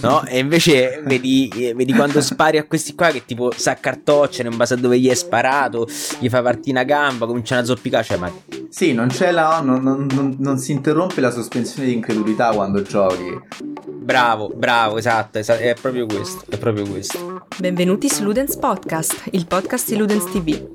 No? 0.00 0.24
E 0.26 0.38
invece 0.38 1.02
vedi, 1.04 1.48
vedi, 1.74 1.92
quando 1.92 2.20
spari 2.20 2.58
a 2.58 2.64
questi 2.64 2.94
qua 2.94 3.10
che 3.10 3.24
tipo 3.24 3.52
s'accartocciano 3.54 4.50
in 4.50 4.56
base 4.56 4.74
a 4.74 4.76
dove 4.76 4.98
gli 4.98 5.08
è 5.08 5.14
sparato, 5.14 5.88
gli 6.18 6.28
fai 6.28 6.42
partire 6.42 6.70
una 6.70 6.84
gamba, 6.84 7.26
cominciano 7.26 7.60
a 7.60 7.64
zoppicare. 7.64 8.04
Cioè, 8.04 8.16
ma... 8.18 8.32
Sì, 8.68 8.92
non 8.92 9.08
c'è 9.08 9.30
la. 9.30 9.60
Non, 9.60 9.82
non, 9.82 10.06
non, 10.12 10.36
non, 10.38 10.58
si 10.58 10.72
interrompe 10.72 11.20
la 11.20 11.30
sospensione 11.30 11.88
di 11.88 11.94
incredulità 11.94 12.50
quando 12.50 12.82
giochi. 12.82 13.40
Bravo, 13.86 14.52
bravo, 14.54 14.98
esatto, 14.98 15.38
esatto, 15.38 15.62
è 15.62 15.74
proprio 15.80 16.06
questo. 16.06 16.44
È 16.48 16.58
proprio 16.58 16.86
questo. 16.86 17.44
Benvenuti 17.56 18.08
su 18.08 18.22
Ludens 18.22 18.56
Podcast, 18.56 19.28
il 19.32 19.46
podcast 19.46 19.88
di 19.88 19.96
Ludens 19.96 20.30
TV. 20.30 20.68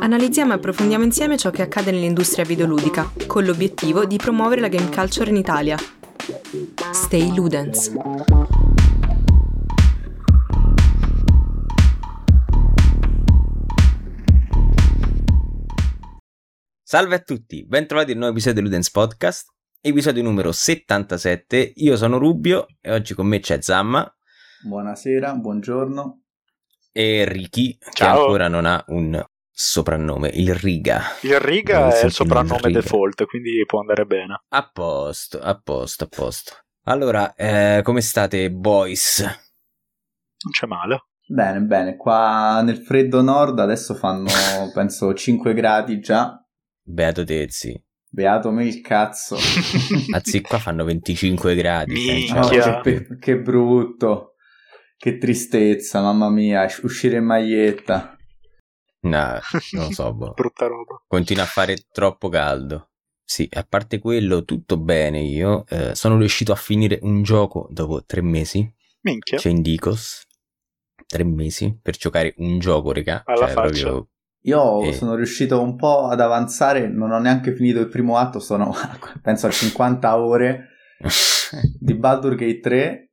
Analizziamo 0.00 0.52
e 0.52 0.56
approfondiamo 0.56 1.04
insieme 1.04 1.36
ciò 1.36 1.50
che 1.50 1.62
accade 1.62 1.90
nell'industria 1.90 2.44
videoludica, 2.44 3.10
con 3.26 3.44
l'obiettivo 3.44 4.04
di 4.04 4.16
promuovere 4.16 4.60
la 4.60 4.68
game 4.68 4.88
culture 4.90 5.30
in 5.30 5.36
Italia. 5.36 5.76
Stay 6.92 7.34
Ludens. 7.34 7.92
Salve 16.86 17.14
a 17.14 17.18
tutti, 17.20 17.64
bentrovati 17.66 18.10
al 18.10 18.18
nuovo 18.18 18.32
episodio 18.32 18.60
di 18.60 18.66
Ludens 18.66 18.90
Podcast, 18.90 19.48
episodio 19.80 20.22
numero 20.22 20.52
77. 20.52 21.72
Io 21.76 21.96
sono 21.96 22.18
Rubio 22.18 22.66
e 22.78 22.92
oggi 22.92 23.14
con 23.14 23.26
me 23.26 23.40
c'è 23.40 23.62
Zamma. 23.62 24.06
Buonasera, 24.66 25.34
buongiorno. 25.34 26.24
E 26.92 27.24
Ricky, 27.26 27.78
Ciao. 27.90 28.14
che 28.16 28.20
ancora 28.20 28.48
non 28.48 28.66
ha 28.66 28.84
un 28.88 29.18
soprannome, 29.50 30.28
il 30.34 30.54
Riga. 30.54 31.04
Il 31.22 31.40
Riga 31.40 31.90
è 31.90 32.04
il 32.04 32.12
soprannome 32.12 32.70
default, 32.70 33.24
quindi 33.24 33.64
può 33.64 33.80
andare 33.80 34.04
bene. 34.04 34.42
A 34.46 34.70
posto, 34.70 35.40
a 35.40 35.58
posto, 35.58 36.04
a 36.04 36.08
posto. 36.08 36.52
Allora, 36.82 37.32
eh, 37.34 37.80
come 37.82 38.02
state, 38.02 38.50
boys? 38.50 39.20
Non 39.20 40.52
c'è 40.52 40.66
male. 40.66 41.06
Bene, 41.26 41.60
bene. 41.60 41.96
Qua 41.96 42.60
nel 42.60 42.76
freddo 42.76 43.22
nord 43.22 43.58
adesso 43.58 43.94
fanno, 43.94 44.28
penso, 44.74 45.14
5 45.14 45.54
gradi 45.54 45.98
già. 46.00 46.38
Beato 46.86 47.24
Tezzi. 47.24 47.82
Beato 48.10 48.50
me 48.50 48.66
il 48.66 48.80
cazzo. 48.80 49.36
Anzi, 50.14 50.42
qua 50.42 50.58
fanno 50.58 50.84
25 50.84 51.54
gradi. 51.54 52.26
Cioè, 52.28 52.38
oh, 52.38 52.80
che, 52.82 53.06
che, 53.18 53.40
brutto. 53.40 54.34
Che 54.96 55.18
tristezza, 55.18 56.00
mamma 56.02 56.28
mia. 56.28 56.68
Uscire 56.82 57.16
in 57.16 57.24
maglietta. 57.24 58.16
No, 59.00 59.40
non 59.72 59.86
lo 59.86 59.92
so. 59.92 60.14
Boh. 60.14 60.32
Brutta 60.36 60.66
roba. 60.66 61.02
Continua 61.06 61.42
a 61.42 61.46
fare 61.46 61.76
troppo 61.90 62.28
caldo. 62.28 62.90
Sì, 63.24 63.48
a 63.52 63.64
parte 63.64 63.98
quello, 63.98 64.44
tutto 64.44 64.76
bene 64.76 65.22
io. 65.22 65.64
Eh, 65.66 65.94
sono 65.94 66.18
riuscito 66.18 66.52
a 66.52 66.56
finire 66.56 66.98
un 67.02 67.22
gioco 67.22 67.66
dopo 67.70 68.04
tre 68.04 68.20
mesi. 68.20 68.70
Minchia. 69.00 69.38
C'è 69.38 69.48
Indicos. 69.48 70.22
Tre 71.06 71.24
mesi 71.24 71.78
per 71.82 71.96
giocare 71.96 72.34
un 72.38 72.58
gioco, 72.58 72.92
raga. 72.92 73.22
Alla 73.24 73.46
cioè, 73.46 73.50
faccia. 73.50 73.88
Proprio 73.88 74.08
io 74.46 74.82
e... 74.82 74.92
sono 74.92 75.14
riuscito 75.14 75.60
un 75.60 75.76
po' 75.76 76.08
ad 76.08 76.20
avanzare, 76.20 76.88
non 76.88 77.10
ho 77.10 77.18
neanche 77.18 77.54
finito 77.54 77.80
il 77.80 77.88
primo 77.88 78.16
atto, 78.16 78.40
sono 78.40 78.74
penso 79.22 79.46
a 79.46 79.50
50 79.50 80.18
ore 80.18 80.68
di 81.78 81.94
Baldur 81.94 82.34
Gate 82.34 82.60
3 82.60 83.10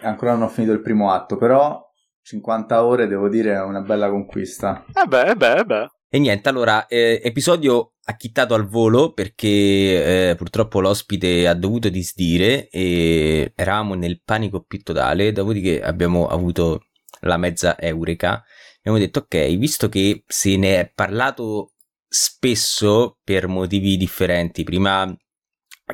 e 0.00 0.06
ancora 0.06 0.32
non 0.32 0.42
ho 0.42 0.48
finito 0.48 0.72
il 0.72 0.80
primo 0.80 1.10
atto, 1.12 1.36
però 1.36 1.84
50 2.22 2.84
ore 2.84 3.06
devo 3.06 3.28
dire 3.28 3.54
è 3.54 3.62
una 3.62 3.80
bella 3.80 4.08
conquista. 4.10 4.84
Eh 4.92 5.06
beh, 5.06 5.30
eh 5.30 5.36
beh, 5.36 5.56
eh 5.56 5.64
beh. 5.64 5.86
E 6.10 6.18
niente, 6.18 6.48
allora, 6.48 6.86
eh, 6.86 7.20
episodio 7.22 7.94
acchittato 8.04 8.54
al 8.54 8.66
volo 8.66 9.12
perché 9.12 10.30
eh, 10.30 10.34
purtroppo 10.36 10.80
l'ospite 10.80 11.46
ha 11.46 11.54
dovuto 11.54 11.90
disdire 11.90 12.68
e 12.70 13.52
eravamo 13.54 13.94
nel 13.94 14.22
panico 14.24 14.62
più 14.62 14.80
totale, 14.82 15.32
dopodiché 15.32 15.82
abbiamo 15.82 16.26
avuto 16.26 16.84
la 17.20 17.36
mezza 17.36 17.78
eureka 17.78 18.42
abbiamo 18.78 18.98
detto 18.98 19.20
ok, 19.20 19.56
visto 19.56 19.88
che 19.88 20.24
se 20.26 20.56
ne 20.56 20.80
è 20.80 20.92
parlato 20.94 21.72
spesso 22.08 23.18
per 23.22 23.48
motivi 23.48 23.96
differenti, 23.96 24.64
prima 24.64 25.14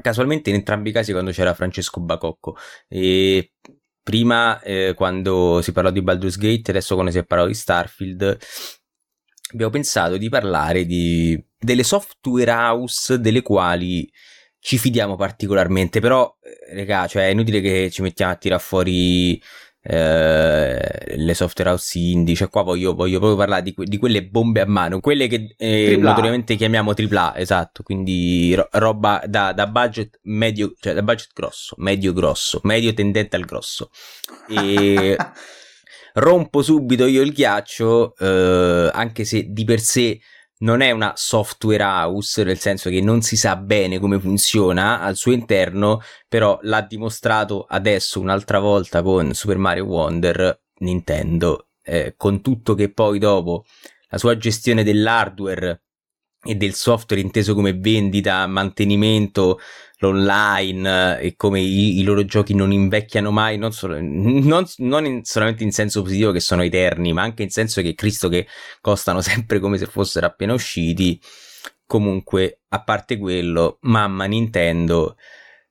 casualmente 0.00 0.50
in 0.50 0.56
entrambi 0.56 0.90
i 0.90 0.92
casi 0.92 1.12
quando 1.12 1.30
c'era 1.30 1.54
Francesco 1.54 2.00
Bacocco 2.00 2.56
e 2.88 3.52
prima 4.02 4.60
eh, 4.60 4.92
quando 4.94 5.60
si 5.62 5.72
parlò 5.72 5.90
di 5.90 6.02
Baldur's 6.02 6.36
Gate, 6.36 6.70
adesso 6.70 6.94
quando 6.94 7.10
si 7.10 7.18
è 7.18 7.24
parlato 7.24 7.50
di 7.50 7.56
Starfield, 7.56 8.38
abbiamo 9.52 9.72
pensato 9.72 10.16
di 10.16 10.28
parlare 10.28 10.84
di, 10.84 11.42
delle 11.58 11.84
software 11.84 12.50
house 12.50 13.18
delle 13.18 13.42
quali 13.42 14.10
ci 14.58 14.78
fidiamo 14.78 15.16
particolarmente, 15.16 16.00
però, 16.00 16.36
eh, 16.40 16.74
raga, 16.74 17.06
cioè 17.06 17.26
è 17.26 17.30
inutile 17.30 17.60
che 17.60 17.90
ci 17.90 18.02
mettiamo 18.02 18.32
a 18.32 18.36
tirare 18.36 18.62
fuori 18.62 19.40
eh, 19.86 21.14
le 21.16 21.34
software 21.34 21.70
house 21.70 21.98
indie, 21.98 22.34
cioè 22.34 22.48
qua 22.48 22.62
voglio, 22.62 22.94
voglio 22.94 23.18
proprio 23.18 23.36
parlare 23.36 23.62
di, 23.62 23.74
di, 23.76 23.98
quelle 23.98 24.24
bombe 24.24 24.62
a 24.62 24.66
mano, 24.66 24.98
quelle 25.00 25.26
che 25.26 25.54
eh, 25.58 25.96
notoriamente 25.98 26.56
chiamiamo 26.56 26.94
AAA, 26.96 27.36
esatto, 27.36 27.82
quindi 27.82 28.54
ro- 28.54 28.68
roba 28.72 29.22
da, 29.26 29.52
da, 29.52 29.66
budget 29.66 30.20
medio, 30.22 30.72
cioè 30.80 30.94
da 30.94 31.02
budget 31.02 31.32
grosso, 31.34 31.74
medio 31.78 32.14
grosso, 32.14 32.60
medio 32.62 32.94
tendente 32.94 33.36
al 33.36 33.44
grosso. 33.44 33.90
E 34.48 35.16
rompo 36.14 36.62
subito 36.62 37.04
io 37.04 37.20
il 37.20 37.32
ghiaccio, 37.32 38.16
eh, 38.16 38.90
anche 38.90 39.24
se 39.24 39.46
di 39.50 39.64
per 39.64 39.80
sé 39.80 40.18
non 40.64 40.80
è 40.80 40.90
una 40.90 41.12
software 41.14 41.82
house, 41.82 42.42
nel 42.42 42.58
senso 42.58 42.88
che 42.88 43.00
non 43.00 43.20
si 43.20 43.36
sa 43.36 43.54
bene 43.54 43.98
come 43.98 44.18
funziona 44.18 45.00
al 45.00 45.14
suo 45.14 45.32
interno, 45.32 46.00
però 46.26 46.58
l'ha 46.62 46.80
dimostrato 46.80 47.66
adesso 47.68 48.18
un'altra 48.18 48.58
volta 48.58 49.02
con 49.02 49.34
Super 49.34 49.58
Mario 49.58 49.84
Wonder 49.84 50.62
Nintendo, 50.78 51.68
eh, 51.82 52.14
con 52.16 52.40
tutto 52.40 52.74
che 52.74 52.90
poi 52.90 53.18
dopo 53.18 53.64
la 54.08 54.18
sua 54.18 54.36
gestione 54.38 54.82
dell'hardware 54.82 55.82
e 56.42 56.54
del 56.54 56.74
software 56.74 57.20
inteso 57.20 57.54
come 57.54 57.74
vendita, 57.74 58.46
mantenimento, 58.46 59.58
l'online 59.98 61.20
e 61.20 61.34
come 61.36 61.60
i, 61.60 61.98
i, 61.98 62.02
loro 62.02 62.24
giochi 62.24 62.54
non 62.54 62.72
invecchiano 62.72 63.30
mai, 63.30 63.56
non, 63.58 63.72
solo, 63.72 63.98
non, 64.00 64.64
non 64.78 65.04
in, 65.04 65.24
solamente 65.24 65.62
in 65.62 65.72
senso 65.72 66.02
positivo 66.02 66.32
che 66.32 66.40
sono 66.40 66.62
eterni, 66.62 67.12
ma 67.12 67.22
anche 67.22 67.42
in 67.42 67.50
senso 67.50 67.80
che 67.82 67.94
Cristo 67.94 68.28
che 68.28 68.46
costano 68.80 69.20
sempre 69.22 69.58
come 69.58 69.78
se 69.78 69.86
fossero 69.86 70.26
appena 70.26 70.52
usciti. 70.52 71.20
Comunque, 71.86 72.60
a 72.68 72.82
parte 72.82 73.18
quello, 73.18 73.78
mamma 73.82 74.24
Nintendo 74.24 75.16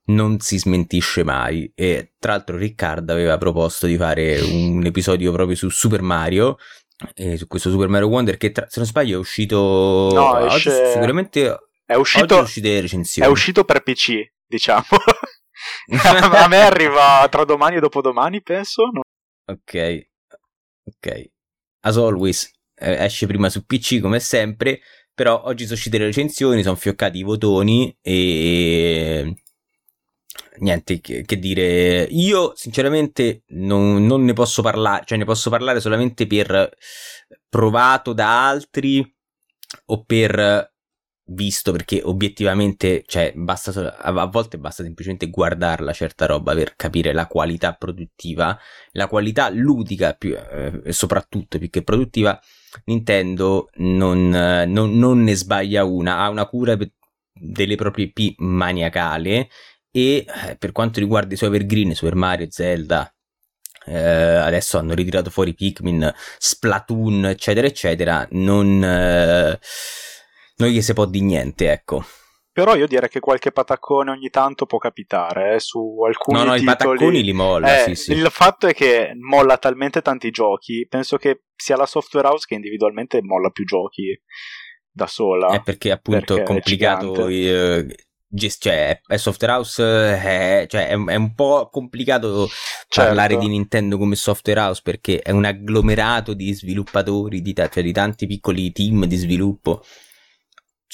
non 0.06 0.39
si 0.39 0.57
smentisce 0.57 1.23
mai 1.23 1.72
e 1.73 2.12
tra 2.19 2.33
l'altro 2.33 2.57
Riccardo 2.57 3.13
aveva 3.13 3.38
proposto 3.38 3.88
di 3.88 3.95
fare 3.95 4.39
un 4.41 4.85
episodio 4.85 5.31
proprio 5.31 5.56
su 5.56 5.69
Super 5.69 6.01
Mario 6.01 6.57
eh, 7.16 7.38
su 7.38 7.47
questo 7.47 7.69
Super 7.69 7.88
Mario 7.88 8.07
Wonder 8.07 8.35
che 8.35 8.51
tra, 8.51 8.66
se 8.67 8.79
non 8.79 8.88
sbaglio 8.88 9.16
è 9.16 9.19
uscito 9.19 10.12
no, 10.13 10.45
esce... 10.45 10.91
sicuramente 10.91 11.57
è 11.85 11.95
uscito, 11.95 12.39
uscite 12.39 12.81
recensioni. 12.81 13.27
È 13.27 13.31
uscito 13.31 13.63
per 13.63 13.83
PC, 13.83 14.31
diciamo. 14.45 14.83
a 16.31 16.47
me 16.47 16.61
arriva 16.61 17.27
tra 17.29 17.44
domani 17.44 17.77
e 17.77 17.79
dopodomani, 17.79 18.41
penso. 18.41 18.83
No? 18.91 19.01
Ok, 19.45 20.07
ok. 20.85 21.31
As 21.81 21.97
always, 21.97 22.49
eh, 22.75 23.03
esce 23.03 23.27
prima 23.27 23.49
su 23.49 23.66
PC 23.66 23.99
come 23.99 24.19
sempre, 24.19 24.79
però 25.13 25.44
oggi 25.45 25.63
sono 25.63 25.75
uscite 25.75 25.97
le 25.97 26.05
recensioni, 26.05 26.63
sono 26.63 26.75
fioccati 26.75 27.17
i 27.19 27.23
votoni 27.23 27.95
e... 28.01 29.35
Niente 30.55 31.01
che, 31.01 31.23
che 31.23 31.39
dire, 31.39 32.03
io 32.03 32.53
sinceramente 32.55 33.44
non, 33.47 34.05
non 34.05 34.23
ne 34.23 34.33
posso 34.33 34.61
parlare, 34.61 35.03
cioè 35.05 35.17
ne 35.17 35.25
posso 35.25 35.50
parlare 35.50 35.79
solamente 35.79 36.27
per 36.27 36.69
provato 37.50 38.13
da 38.13 38.47
altri 38.50 39.03
o 39.85 40.03
per 40.03 40.72
visto 41.25 41.72
perché 41.72 42.01
obiettivamente, 42.03 43.03
cioè, 43.06 43.31
basta, 43.35 43.97
a 43.97 44.25
volte 44.25 44.57
basta 44.57 44.84
semplicemente 44.84 45.29
guardarla 45.29 45.94
certa 45.94 46.25
roba 46.25 46.53
per 46.53 46.75
capire 46.75 47.13
la 47.13 47.28
qualità 47.28 47.73
produttiva, 47.73 48.57
la 48.91 49.07
qualità 49.07 49.50
ludica 49.50 50.13
più, 50.13 50.36
eh, 50.36 50.92
soprattutto 50.92 51.57
più 51.57 51.69
che 51.69 51.83
produttiva. 51.83 52.39
Nintendo 52.86 53.69
non, 53.75 54.30
non, 54.30 54.97
non, 54.97 55.24
ne 55.24 55.36
sbaglia 55.36 55.83
una, 55.83 56.19
ha 56.19 56.30
una 56.30 56.45
cura 56.47 56.77
delle 57.33 57.75
proprie 57.75 58.12
IP 58.13 58.39
maniacale 58.39 59.50
e 59.92 60.25
eh, 60.25 60.56
per 60.57 60.71
quanto 60.71 61.00
riguarda 61.00 61.33
i 61.33 61.38
suoi 61.38 61.50
evergreen, 61.50 61.94
Super 61.94 62.15
Mario, 62.15 62.47
Zelda, 62.50 63.13
eh, 63.86 63.95
adesso 63.95 64.77
hanno 64.77 64.94
ritirato 64.94 65.30
fuori 65.30 65.53
Pikmin, 65.53 66.12
Splatoon, 66.38 67.25
eccetera, 67.25 67.68
eccetera, 67.68 68.27
non... 68.31 68.83
Eh, 68.83 69.59
non 70.57 70.69
gli 70.69 70.81
si 70.81 70.94
può 70.94 71.05
di 71.05 71.21
niente, 71.21 71.71
ecco. 71.71 72.03
Però 72.51 72.75
io 72.75 72.85
direi 72.85 73.09
che 73.09 73.19
qualche 73.19 73.51
pataccone 73.51 74.11
ogni 74.11 74.29
tanto 74.29 74.67
può 74.67 74.77
capitare 74.77 75.55
eh, 75.55 75.59
su 75.59 75.97
alcuni 76.05 76.38
No, 76.38 76.44
no, 76.44 76.53
titoli. 76.53 76.71
i 76.71 76.75
patacconi 76.75 77.23
li 77.23 77.33
molla, 77.33 77.83
eh, 77.83 77.95
sì, 77.95 77.95
sì. 77.95 78.11
Il 78.11 78.27
fatto 78.29 78.67
è 78.67 78.73
che 78.75 79.13
molla 79.19 79.57
talmente 79.57 80.03
tanti 80.03 80.29
giochi, 80.29 80.85
penso 80.88 81.17
che 81.17 81.45
sia 81.55 81.75
la 81.75 81.88
software 81.88 82.27
house 82.27 82.45
che 82.47 82.53
individualmente 82.53 83.23
molla 83.23 83.50
più 83.50 83.65
giochi 83.65 84.21
da 84.91 85.07
sola. 85.07 85.47
È 85.47 85.61
perché 85.63 85.89
appunto 85.89 86.38
è 86.38 86.44
complicato... 86.44 87.27
È 87.27 87.85
gest- 88.33 88.63
cioè, 88.63 88.99
è 89.06 89.17
software 89.17 89.53
house, 89.53 89.83
è, 89.83 90.65
cioè, 90.67 90.88
è, 90.88 90.91
è 90.91 91.15
un 91.15 91.33
po' 91.35 91.69
complicato 91.71 92.47
Certo. 92.47 93.09
parlare 93.09 93.38
di 93.38 93.47
Nintendo 93.47 93.97
come 93.97 94.15
software 94.15 94.59
house 94.59 94.81
perché 94.83 95.19
è 95.19 95.31
un 95.31 95.45
agglomerato 95.45 96.33
di 96.33 96.53
sviluppatori, 96.53 97.41
di, 97.41 97.53
ta- 97.53 97.69
cioè, 97.69 97.81
di 97.81 97.91
tanti 97.91 98.27
piccoli 98.27 98.71
team 98.71 99.06
di 99.06 99.15
sviluppo 99.15 99.83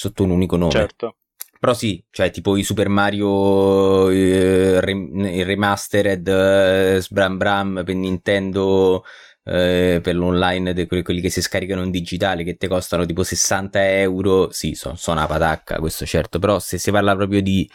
sotto 0.00 0.22
un 0.24 0.30
unico 0.30 0.56
nome. 0.56 0.72
Certo. 0.72 1.16
Però 1.58 1.74
sì, 1.74 2.02
cioè 2.10 2.30
tipo 2.30 2.56
i 2.56 2.62
Super 2.62 2.88
Mario 2.88 4.08
eh, 4.08 4.80
remastered 4.80 6.26
eh, 6.26 6.98
Sbram 7.02 7.36
Bram 7.36 7.82
per 7.84 7.94
Nintendo 7.94 9.04
eh, 9.44 10.00
per 10.02 10.16
l'online 10.16 10.72
de- 10.72 10.86
que- 10.86 11.02
quelli 11.02 11.20
che 11.20 11.28
si 11.28 11.42
scaricano 11.42 11.82
in 11.82 11.90
digitale 11.90 12.44
che 12.44 12.56
ti 12.56 12.66
costano 12.66 13.04
tipo 13.04 13.22
60 13.22 13.98
euro 13.98 14.50
sì 14.50 14.74
sono 14.74 14.96
una 15.08 15.26
patacca 15.26 15.78
questo 15.80 16.06
certo 16.06 16.38
però 16.38 16.58
se 16.60 16.78
si 16.78 16.90
parla 16.90 17.14
proprio 17.14 17.42
di, 17.42 17.70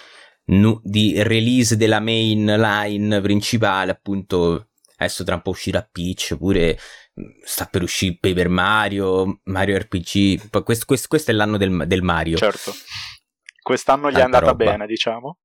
nu- 0.46 0.80
di 0.84 1.22
release 1.22 1.78
della 1.78 2.00
main 2.00 2.44
line 2.46 3.22
principale 3.22 3.92
appunto 3.92 4.70
adesso 4.98 5.24
tra 5.24 5.36
un 5.36 5.42
po' 5.44 5.52
uscirà 5.52 5.88
Peach 5.92 6.36
pure 6.38 6.76
sta 7.44 7.66
per 7.66 7.82
uscire 7.82 8.18
Paper 8.20 8.50
Mario 8.50 9.40
Mario 9.44 9.78
RPG 9.78 10.50
questo, 10.64 10.86
questo- 10.86 11.08
questo 11.08 11.32
è 11.32 11.34
l'anno 11.34 11.58
del, 11.58 11.86
del 11.88 12.02
Mario 12.02 12.36
Certo. 12.38 12.72
Quest'anno 13.62 14.10
gli 14.10 14.16
è 14.16 14.20
Tanta 14.20 14.38
andata 14.38 14.52
roba. 14.52 14.64
bene, 14.72 14.86
diciamo. 14.86 15.40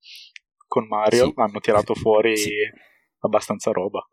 Con 0.67 0.87
Mario 0.89 1.27
Sì. 1.27 1.33
hanno 1.37 1.59
tirato 1.61 1.95
fuori 1.95 2.37
Sì. 2.37 2.51
abbastanza 3.21 3.71
roba. 3.71 4.07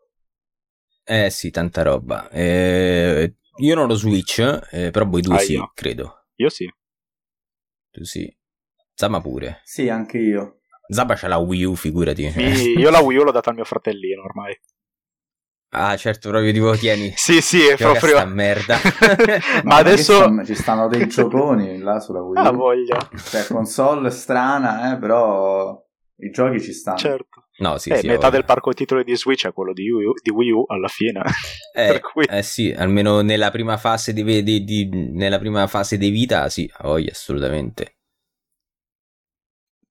Eh 1.04 1.28
sì, 1.30 1.50
tanta 1.50 1.82
roba. 1.82 2.28
Eh, 2.30 3.36
io 3.58 3.74
non 3.74 3.90
ho 3.90 3.94
Switch, 3.94 4.38
eh, 4.70 4.90
però 4.90 5.04
voi 5.06 5.20
due 5.20 5.34
Ah, 5.36 5.38
sì, 5.40 5.52
io. 5.52 5.70
credo. 5.74 6.26
Io 6.36 6.48
sì. 6.48 6.66
Tu 7.90 8.04
sì. 8.04 8.34
Zama 8.94 9.20
pure. 9.20 9.60
Sì, 9.64 9.88
anche 9.90 10.18
io. 10.18 10.60
Zaba 10.88 11.14
c'ha 11.14 11.28
la 11.28 11.36
Wii 11.36 11.64
U, 11.64 11.74
figurati. 11.74 12.32
Mi- 12.34 12.78
io 12.78 12.88
la 12.90 13.00
Wii 13.00 13.18
U 13.18 13.24
l'ho 13.24 13.30
data 13.30 13.50
al 13.50 13.56
mio 13.56 13.64
fratellino 13.64 14.22
ormai. 14.22 14.58
Ah, 15.70 15.96
certo, 15.96 16.30
proprio 16.30 16.52
tipo 16.52 16.74
tieni. 16.76 17.12
Sì, 17.16 17.40
sì, 17.40 17.66
è 17.66 17.76
proprio... 17.76 18.16
sta 18.16 18.24
merda. 18.24 18.78
Ma 19.64 19.76
adesso... 19.76 20.14
stanno- 20.14 20.44
ci 20.44 20.54
stanno 20.54 20.88
dei 20.88 21.06
gioconi 21.06 21.78
là 21.78 22.00
sulla 22.00 22.22
Wii. 22.22 22.42
Ah, 22.46 22.50
voglia. 22.50 23.08
Cioè, 23.30 23.46
console 23.46 24.10
strana, 24.10 24.92
eh, 24.94 24.98
però 24.98 25.78
i 26.20 26.30
giochi 26.30 26.60
ci 26.60 26.72
stanno. 26.72 26.96
Certo. 26.98 27.42
No, 27.58 27.76
sì, 27.76 27.90
eh, 27.90 27.96
sì. 27.98 28.06
metà 28.06 28.22
vabbè. 28.22 28.36
del 28.36 28.44
parco 28.44 28.72
titoli 28.72 29.02
di 29.02 29.16
Switch 29.16 29.46
è 29.46 29.52
quello 29.52 29.72
di 29.72 29.90
Wii 29.90 30.06
U, 30.06 30.12
di 30.22 30.30
Wii 30.30 30.50
U 30.52 30.64
alla 30.68 30.86
fine. 30.88 31.22
Eh, 31.74 31.86
per 31.88 32.00
cui- 32.00 32.24
eh 32.24 32.42
sì, 32.42 32.72
almeno 32.76 33.20
nella 33.20 33.50
prima 33.50 33.76
fase 33.76 34.12
di, 34.12 34.42
di- 34.44 34.64
di- 34.64 34.88
nella 35.12 35.38
prima 35.38 35.66
fase 35.66 35.98
di 35.98 36.08
vita, 36.10 36.48
sì, 36.48 36.70
a 36.78 36.86
voglia, 36.86 37.10
assolutamente. 37.10 37.97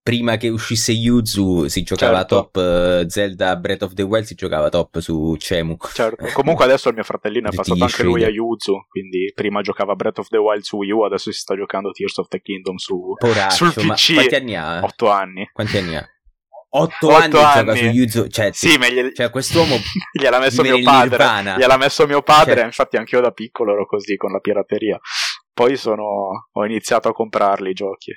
Prima 0.08 0.38
che 0.38 0.48
uscisse 0.48 0.92
Yuzu 0.92 1.66
si 1.68 1.82
giocava 1.82 2.18
Certo. 2.20 2.34
top 2.50 2.56
eh, 2.56 3.04
Zelda 3.10 3.56
Breath 3.56 3.82
of 3.82 3.92
the 3.92 4.02
Wild, 4.02 4.24
si 4.24 4.34
giocava 4.34 4.70
top 4.70 5.00
su 5.00 5.36
Cemu. 5.36 5.76
Certo. 5.92 6.24
Comunque 6.32 6.64
adesso 6.64 6.88
il 6.88 6.94
mio 6.94 7.04
fratellino 7.04 7.50
è 7.50 7.54
passato 7.54 7.82
anche 7.84 8.02
lui 8.04 8.24
a. 8.24 8.28
Yuzu, 8.28 8.86
quindi 8.88 9.30
prima 9.34 9.60
giocava 9.60 9.94
Breath 9.96 10.20
of 10.20 10.28
the 10.28 10.38
Wild 10.38 10.62
su 10.62 10.76
Wii 10.78 10.90
U, 10.92 11.02
adesso 11.02 11.30
si 11.30 11.38
sta 11.38 11.54
giocando 11.54 11.90
Tears 11.90 12.16
of 12.16 12.28
the 12.28 12.40
Kingdom 12.40 12.76
su 12.76 13.12
Poraccio, 13.18 13.70
sul 13.70 13.84
ma 13.84 13.92
PC. 13.92 14.14
quanti 14.14 14.34
anni 14.34 14.56
ha? 14.56 14.80
8 14.82 15.10
anni. 15.10 15.50
Quanti 15.52 15.76
anni 15.76 15.96
ha? 15.96 16.08
Otto, 16.70 17.06
Otto 17.08 17.14
anni, 17.14 17.30
gioca 17.30 17.58
anni. 17.60 17.76
su 17.78 17.84
Yuzu. 17.84 18.26
Cioè, 18.28 18.50
Sì, 18.54 18.78
ma 18.78 18.88
gli- 18.88 19.12
cioè 19.12 19.28
quest'uomo 19.28 19.76
gliel'ha 20.18 20.38
messo 20.38 20.62
mio 20.62 20.80
padre. 20.82 21.16
nell'Nirvana. 21.18 21.56
Gliel'ha 21.58 21.76
messo 21.76 22.06
mio 22.06 22.22
padre, 22.22 22.54
Cioè- 22.54 22.64
infatti 22.64 22.96
anch'io 22.96 23.20
da 23.20 23.30
piccolo 23.32 23.72
ero 23.74 23.84
così 23.86 24.16
con 24.16 24.32
la 24.32 24.38
pirateria. 24.38 24.98
Poi 25.52 25.76
sono 25.76 26.04
ho 26.50 26.64
iniziato 26.64 27.08
a 27.08 27.12
comprarli 27.12 27.70
i 27.70 27.74
giochi. 27.74 28.12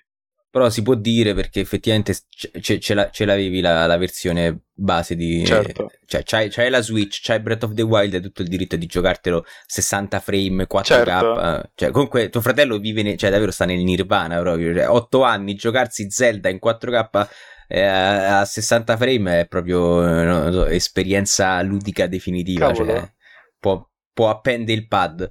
Però 0.51 0.69
si 0.69 0.81
può 0.81 0.95
dire 0.95 1.33
perché 1.33 1.61
effettivamente 1.61 2.13
ce, 2.27 2.51
ce- 2.59 2.79
ce 2.79 2.93
la- 2.93 3.09
ce 3.09 3.23
l'avevi 3.23 3.61
la, 3.61 3.85
la 3.85 3.97
versione 3.97 4.63
base 4.73 5.15
di... 5.15 5.45
Certo. 5.45 5.89
Cioè, 6.05 6.23
c'hai, 6.23 6.49
c'hai 6.49 6.69
la 6.69 6.81
Switch, 6.81 7.21
c'hai 7.23 7.39
Breath 7.39 7.63
of 7.63 7.73
the 7.73 7.83
Wild 7.83 8.15
e 8.15 8.19
tutto 8.19 8.41
il 8.41 8.49
diritto 8.49 8.75
di 8.75 8.85
giocartelo 8.85 9.45
60 9.65 10.19
frame, 10.19 10.67
4K. 10.69 10.83
Certo. 10.83 11.69
Cioè, 11.73 11.91
comunque 11.91 12.29
tuo 12.29 12.41
fratello 12.41 12.77
vive, 12.79 13.01
ne- 13.01 13.15
cioè 13.15 13.29
davvero 13.29 13.51
sta 13.51 13.63
nel 13.63 13.79
nirvana 13.81 14.41
proprio. 14.41 14.73
Cioè, 14.73 14.89
8 14.89 15.23
anni, 15.23 15.55
giocarsi 15.55 16.11
Zelda 16.11 16.49
in 16.49 16.59
4K 16.61 17.27
eh, 17.69 17.81
a 17.85 18.43
60 18.43 18.97
frame 18.97 19.39
è 19.39 19.47
proprio 19.47 20.05
eh, 20.05 20.51
so, 20.51 20.65
esperienza 20.65 21.61
ludica 21.61 22.07
definitiva. 22.07 22.67
Cavolo. 22.67 22.91
Cioè, 22.93 23.11
può, 23.57 23.89
può 24.11 24.29
appendere 24.29 24.77
il 24.77 24.87
pad. 24.87 25.29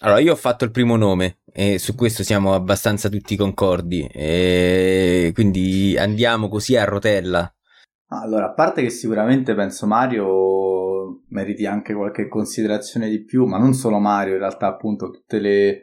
Allora, 0.00 0.20
io 0.20 0.32
ho 0.32 0.36
fatto 0.36 0.64
il 0.64 0.70
primo 0.70 0.94
nome 0.94 1.38
e 1.52 1.78
su 1.78 1.96
questo 1.96 2.22
siamo 2.22 2.54
abbastanza 2.54 3.08
tutti 3.08 3.36
concordi. 3.36 4.06
E 4.12 5.32
quindi 5.34 5.96
andiamo 5.98 6.48
così 6.48 6.76
a 6.76 6.84
rotella. 6.84 7.52
Allora, 8.10 8.46
a 8.46 8.52
parte 8.52 8.82
che 8.82 8.90
sicuramente 8.90 9.54
penso 9.54 9.86
Mario 9.86 11.24
meriti 11.30 11.66
anche 11.66 11.94
qualche 11.94 12.28
considerazione 12.28 13.08
di 13.08 13.24
più, 13.24 13.44
ma 13.46 13.58
non 13.58 13.74
solo 13.74 13.98
Mario, 13.98 14.34
in 14.34 14.38
realtà 14.38 14.68
appunto 14.68 15.10
tutte 15.10 15.40
le, 15.40 15.82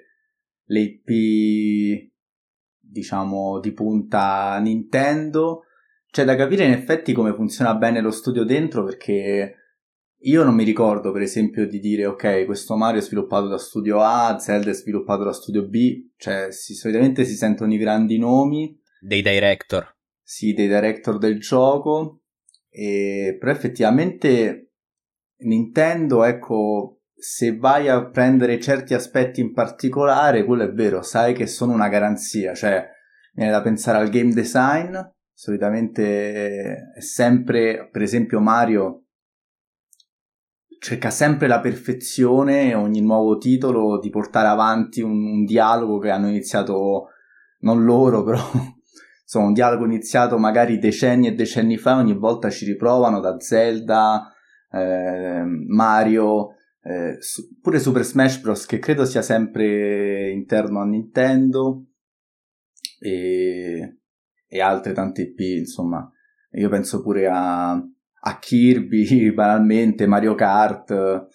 le 0.63 0.79
IP, 0.79 2.12
diciamo, 2.79 3.59
di 3.59 3.73
punta 3.73 4.57
Nintendo. 4.59 5.63
C'è 6.09 6.23
da 6.23 6.35
capire 6.35 6.63
in 6.63 6.71
effetti 6.71 7.12
come 7.12 7.33
funziona 7.33 7.75
bene 7.75 8.00
lo 8.00 8.12
studio 8.12 8.45
dentro 8.45 8.85
perché 8.85 9.56
io 10.27 10.44
non 10.44 10.56
mi 10.56 10.63
ricordo 10.63 11.12
per 11.12 11.22
esempio 11.22 11.68
di 11.68 11.80
dire 11.80 12.06
ok, 12.06 12.45
questo 12.45 12.75
Mario 12.75 13.00
è 13.00 13.04
sviluppato 13.04 13.48
da 13.48 13.57
studio 13.57 14.01
A, 14.01 14.38
Zelda 14.39 14.72
è 14.72 14.74
sviluppato 14.74 15.24
da 15.24 15.33
studio 15.33 15.68
B, 15.68 16.12
cioè 16.18 16.51
si- 16.51 16.74
solitamente 16.74 17.25
si 17.25 17.36
sentono 17.36 17.74
i 17.74 17.77
grandi 17.77 18.18
nomi 18.18 18.80
Dei 19.00 19.22
director. 19.22 19.94
sì, 20.22 20.54
dei 20.54 20.68
director 20.68 21.18
del 21.19 21.39
gioco, 21.39 22.22
e, 22.69 23.38
però 23.39 23.51
effettivamente 23.51 24.72
Nintendo, 25.38 26.24
ecco, 26.24 27.01
se 27.13 27.56
vai 27.57 27.88
a 27.88 28.10
prendere 28.10 28.60
certi 28.60 28.94
aspetti 28.94 29.42
in 29.42 29.54
particolare, 29.54 30.44
quello 30.44 30.63
è 30.63 30.72
vero, 30.72 31.01
sai 31.01 31.33
che 31.33 31.45
sono 31.45 31.74
una 31.74 31.88
garanzia, 31.89 32.54
cioè 32.56 32.89
viene 33.33 33.51
da 33.51 33.62
pensare 33.62 34.00
al 34.00 34.10
game 34.10 34.33
design, 34.33 34.98
solitamente 35.33 36.94
è 36.95 37.01
sempre, 37.01 37.89
per 37.92 38.01
esempio 38.01 38.39
Mario 38.39 39.04
cerca 40.80 41.10
sempre 41.10 41.48
la 41.48 41.60
perfezione 41.60 42.74
ogni 42.74 43.01
nuovo 43.01 43.38
titolo 43.38 44.00
di 44.00 44.10
portare 44.10 44.48
avanti 44.48 45.01
un, 45.01 45.12
un 45.12 45.45
dialogo 45.45 46.00
che 46.00 46.10
hanno 46.10 46.27
iniziato 46.27 47.10
non 47.60 47.83
loro 47.83 48.24
però 48.25 48.39
insomma 49.22 49.48
un 49.48 49.54
dialogo 49.54 49.86
iniziato 49.86 50.38
magari 50.38 50.77
decenni 50.77 51.27
e 51.27 51.33
decenni 51.33 51.77
fa 51.77 51.98
ogni 51.98 52.16
volta 52.16 52.50
ci 52.50 52.66
riprovano 52.66 53.19
da 53.19 53.39
Zelda 53.39 54.31
eh, 54.72 55.44
Mario 55.68 56.56
eh, 56.81 57.17
su- 57.20 57.60
pure 57.62 57.79
Super 57.79 58.03
Smash 58.03 58.39
Bros 58.39 58.65
che 58.65 58.79
credo 58.79 59.05
sia 59.05 59.22
sempre 59.22 60.29
interno 60.32 60.82
a 60.82 60.86
Nintendo 60.86 61.86
e, 63.00 63.98
e 64.48 64.62
altre 64.62 64.94
tante 64.94 65.22
IP 65.24 65.39
insomma. 65.39 66.10
Io 66.51 66.70
penso 66.70 67.01
pure 67.01 67.27
a, 67.27 67.82
a 68.27 68.39
Kirby 68.39 69.32
banalmente 69.34 70.08
Mario 70.08 70.36
Kart 70.36 71.27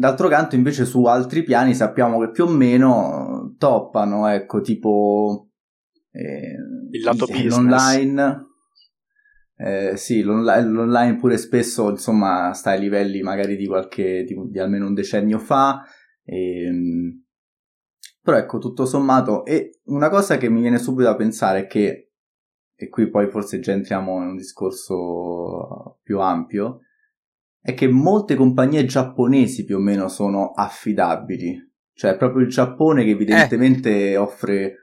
D'altro 0.00 0.28
canto, 0.28 0.54
invece, 0.54 0.86
su 0.86 1.04
altri 1.04 1.42
piani 1.42 1.74
sappiamo 1.74 2.18
che 2.20 2.30
più 2.30 2.44
o 2.44 2.48
meno 2.48 3.54
toppano, 3.58 4.26
ecco, 4.28 4.62
tipo 4.62 5.50
eh, 6.10 6.54
Il 6.90 7.02
lato 7.02 7.26
business. 7.26 7.54
l'online. 7.54 8.46
Eh, 9.56 9.98
sì, 9.98 10.22
l'online, 10.22 10.70
l'online 10.70 11.16
pure 11.16 11.36
spesso, 11.36 11.90
insomma, 11.90 12.50
sta 12.54 12.70
ai 12.70 12.80
livelli 12.80 13.20
magari 13.20 13.56
di 13.56 13.66
qualche, 13.66 14.24
di, 14.24 14.34
di 14.48 14.58
almeno 14.58 14.86
un 14.86 14.94
decennio 14.94 15.38
fa. 15.38 15.84
Ehm, 16.24 17.26
però 18.22 18.38
ecco, 18.38 18.56
tutto 18.56 18.86
sommato, 18.86 19.44
e 19.44 19.80
una 19.88 20.08
cosa 20.08 20.38
che 20.38 20.48
mi 20.48 20.62
viene 20.62 20.78
subito 20.78 21.10
da 21.10 21.16
pensare 21.16 21.58
è 21.58 21.66
che, 21.66 22.09
e 22.82 22.88
qui 22.88 23.10
poi 23.10 23.28
forse 23.28 23.60
già 23.60 23.72
entriamo 23.72 24.22
in 24.22 24.28
un 24.28 24.36
discorso 24.36 25.98
più 26.02 26.18
ampio, 26.18 26.80
è 27.60 27.74
che 27.74 27.88
molte 27.88 28.36
compagnie 28.36 28.86
giapponesi 28.86 29.66
più 29.66 29.76
o 29.76 29.80
meno 29.80 30.08
sono 30.08 30.52
affidabili. 30.52 31.68
Cioè, 31.92 32.12
è 32.12 32.16
proprio 32.16 32.42
il 32.42 32.48
Giappone 32.48 33.04
che 33.04 33.10
evidentemente 33.10 34.16
offre 34.16 34.76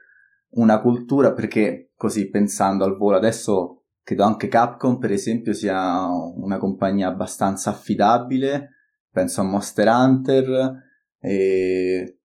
una 0.50 0.80
cultura, 0.80 1.32
perché 1.32 1.90
così 1.96 2.30
pensando 2.30 2.84
al 2.84 2.96
volo, 2.96 3.16
adesso 3.16 3.86
credo 4.04 4.22
anche 4.22 4.46
Capcom, 4.46 4.98
per 4.98 5.10
esempio, 5.10 5.52
sia 5.52 6.06
una 6.06 6.58
compagnia 6.58 7.08
abbastanza 7.08 7.70
affidabile. 7.70 8.74
Penso 9.10 9.40
a 9.40 9.44
Monster 9.44 9.88
Hunter, 9.88 10.72
e 11.18 12.20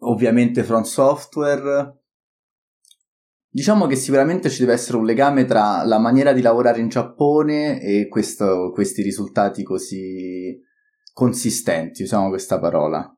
ovviamente 0.00 0.62
From 0.62 0.82
Software. 0.82 1.97
Diciamo 3.58 3.86
che 3.86 3.96
sicuramente 3.96 4.50
ci 4.50 4.60
deve 4.60 4.74
essere 4.74 4.98
un 4.98 5.04
legame 5.04 5.44
tra 5.44 5.84
la 5.84 5.98
maniera 5.98 6.32
di 6.32 6.42
lavorare 6.42 6.78
in 6.78 6.86
Giappone 6.86 7.80
e 7.80 8.06
questo- 8.06 8.70
questi 8.72 9.02
risultati 9.02 9.64
così 9.64 10.56
consistenti, 11.12 12.04
usiamo 12.04 12.28
questa 12.28 12.60
parola. 12.60 13.12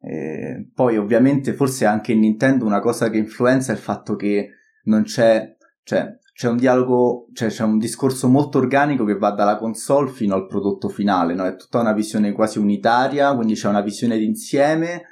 Eh, 0.00 0.70
poi 0.72 0.96
ovviamente 0.96 1.52
forse 1.52 1.84
anche 1.84 2.12
in 2.12 2.20
Nintendo 2.20 2.64
una 2.64 2.80
cosa 2.80 3.10
che 3.10 3.18
influenza 3.18 3.72
è 3.72 3.74
il 3.74 3.80
fatto 3.82 4.16
che 4.16 4.52
non 4.84 5.02
c'è 5.02 5.54
cioè 5.82 6.18
c'è 6.32 6.48
un 6.48 6.56
dialogo, 6.56 7.26
cioè 7.34 7.50
c'è 7.50 7.64
un 7.64 7.76
discorso 7.76 8.26
molto 8.28 8.56
organico 8.56 9.04
che 9.04 9.18
va 9.18 9.32
dalla 9.32 9.58
console 9.58 10.10
fino 10.10 10.34
al 10.34 10.46
prodotto 10.46 10.88
finale, 10.88 11.34
no? 11.34 11.44
È 11.44 11.56
tutta 11.56 11.80
una 11.80 11.92
visione 11.92 12.32
quasi 12.32 12.58
unitaria, 12.58 13.34
quindi 13.34 13.52
c'è 13.52 13.68
una 13.68 13.82
visione 13.82 14.16
d'insieme 14.16 15.02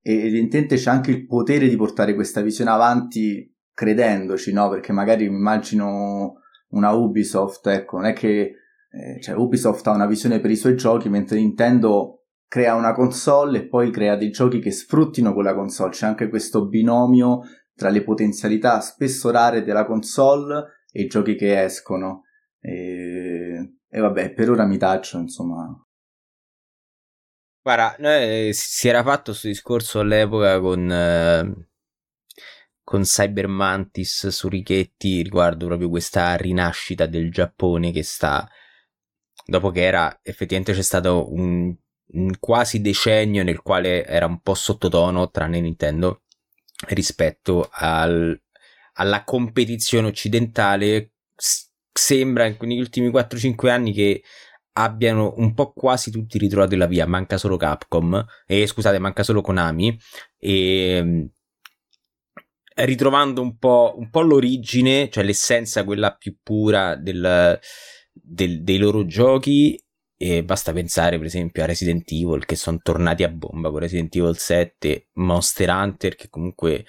e 0.00 0.14
evidentemente 0.14 0.76
c'è 0.76 0.88
anche 0.88 1.10
il 1.10 1.26
potere 1.26 1.68
di 1.68 1.76
portare 1.76 2.14
questa 2.14 2.40
visione 2.40 2.70
avanti 2.70 3.54
credendoci, 3.78 4.52
no? 4.52 4.68
Perché 4.68 4.90
magari 4.90 5.28
mi 5.28 5.36
immagino 5.36 6.40
una 6.70 6.90
Ubisoft, 6.90 7.64
ecco, 7.68 7.98
non 7.98 8.06
è 8.06 8.12
che 8.12 8.54
eh, 8.90 9.20
cioè 9.20 9.36
Ubisoft 9.36 9.86
ha 9.86 9.92
una 9.92 10.06
visione 10.06 10.40
per 10.40 10.50
i 10.50 10.56
suoi 10.56 10.74
giochi, 10.74 11.08
mentre 11.08 11.38
Nintendo 11.38 12.24
crea 12.48 12.74
una 12.74 12.92
console 12.92 13.58
e 13.58 13.68
poi 13.68 13.92
crea 13.92 14.16
dei 14.16 14.30
giochi 14.30 14.58
che 14.58 14.72
sfruttino 14.72 15.32
quella 15.32 15.54
console. 15.54 15.90
C'è 15.90 16.06
anche 16.06 16.28
questo 16.28 16.66
binomio 16.66 17.42
tra 17.72 17.90
le 17.90 18.02
potenzialità 18.02 18.80
spesso 18.80 19.30
rare 19.30 19.62
della 19.62 19.86
console 19.86 20.82
e 20.90 21.02
i 21.02 21.06
giochi 21.06 21.36
che 21.36 21.62
escono. 21.62 22.24
E, 22.58 23.74
e 23.88 24.00
vabbè, 24.00 24.32
per 24.32 24.50
ora 24.50 24.64
mi 24.64 24.76
taccio, 24.76 25.18
insomma. 25.18 25.72
Guarda, 27.62 27.94
eh, 27.96 28.50
si 28.52 28.88
era 28.88 29.04
fatto 29.04 29.30
questo 29.30 29.46
discorso 29.46 30.00
all'epoca 30.00 30.58
con, 30.58 30.90
eh, 30.90 31.68
con 32.88 33.02
Cyber 33.02 33.48
Mantis 33.48 34.28
su 34.28 34.48
Richetti 34.48 35.20
riguardo 35.20 35.66
proprio 35.66 35.90
questa 35.90 36.34
rinascita 36.36 37.04
del 37.04 37.30
Giappone 37.30 37.92
che 37.92 38.02
sta 38.02 38.48
dopo 39.44 39.70
che 39.70 39.82
era 39.82 40.20
effettivamente 40.22 40.72
c'è 40.72 40.80
stato 40.80 41.30
un, 41.30 41.76
un 42.12 42.38
quasi 42.40 42.80
decennio 42.80 43.44
nel 43.44 43.60
quale 43.60 44.06
era 44.06 44.24
un 44.24 44.40
po' 44.40 44.54
sottotono, 44.54 45.30
tranne 45.30 45.60
Nintendo, 45.60 46.22
rispetto 46.86 47.68
al, 47.70 48.40
alla 48.94 49.22
competizione 49.22 50.06
occidentale. 50.06 51.12
Sembra 51.92 52.48
negli 52.58 52.80
ultimi 52.80 53.10
4-5 53.10 53.68
anni 53.68 53.92
che 53.92 54.22
abbiano 54.72 55.34
un 55.36 55.52
po' 55.52 55.74
quasi 55.74 56.10
tutti 56.10 56.38
ritrovato 56.38 56.74
la 56.74 56.86
via, 56.86 57.06
manca 57.06 57.36
solo 57.36 57.58
Capcom, 57.58 58.24
e 58.46 58.66
scusate, 58.66 58.98
manca 58.98 59.22
solo 59.24 59.42
Konami, 59.42 59.98
e 60.38 61.32
ritrovando 62.84 63.40
un 63.40 63.56
po', 63.58 63.94
un 63.96 64.10
po' 64.10 64.20
l'origine, 64.22 65.08
cioè 65.10 65.24
l'essenza 65.24 65.84
quella 65.84 66.14
più 66.14 66.36
pura 66.42 66.94
del, 66.96 67.58
del, 68.12 68.62
dei 68.62 68.78
loro 68.78 69.06
giochi 69.06 69.80
e 70.20 70.42
basta 70.42 70.72
pensare 70.72 71.16
per 71.16 71.26
esempio 71.26 71.62
a 71.62 71.66
Resident 71.66 72.10
Evil 72.10 72.44
che 72.44 72.56
sono 72.56 72.80
tornati 72.82 73.22
a 73.22 73.28
bomba 73.28 73.70
con 73.70 73.78
Resident 73.78 74.14
Evil 74.16 74.36
7, 74.36 75.10
Monster 75.14 75.68
Hunter 75.70 76.16
che 76.16 76.28
comunque 76.28 76.84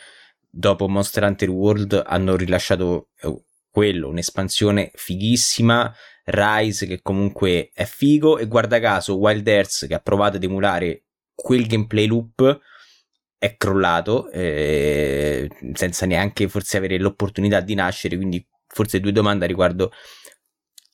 dopo 0.50 0.88
Monster 0.88 1.24
Hunter 1.24 1.50
World 1.50 2.04
hanno 2.06 2.36
rilasciato 2.36 3.10
eh, 3.22 3.44
quello, 3.70 4.10
un'espansione 4.10 4.92
fighissima, 4.96 5.94
Rise 6.26 6.86
che 6.86 7.02
comunque 7.02 7.72
è 7.74 7.86
figo 7.86 8.38
e 8.38 8.48
guarda 8.48 8.80
caso 8.80 9.18
Wild 9.18 9.48
Earth 9.48 9.88
che 9.88 9.94
ha 9.94 10.00
provato 10.00 10.38
ad 10.38 10.44
emulare 10.44 11.06
quel 11.34 11.66
gameplay 11.66 12.06
loop 12.06 12.60
è 13.40 13.58
crollato 13.58 14.30
eh, 14.30 15.50
senza 15.74 16.06
neanche 16.06 16.48
forse 16.48 16.78
avere 16.78 17.00
l'opportunità 17.00 17.62
di 17.62 17.74
nascere 17.74 18.18
quindi 18.18 18.46
forse 18.68 19.00
due 19.00 19.12
domande 19.12 19.48
riguardo 19.48 19.92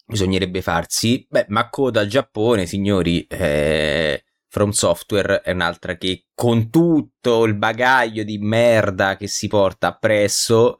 bisognerebbe 0.06 0.62
farsi. 0.62 1.26
Beh, 1.30 1.46
ma 1.50 1.70
coda 1.70 2.06
Giappone, 2.06 2.66
signori, 2.66 3.26
eh, 3.28 4.24
From 4.48 4.70
Software 4.70 5.42
è 5.42 5.52
un'altra 5.52 5.98
che 5.98 6.28
con 6.34 6.70
tutto 6.70 7.44
il 7.46 7.56
bagaglio 7.56 8.24
di 8.24 8.38
merda 8.38 9.18
che 9.18 9.28
si 9.28 9.48
porta 9.48 9.88
appresso, 9.88 10.78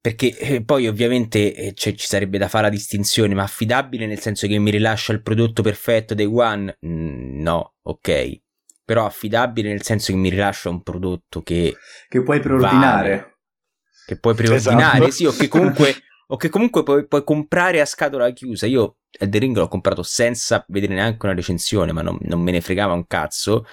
perché 0.00 0.36
eh, 0.38 0.64
poi 0.64 0.88
ovviamente 0.88 1.54
eh, 1.54 1.74
ci 1.74 1.94
sarebbe 1.98 2.38
da 2.38 2.48
fare 2.48 2.64
la 2.64 2.70
distinzione, 2.70 3.34
ma 3.34 3.42
affidabile 3.42 4.06
nel 4.06 4.20
senso 4.20 4.46
che 4.46 4.58
mi 4.58 4.70
rilascia 4.70 5.12
il 5.12 5.22
prodotto 5.22 5.62
perfetto 5.62 6.14
day 6.14 6.26
one? 6.26 6.78
Mm, 6.84 7.40
no, 7.40 7.74
ok. 7.82 8.40
Però 8.88 9.04
affidabile 9.04 9.68
nel 9.68 9.82
senso 9.82 10.12
che 10.12 10.18
mi 10.18 10.30
rilascia 10.30 10.70
un 10.70 10.82
prodotto 10.82 11.42
che... 11.42 11.76
Che 12.08 12.22
puoi 12.22 12.40
preordinare. 12.40 13.10
Vale, 13.10 13.38
che 14.06 14.18
puoi 14.18 14.34
preordinare, 14.34 15.08
esatto. 15.08 15.10
sì, 15.10 15.26
o 15.26 15.32
che 15.32 15.46
comunque 15.46 15.94
o 16.28 16.36
che 16.36 16.48
comunque 16.48 16.82
puoi, 16.84 17.06
puoi, 17.06 17.22
comprare 17.22 17.82
a 17.82 17.84
scatola 17.84 18.30
chiusa. 18.30 18.64
Io 18.64 19.00
Elden 19.10 19.40
Ring 19.42 19.56
l'ho 19.58 19.68
comprato 19.68 20.02
senza 20.02 20.64
vedere 20.68 20.94
neanche 20.94 21.26
una 21.26 21.34
recensione, 21.34 21.92
ma 21.92 22.00
non, 22.00 22.16
non 22.22 22.40
me 22.40 22.50
ne 22.50 22.62
fregava 22.62 22.94
un 22.94 23.06
cazzo. 23.06 23.66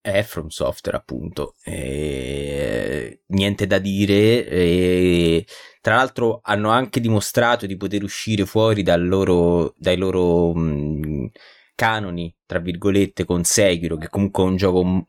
È 0.00 0.22
From 0.24 0.48
Software, 0.48 0.96
appunto. 0.96 1.54
E... 1.62 3.22
Niente 3.28 3.68
da 3.68 3.78
dire. 3.78 4.44
E... 4.48 5.46
Tra 5.80 5.94
l'altro, 5.94 6.40
hanno 6.42 6.70
anche 6.70 6.98
dimostrato 6.98 7.66
di 7.66 7.76
poter 7.76 8.02
uscire 8.02 8.44
fuori 8.44 8.82
dal 8.82 9.06
loro, 9.06 9.72
dai 9.78 9.96
loro 9.96 10.52
mh, 10.52 11.30
canoni, 11.74 12.34
tra 12.46 12.58
virgolette, 12.58 13.24
con 13.24 13.44
Sekiro, 13.44 13.96
che 13.96 14.08
comunque 14.08 14.44
è 14.44 14.46
un 14.46 14.56
gioco 14.56 14.84
m- 14.84 15.06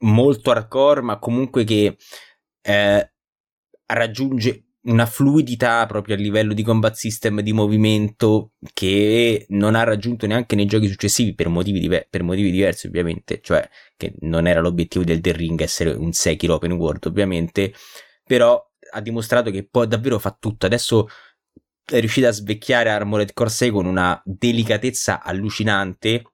molto 0.00 0.50
hardcore, 0.50 1.00
ma 1.02 1.18
comunque 1.18 1.64
che 1.64 1.96
eh, 2.62 3.12
raggiunge 3.86 4.66
una 4.86 5.06
fluidità 5.06 5.84
proprio 5.86 6.14
a 6.14 6.18
livello 6.18 6.52
di 6.54 6.62
combat 6.62 6.94
system 6.94 7.40
di 7.40 7.52
movimento 7.52 8.52
che 8.72 9.46
non 9.50 9.74
ha 9.74 9.82
raggiunto 9.82 10.26
neanche 10.26 10.54
nei 10.54 10.66
giochi 10.66 10.88
successivi 10.88 11.34
per 11.34 11.48
motivi, 11.48 11.80
diver- 11.80 12.06
per 12.08 12.22
motivi 12.22 12.50
diversi 12.50 12.86
ovviamente, 12.86 13.40
cioè 13.42 13.68
che 13.96 14.14
non 14.20 14.46
era 14.46 14.60
l'obiettivo 14.60 15.04
del 15.04 15.20
The 15.20 15.32
Ring 15.32 15.60
essere 15.60 15.90
un 15.90 16.12
Sekiro 16.12 16.54
open 16.54 16.72
world 16.72 17.04
ovviamente, 17.06 17.72
però 18.24 18.64
ha 18.92 19.00
dimostrato 19.00 19.50
che 19.50 19.66
può 19.68 19.84
davvero 19.86 20.18
fa 20.18 20.36
tutto, 20.38 20.66
adesso 20.66 21.08
è 21.86 22.00
riuscita 22.00 22.28
a 22.28 22.32
svecchiare 22.32 22.90
Armored 22.90 23.32
Core 23.32 23.50
6 23.50 23.70
con 23.70 23.86
una 23.86 24.20
delicatezza 24.24 25.22
allucinante 25.22 26.24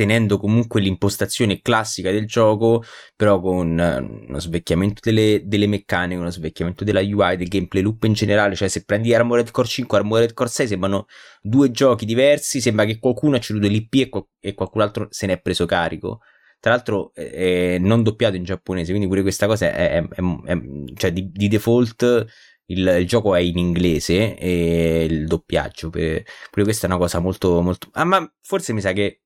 tenendo 0.00 0.38
comunque 0.38 0.80
l'impostazione 0.80 1.60
classica 1.60 2.10
del 2.10 2.26
gioco, 2.26 2.82
però 3.14 3.38
con 3.38 3.78
eh, 3.78 3.98
uno 3.98 4.38
svecchiamento 4.38 5.00
delle, 5.04 5.42
delle, 5.44 5.66
meccaniche, 5.66 6.18
uno 6.18 6.30
svecchiamento 6.30 6.84
della 6.84 7.00
UI, 7.00 7.36
del 7.36 7.48
gameplay 7.48 7.82
loop 7.82 8.04
in 8.04 8.14
generale. 8.14 8.54
Cioè, 8.54 8.68
se 8.68 8.84
prendi 8.84 9.12
Armored 9.14 9.50
Core 9.50 9.68
5 9.68 9.98
e 9.98 10.00
Armored 10.00 10.32
Core 10.32 10.48
6, 10.48 10.68
sembrano 10.68 11.04
due 11.42 11.70
giochi 11.70 12.06
diversi. 12.06 12.62
Sembra 12.62 12.86
che 12.86 12.98
qualcuno 12.98 13.36
ha 13.36 13.40
ceduto 13.40 13.68
l'IP 13.68 13.94
e, 13.94 14.08
qual- 14.08 14.26
e 14.40 14.54
qualcun 14.54 14.80
altro 14.80 15.06
se 15.10 15.26
ne 15.26 15.34
è 15.34 15.40
preso 15.40 15.66
carico. 15.66 16.20
Tra 16.60 16.72
l'altro, 16.72 17.12
è 17.12 17.76
non 17.78 18.02
doppiato 18.02 18.36
in 18.36 18.44
giapponese, 18.44 18.90
quindi 18.90 19.06
pure 19.06 19.20
questa 19.20 19.46
cosa 19.46 19.66
è, 19.70 19.90
è, 19.90 20.08
è 20.08 20.60
cioè 20.94 21.12
di, 21.12 21.30
di 21.30 21.48
default. 21.48 22.26
Il, 22.70 22.86
il, 22.86 23.06
gioco 23.06 23.34
è 23.34 23.40
in 23.40 23.58
inglese 23.58 24.36
e 24.36 25.04
il 25.04 25.26
doppiaggio. 25.26 25.90
Per, 25.90 26.22
pure 26.50 26.64
questa 26.64 26.86
è 26.86 26.90
una 26.90 26.98
cosa 26.98 27.18
molto, 27.18 27.60
molto. 27.62 27.88
Ah, 27.92 28.04
ma 28.04 28.32
forse 28.40 28.72
mi 28.72 28.80
sa 28.80 28.92
che 28.92 29.22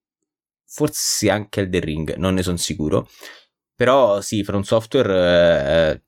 forse 0.67 1.31
anche 1.31 1.61
il 1.61 1.69
The 1.69 1.81
Ring, 1.81 2.15
non 2.17 2.35
ne 2.35 2.43
sono 2.43 2.57
sicuro. 2.57 3.09
Però 3.75 4.21
sì, 4.21 4.45
From 4.45 4.63
Software 4.63 5.13
eh, 5.93 6.03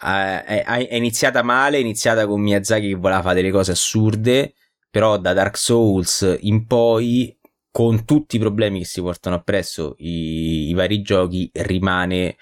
è, 0.00 0.64
è, 0.64 0.94
iniziata 0.94 1.42
male, 1.42 1.76
è 1.78 1.80
iniziata 1.80 2.26
con 2.26 2.40
Miyazaki 2.40 2.88
che 2.88 2.94
voleva 2.94 3.22
fare 3.22 3.36
delle 3.36 3.50
cose 3.50 3.72
assurde, 3.72 4.54
però 4.90 5.18
da 5.18 5.32
Dark 5.32 5.56
Souls 5.56 6.36
in 6.40 6.66
poi, 6.66 7.38
con 7.70 8.04
tutti 8.04 8.36
i 8.36 8.38
problemi 8.38 8.80
che 8.80 8.84
si 8.86 9.00
portano 9.00 9.36
appresso 9.36 9.96
i, 9.98 10.68
i 10.68 10.74
vari 10.74 11.02
giochi, 11.02 11.50
rimane 11.52 12.36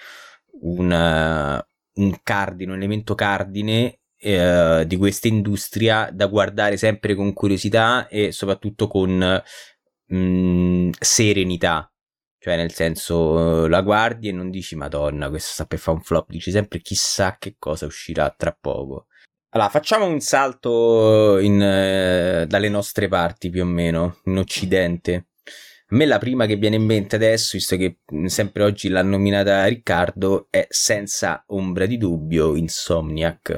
un, 0.62 0.90
un 1.94 2.20
cardine, 2.22 2.72
un 2.72 2.78
elemento 2.78 3.14
cardine 3.14 4.00
uh, 4.20 4.84
di 4.84 4.96
questa 4.96 5.28
industria 5.28 6.10
da 6.12 6.26
guardare 6.26 6.76
sempre 6.76 7.14
con 7.14 7.32
curiosità 7.32 8.08
e 8.08 8.32
soprattutto 8.32 8.88
con 8.88 9.42
mh, 10.06 10.16
mm, 10.16 10.90
serenità. 10.98 11.88
Cioè, 12.38 12.56
nel 12.56 12.72
senso, 12.72 13.66
la 13.66 13.80
guardi 13.80 14.28
e 14.28 14.32
non 14.32 14.50
dici, 14.50 14.76
Madonna, 14.76 15.30
questo 15.30 15.52
sta 15.52 15.64
per 15.64 15.78
fare 15.78 15.96
un 15.96 16.02
flop, 16.02 16.28
dici 16.28 16.50
sempre 16.50 16.80
chissà 16.80 17.38
che 17.38 17.56
cosa 17.58 17.86
uscirà 17.86 18.28
tra 18.36 18.54
poco. 18.58 19.06
Allora, 19.54 19.70
facciamo 19.70 20.04
un 20.04 20.20
salto 20.20 21.38
in, 21.38 21.62
eh, 21.62 22.44
dalle 22.46 22.68
nostre 22.68 23.08
parti 23.08 23.48
più 23.48 23.62
o 23.62 23.64
meno, 23.64 24.18
in 24.24 24.36
Occidente. 24.36 25.28
A 25.94 25.96
me 25.96 26.06
la 26.06 26.18
prima 26.18 26.46
che 26.46 26.56
viene 26.56 26.74
in 26.74 26.84
mente 26.84 27.14
adesso, 27.14 27.50
visto 27.52 27.76
che 27.76 28.00
sempre 28.24 28.64
oggi 28.64 28.88
l'ha 28.88 29.04
nominata 29.04 29.64
Riccardo, 29.66 30.48
è 30.50 30.66
senza 30.68 31.44
ombra 31.46 31.86
di 31.86 31.98
dubbio 31.98 32.56
Insomniac. 32.56 33.50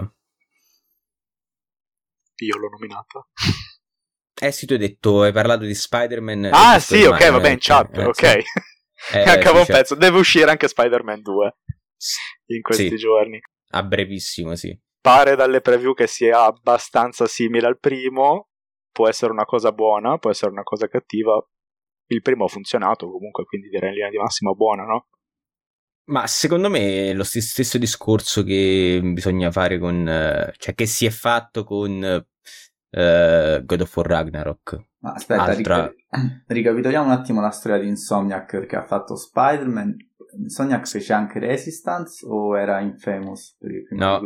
Io 2.34 2.58
l'ho 2.58 2.68
nominata. 2.68 3.26
Eh 4.38 4.52
sì, 4.52 4.66
tu 4.66 4.74
hai 4.74 4.78
detto, 4.78 5.22
hai 5.22 5.32
parlato 5.32 5.64
di 5.64 5.74
Spider-Man. 5.74 6.50
Ah 6.52 6.78
sì, 6.78 7.04
ok, 7.04 7.30
va 7.30 7.40
bene, 7.40 7.52
in 7.52 7.58
chat, 7.58 7.96
eh, 7.96 8.04
ok. 8.04 8.42
Eh, 9.12 9.24
Mancava 9.24 9.60
un 9.60 9.66
pezzo, 9.66 9.94
deve 9.94 10.18
uscire 10.18 10.50
anche 10.50 10.68
Spider-Man 10.68 11.20
2 11.20 11.56
in 12.46 12.62
questi 12.62 12.88
sì. 12.88 12.96
giorni. 12.96 13.38
A 13.70 13.82
brevissimo, 13.82 14.56
sì. 14.56 14.76
Pare 15.00 15.36
dalle 15.36 15.60
preview 15.60 15.94
che 15.94 16.06
sia 16.06 16.44
abbastanza 16.44 17.26
simile 17.26 17.66
al 17.66 17.78
primo, 17.78 18.48
può 18.90 19.06
essere 19.06 19.32
una 19.32 19.44
cosa 19.44 19.70
buona, 19.70 20.18
può 20.18 20.30
essere 20.30 20.50
una 20.50 20.64
cosa 20.64 20.88
cattiva. 20.88 21.42
Il 22.08 22.22
primo 22.22 22.44
ha 22.44 22.48
funzionato 22.48 23.10
comunque, 23.10 23.44
quindi 23.44 23.68
direi 23.68 23.88
in 23.88 23.94
linea 23.94 24.10
di 24.10 24.18
massima 24.18 24.52
buona, 24.52 24.84
no? 24.84 25.08
Ma 26.08 26.26
secondo 26.28 26.70
me 26.70 27.10
è 27.10 27.14
lo 27.14 27.24
stesso 27.24 27.78
discorso 27.78 28.44
che 28.44 29.00
bisogna 29.02 29.50
fare 29.50 29.78
con, 29.78 30.04
cioè 30.56 30.74
che 30.74 30.86
si 30.86 31.04
è 31.04 31.10
fatto 31.10 31.64
con 31.64 32.24
uh, 32.90 33.64
God 33.64 33.80
of 33.80 33.96
War 33.96 34.06
Ragnarok. 34.06 34.84
Ma 34.98 35.12
aspetta, 35.12 35.42
Altra... 35.42 35.86
ric- 35.86 36.44
ricapitoliamo 36.46 37.06
un 37.06 37.12
attimo 37.12 37.40
la 37.40 37.50
storia 37.50 37.78
di 37.78 37.88
Insomniac 37.88 38.66
che 38.66 38.76
ha 38.76 38.86
fatto 38.86 39.16
Spider-Man. 39.16 39.96
Insomniac 40.38 40.86
fece 40.86 41.12
anche 41.12 41.40
Resistance 41.40 42.24
o 42.24 42.56
era 42.56 42.78
Infamous? 42.80 43.56
No. 43.90 44.20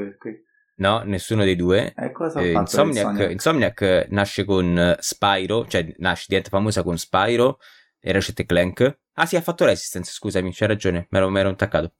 No, 0.80 1.02
nessuno 1.04 1.44
dei 1.44 1.56
due. 1.56 1.92
Eh, 1.94 2.12
eh, 2.36 2.52
Insomniac, 2.52 2.56
Insomniac? 2.56 3.30
Insomniac 3.30 4.06
nasce 4.08 4.44
con 4.44 4.96
Spyro, 4.98 5.66
cioè 5.66 5.94
nasce, 5.98 6.24
diventa 6.28 6.48
famosa 6.48 6.82
con 6.82 6.96
Spyro 6.96 7.58
e 8.00 8.12
Ratchet 8.12 8.46
Clank. 8.46 8.98
Ah 9.14 9.26
sì, 9.26 9.36
ha 9.36 9.42
fatto 9.42 9.66
Resistance, 9.66 10.10
scusami, 10.10 10.52
c'hai 10.54 10.68
ragione, 10.68 11.06
mi 11.10 11.18
ero, 11.18 11.28
mi 11.28 11.38
ero 11.38 11.50
intaccato. 11.50 11.92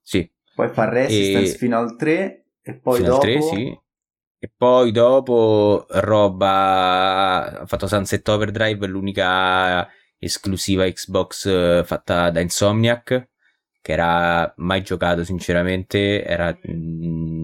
Sì. 0.00 0.30
Poi 0.54 0.68
fa 0.68 0.88
Resistance 0.88 1.54
e... 1.54 1.58
fino 1.58 1.78
al 1.78 1.96
3 1.96 2.44
e 2.62 2.74
poi 2.74 2.96
fino 2.98 3.08
dopo... 3.08 3.26
al 3.26 3.32
3, 3.32 3.42
sì. 3.42 3.80
E 4.38 4.52
poi 4.56 4.92
dopo 4.92 5.86
roba 5.88 7.60
ha 7.60 7.66
fatto 7.66 7.88
Sunset 7.88 8.26
Overdrive, 8.28 8.86
l'unica 8.86 9.88
esclusiva 10.18 10.88
Xbox 10.88 11.46
eh, 11.46 11.82
fatta 11.84 12.30
da 12.30 12.40
Insomniac, 12.40 13.28
che 13.80 13.92
era 13.92 14.52
mai 14.58 14.82
giocato 14.82 15.24
sinceramente, 15.24 16.24
era 16.24 16.56
mm, 16.68 17.41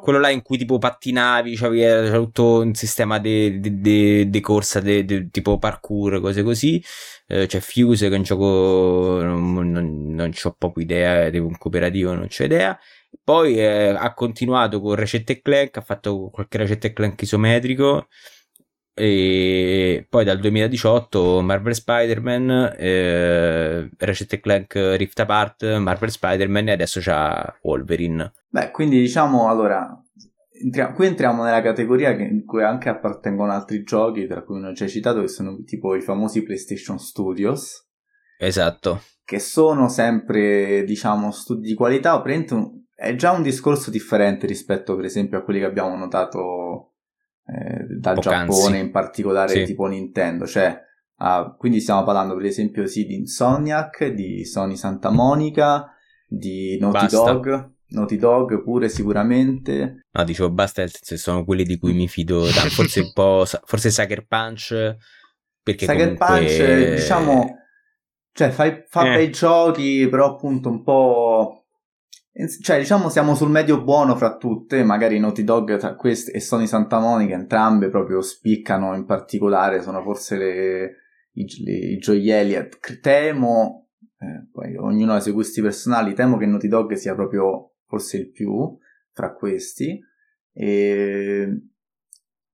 quello 0.00 0.18
là 0.18 0.30
in 0.30 0.42
cui 0.42 0.58
tipo 0.58 0.78
pattinavi, 0.78 1.56
c'era 1.56 2.16
tutto 2.18 2.60
un 2.60 2.74
sistema 2.74 3.18
di 3.18 4.40
corsa, 4.42 4.80
de, 4.80 5.04
de, 5.04 5.28
tipo 5.30 5.58
parkour, 5.58 6.20
cose 6.20 6.42
così. 6.42 6.82
Eh, 7.26 7.46
c'è 7.46 7.60
Fuse 7.60 8.08
che 8.08 8.14
è 8.14 8.16
un 8.18 8.24
gioco, 8.24 9.20
non, 9.22 9.70
non, 9.70 10.14
non 10.14 10.32
ho 10.42 10.54
proprio 10.56 10.84
idea, 10.84 11.30
tipo 11.30 11.46
un 11.46 11.58
cooperativo, 11.58 12.14
non 12.14 12.28
c'ho 12.28 12.44
idea. 12.44 12.78
Poi 13.22 13.58
eh, 13.58 13.88
ha 13.96 14.14
continuato 14.14 14.80
con 14.80 14.94
Recette 14.94 15.40
Clank, 15.42 15.76
ha 15.78 15.80
fatto 15.82 16.30
qualche 16.30 16.58
Recette 16.58 16.92
Clank 16.92 17.20
isometrico. 17.22 18.08
E 18.94 20.04
poi 20.08 20.24
dal 20.24 20.40
2018 20.40 21.40
Marvel 21.40 21.74
Spider-Man, 21.74 22.74
eh, 22.76 23.88
Ratchet 23.96 24.40
Clank 24.40 24.74
Rift 24.96 25.20
Apart, 25.20 25.76
Marvel 25.78 26.10
Spider-Man 26.10 26.68
e 26.68 26.72
adesso 26.72 26.98
c'ha 27.00 27.58
Wolverine. 27.62 28.32
Beh, 28.48 28.70
quindi 28.70 28.98
diciamo 28.98 29.48
allora, 29.48 29.88
entriamo, 30.50 30.94
qui 30.94 31.06
entriamo 31.06 31.42
nella 31.42 31.62
categoria 31.62 32.16
che, 32.16 32.22
in 32.22 32.44
cui 32.44 32.62
anche 32.62 32.88
appartengono 32.88 33.52
altri 33.52 33.82
giochi, 33.82 34.26
tra 34.26 34.42
cui 34.42 34.56
uno 34.56 34.72
già 34.72 34.86
citato, 34.86 35.20
che 35.20 35.28
sono 35.28 35.62
tipo 35.64 35.94
i 35.94 36.00
famosi 36.00 36.42
PlayStation 36.42 36.98
Studios. 36.98 37.86
Esatto. 38.38 39.02
Che 39.24 39.38
sono 39.38 39.88
sempre, 39.88 40.84
diciamo, 40.84 41.30
studi 41.30 41.68
di 41.68 41.74
qualità, 41.74 42.16
o 42.16 42.22
è 42.98 43.14
già 43.14 43.30
un 43.30 43.42
discorso 43.42 43.92
differente 43.92 44.44
rispetto 44.48 44.96
per 44.96 45.04
esempio 45.04 45.38
a 45.38 45.42
quelli 45.42 45.60
che 45.60 45.66
abbiamo 45.66 45.94
notato 45.94 46.94
eh, 47.46 47.84
dal 47.96 48.16
Poc'anzi. 48.16 48.56
Giappone 48.56 48.78
in 48.78 48.90
particolare 48.90 49.52
sì. 49.52 49.64
tipo 49.66 49.86
Nintendo 49.86 50.46
cioè 50.46 50.76
ah, 51.18 51.54
quindi 51.56 51.78
stiamo 51.78 52.02
parlando 52.02 52.34
per 52.34 52.46
esempio 52.46 52.88
sì 52.88 53.06
di 53.06 53.14
Insomniac 53.14 54.04
di 54.06 54.44
Sony 54.44 54.74
Santa 54.74 55.10
Monica 55.10 55.92
di 56.26 56.76
Naughty 56.80 56.98
basta. 57.02 57.32
Dog 57.32 57.72
Naughty 57.90 58.16
Dog 58.16 58.62
pure 58.62 58.88
sicuramente 58.88 60.06
no 60.10 60.24
dicevo 60.24 60.50
basta 60.50 60.84
se 60.86 61.16
sono 61.16 61.44
quelli 61.44 61.64
di 61.64 61.78
cui 61.78 61.94
mi 61.94 62.08
fido 62.08 62.40
da, 62.44 62.60
forse 62.68 63.00
un 63.00 63.12
po' 63.12 63.44
forse 63.64 63.90
Sucker 63.90 64.26
Punch 64.26 64.96
perché 65.62 65.86
Sucker 65.86 66.16
comunque... 66.16 66.26
Punch 66.26 66.94
diciamo 66.94 67.56
cioè 68.32 68.50
fai, 68.50 68.84
fa 68.86 69.12
eh. 69.12 69.14
bei 69.14 69.30
giochi 69.30 70.06
però 70.08 70.34
appunto 70.34 70.68
un 70.68 70.82
po' 70.82 71.58
Cioè, 72.62 72.78
diciamo, 72.78 73.08
siamo 73.08 73.34
sul 73.34 73.50
medio 73.50 73.82
buono 73.82 74.14
fra 74.14 74.36
tutte, 74.36 74.84
magari 74.84 75.18
Naughty 75.18 75.42
Dog 75.42 75.76
tra 75.76 75.96
queste 75.96 76.30
e 76.30 76.38
Sony 76.38 76.68
Santa 76.68 77.00
Monica, 77.00 77.34
entrambe 77.34 77.88
proprio 77.88 78.20
spiccano 78.20 78.94
in 78.94 79.04
particolare, 79.06 79.82
sono 79.82 80.02
forse 80.02 80.36
le, 80.36 80.94
i, 81.32 81.64
le, 81.64 81.72
i 81.72 81.98
gioielli. 81.98 82.56
Temo, 83.00 83.88
eh, 84.18 84.48
poi 84.52 84.76
ognuno 84.76 85.14
ha 85.14 85.16
i 85.16 85.20
suoi 85.20 85.34
gusti 85.34 85.60
personali, 85.60 86.14
temo 86.14 86.36
che 86.36 86.46
Naughty 86.46 86.68
Dog 86.68 86.92
sia 86.92 87.16
proprio 87.16 87.72
forse 87.88 88.18
il 88.18 88.30
più 88.30 88.76
fra 89.12 89.32
questi. 89.32 89.98
E, 90.52 91.62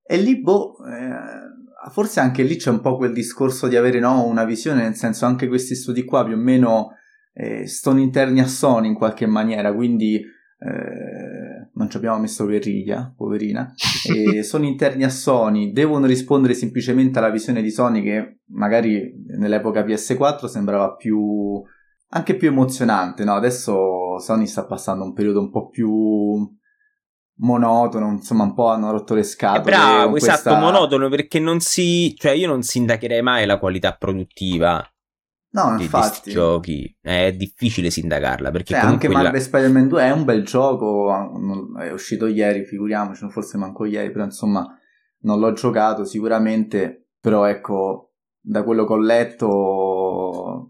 e 0.02 0.16
lì, 0.16 0.40
boh, 0.40 0.76
eh, 0.86 1.90
forse 1.90 2.20
anche 2.20 2.42
lì 2.42 2.56
c'è 2.56 2.70
un 2.70 2.80
po' 2.80 2.96
quel 2.96 3.12
discorso 3.12 3.68
di 3.68 3.76
avere 3.76 3.98
no, 3.98 4.24
una 4.26 4.44
visione, 4.44 4.82
nel 4.82 4.94
senso 4.94 5.26
anche 5.26 5.48
questi 5.48 5.74
studi 5.74 6.04
qua 6.04 6.24
più 6.24 6.34
o 6.34 6.38
meno 6.38 6.92
eh, 7.34 7.66
sono 7.66 8.00
interni 8.00 8.40
a 8.40 8.46
Sony 8.46 8.88
in 8.88 8.94
qualche 8.94 9.26
maniera, 9.26 9.74
quindi 9.74 10.14
eh, 10.16 11.70
non 11.72 11.90
ci 11.90 11.96
abbiamo 11.96 12.18
messo 12.18 12.44
guerriglia, 12.44 13.12
poverina, 13.16 13.74
sono 14.42 14.64
interni 14.64 15.02
a 15.02 15.10
Sony, 15.10 15.72
devono 15.72 16.06
rispondere 16.06 16.54
semplicemente 16.54 17.18
alla 17.18 17.30
visione 17.30 17.60
di 17.60 17.70
Sony 17.70 18.02
che 18.02 18.38
magari 18.50 19.12
nell'epoca 19.36 19.84
PS4 19.84 20.46
sembrava 20.46 20.94
più 20.94 21.62
anche 22.14 22.36
più 22.36 22.48
emozionante, 22.48 23.24
no? 23.24 23.34
Adesso 23.34 24.03
Sony 24.18 24.46
sta 24.46 24.64
passando 24.66 25.04
un 25.04 25.12
periodo 25.12 25.40
un 25.40 25.50
po' 25.50 25.68
più 25.68 26.48
monotono, 27.36 28.10
insomma, 28.10 28.44
un 28.44 28.54
po' 28.54 28.68
hanno 28.68 28.90
rotto 28.90 29.14
le 29.14 29.22
scatole. 29.22 29.60
È 29.60 29.64
bravo, 29.64 30.16
esatto, 30.16 30.42
questa... 30.42 30.58
monotono 30.58 31.08
perché 31.08 31.38
non 31.40 31.60
si, 31.60 32.14
cioè 32.16 32.32
io 32.32 32.48
non 32.48 32.62
sindacherei 32.62 33.22
mai 33.22 33.46
la 33.46 33.58
qualità 33.58 33.94
produttiva 33.94 34.86
No, 35.54 35.76
di, 35.76 35.84
infatti. 35.84 36.20
Di 36.24 36.32
giochi 36.32 36.96
è 37.00 37.32
difficile 37.32 37.88
sindacarla 37.88 38.50
perché 38.50 38.74
cioè, 38.74 38.82
anche 38.82 39.08
Marvel 39.08 39.32
la... 39.34 39.40
Spider-Man 39.40 39.88
2 39.88 40.02
è 40.02 40.10
un 40.10 40.24
bel 40.24 40.44
gioco, 40.44 41.12
è 41.78 41.92
uscito 41.92 42.26
ieri, 42.26 42.64
figuriamoci, 42.64 43.28
forse 43.30 43.56
manco 43.56 43.84
ieri, 43.84 44.10
però 44.10 44.24
insomma 44.24 44.66
non 45.20 45.38
l'ho 45.38 45.52
giocato 45.52 46.04
sicuramente, 46.04 47.10
però 47.20 47.44
ecco, 47.44 48.14
da 48.40 48.64
quello 48.64 48.84
che 48.84 48.92
ho 48.92 48.98
letto 48.98 49.46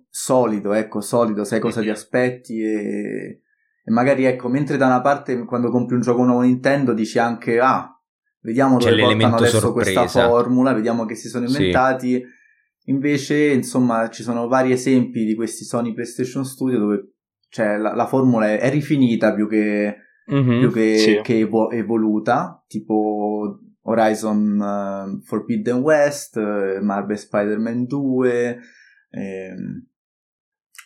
solido, 0.08 0.72
ecco, 0.72 1.00
solido, 1.00 1.44
sai 1.44 1.60
cosa 1.60 1.80
ti 1.80 1.90
aspetti 1.90 2.60
e, 2.60 3.40
e 3.84 3.90
magari 3.90 4.24
ecco, 4.24 4.48
mentre 4.48 4.76
da 4.76 4.86
una 4.86 5.00
parte 5.00 5.44
quando 5.44 5.70
compri 5.70 5.94
un 5.94 6.00
gioco 6.00 6.24
nuovo 6.24 6.40
Nintendo 6.40 6.92
dici 6.92 7.18
anche 7.18 7.58
ah, 7.58 7.88
vediamo 8.40 8.78
dove 8.78 8.96
portano 8.96 9.36
adesso 9.36 9.58
sorpresa. 9.58 10.00
questa 10.00 10.28
formula, 10.28 10.72
vediamo 10.72 11.04
che 11.04 11.14
si 11.14 11.28
sono 11.28 11.46
inventati 11.46 12.12
sì 12.14 12.42
Invece, 12.86 13.46
insomma, 13.46 14.10
ci 14.10 14.22
sono 14.22 14.46
vari 14.46 14.72
esempi 14.72 15.24
di 15.24 15.34
questi 15.34 15.64
Sony 15.64 15.94
PlayStation 15.94 16.44
Studio 16.44 16.78
dove 16.78 17.12
cioè, 17.48 17.78
la, 17.78 17.94
la 17.94 18.06
formula 18.06 18.50
è, 18.50 18.58
è, 18.58 18.68
rifinita 18.68 19.32
più 19.32 19.48
che, 19.48 19.96
mm-hmm, 20.30 20.58
più 20.58 20.70
che, 20.70 20.98
sì. 20.98 21.20
che 21.22 21.38
evo- 21.38 21.70
evoluta, 21.70 22.62
tipo 22.66 23.58
Horizon 23.82 24.58
uh, 24.58 25.22
Forbidden 25.22 25.78
West, 25.78 26.36
uh, 26.36 26.84
Marvel 26.84 27.16
Spider-Man 27.16 27.86
2, 27.86 28.58
eh, 29.14 29.54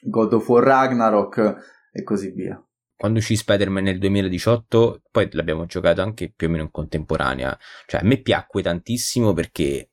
God 0.02 0.32
of 0.34 0.48
War 0.48 0.64
Ragnarok 0.64 1.56
e 1.92 2.02
così 2.02 2.30
via. 2.30 2.62
Quando 2.96 3.18
uscì 3.18 3.36
Spider-Man 3.36 3.84
nel 3.84 3.98
2018, 3.98 5.02
poi 5.10 5.28
l'abbiamo 5.32 5.66
giocato 5.66 6.02
anche 6.02 6.32
più 6.34 6.48
o 6.48 6.50
meno 6.50 6.64
in 6.64 6.70
contemporanea. 6.70 7.56
Cioè, 7.86 8.00
a 8.00 8.04
me 8.04 8.20
piacque 8.20 8.62
tantissimo 8.62 9.32
perché 9.32 9.90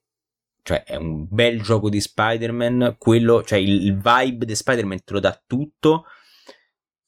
cioè 0.63 0.83
è 0.83 0.95
un 0.95 1.27
bel 1.29 1.61
gioco 1.61 1.89
di 1.89 2.01
Spider-Man, 2.01 2.95
quello, 2.97 3.43
cioè 3.43 3.59
il, 3.59 3.85
il 3.85 4.01
vibe 4.01 4.45
di 4.45 4.55
Spider-Man 4.55 5.03
te 5.03 5.13
lo 5.13 5.19
dà 5.19 5.39
tutto 5.45 6.05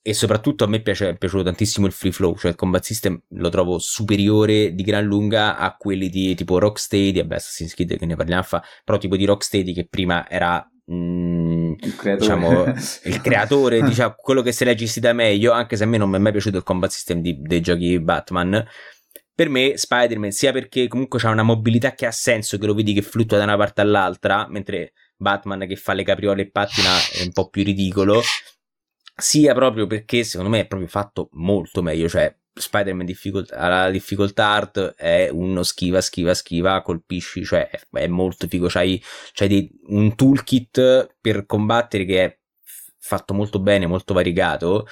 e 0.07 0.13
soprattutto 0.13 0.63
a 0.63 0.67
me 0.67 0.79
piace, 0.81 1.09
è 1.09 1.17
piaciuto 1.17 1.43
tantissimo 1.43 1.87
il 1.87 1.91
free 1.91 2.11
flow, 2.11 2.37
cioè 2.37 2.51
il 2.51 2.55
combat 2.55 2.83
system 2.83 3.19
lo 3.29 3.49
trovo 3.49 3.79
superiore 3.79 4.75
di 4.75 4.83
gran 4.83 5.05
lunga 5.05 5.57
a 5.57 5.75
quelli 5.75 6.07
di 6.07 6.35
tipo 6.35 6.59
Rocksteady, 6.59 7.19
vabbè 7.19 7.35
Assassin's 7.35 7.73
Creed 7.73 7.97
che 7.97 8.05
ne 8.05 8.15
parliamo 8.15 8.43
fa, 8.43 8.63
però 8.85 8.99
tipo 8.99 9.17
di 9.17 9.25
Rocksteady 9.25 9.73
che 9.73 9.87
prima 9.87 10.29
era 10.29 10.65
mm, 10.91 11.73
il 11.80 11.95
creatore, 11.95 12.17
diciamo, 12.17 12.65
il 13.04 13.21
creatore 13.21 13.82
diciamo, 13.82 14.15
quello 14.17 14.41
che 14.41 14.52
se 14.52 14.65
leggissi 14.65 15.00
da 15.00 15.13
meglio, 15.13 15.52
anche 15.52 15.76
se 15.76 15.84
a 15.84 15.88
me 15.88 15.97
non 15.97 16.10
mi 16.10 16.17
è 16.17 16.19
mai 16.19 16.32
piaciuto 16.32 16.58
il 16.58 16.63
combat 16.63 16.89
system 16.89 17.21
di, 17.21 17.39
dei 17.41 17.62
giochi 17.62 18.00
Batman, 18.00 18.65
per 19.34 19.50
me 19.50 19.78
Spider-Man, 19.78 20.32
sia 20.32 20.52
perché 20.52 20.88
comunque 20.88 21.19
c'ha 21.19 21.30
una 21.30 21.43
mobilità 21.43 21.93
che 21.93 22.08
ha 22.08 22.12
senso, 22.12 22.58
che 22.58 22.65
lo 22.65 22.73
vedi 22.73 22.93
che 22.93 23.04
fluttua 23.04 23.38
da 23.38 23.43
una 23.43 23.58
parte 23.58 23.82
all'altra, 23.82 24.47
mentre 24.50 24.93
Batman 25.15 25.67
che 25.67 25.76
fa 25.76 25.93
le 25.93 26.04
capriole 26.04 26.41
e 26.43 26.50
pattina 26.50 26.89
è 27.13 27.21
un 27.23 27.32
po' 27.32 27.50
più 27.50 27.63
ridicolo, 27.63 28.21
sia 29.15 29.54
proprio 29.54 29.86
perché 29.88 30.23
secondo 30.23 30.52
me 30.52 30.62
è 30.62 30.67
proprio 30.67 30.89
fatto 30.89 31.30
molto 31.34 31.82
meglio, 31.82 32.10
cioè 32.10 32.36
Spider-Man 32.60 33.06
difficult- 33.06 33.52
alla 33.52 33.89
difficoltà 33.89 34.48
art 34.48 34.96
è 34.96 35.30
uno 35.30 35.63
schiva, 35.63 36.02
schiva, 36.02 36.34
schiva, 36.34 36.82
colpisci, 36.82 37.43
cioè 37.43 37.70
è, 37.70 37.80
è 37.91 38.08
molto 38.08 38.48
figo, 38.48 38.67
c'hai, 38.67 39.02
c'hai 39.34 39.48
dei, 39.48 39.72
un 39.88 40.15
toolkit 40.15 41.15
per 41.20 41.46
combattere 41.46 42.06
che 42.06 42.24
è 42.24 42.39
fatto 43.00 43.34
molto 43.34 43.60
bene, 43.60 43.88
molto 43.88 44.13
variegato, 44.13 44.88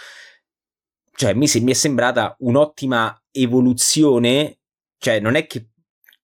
cioè 1.15 1.33
mi, 1.33 1.47
mi 1.61 1.71
è 1.71 1.75
sembrata 1.75 2.35
un'ottima 2.39 3.21
evoluzione, 3.31 4.59
cioè 4.97 5.19
non 5.19 5.35
è 5.35 5.47
che 5.47 5.69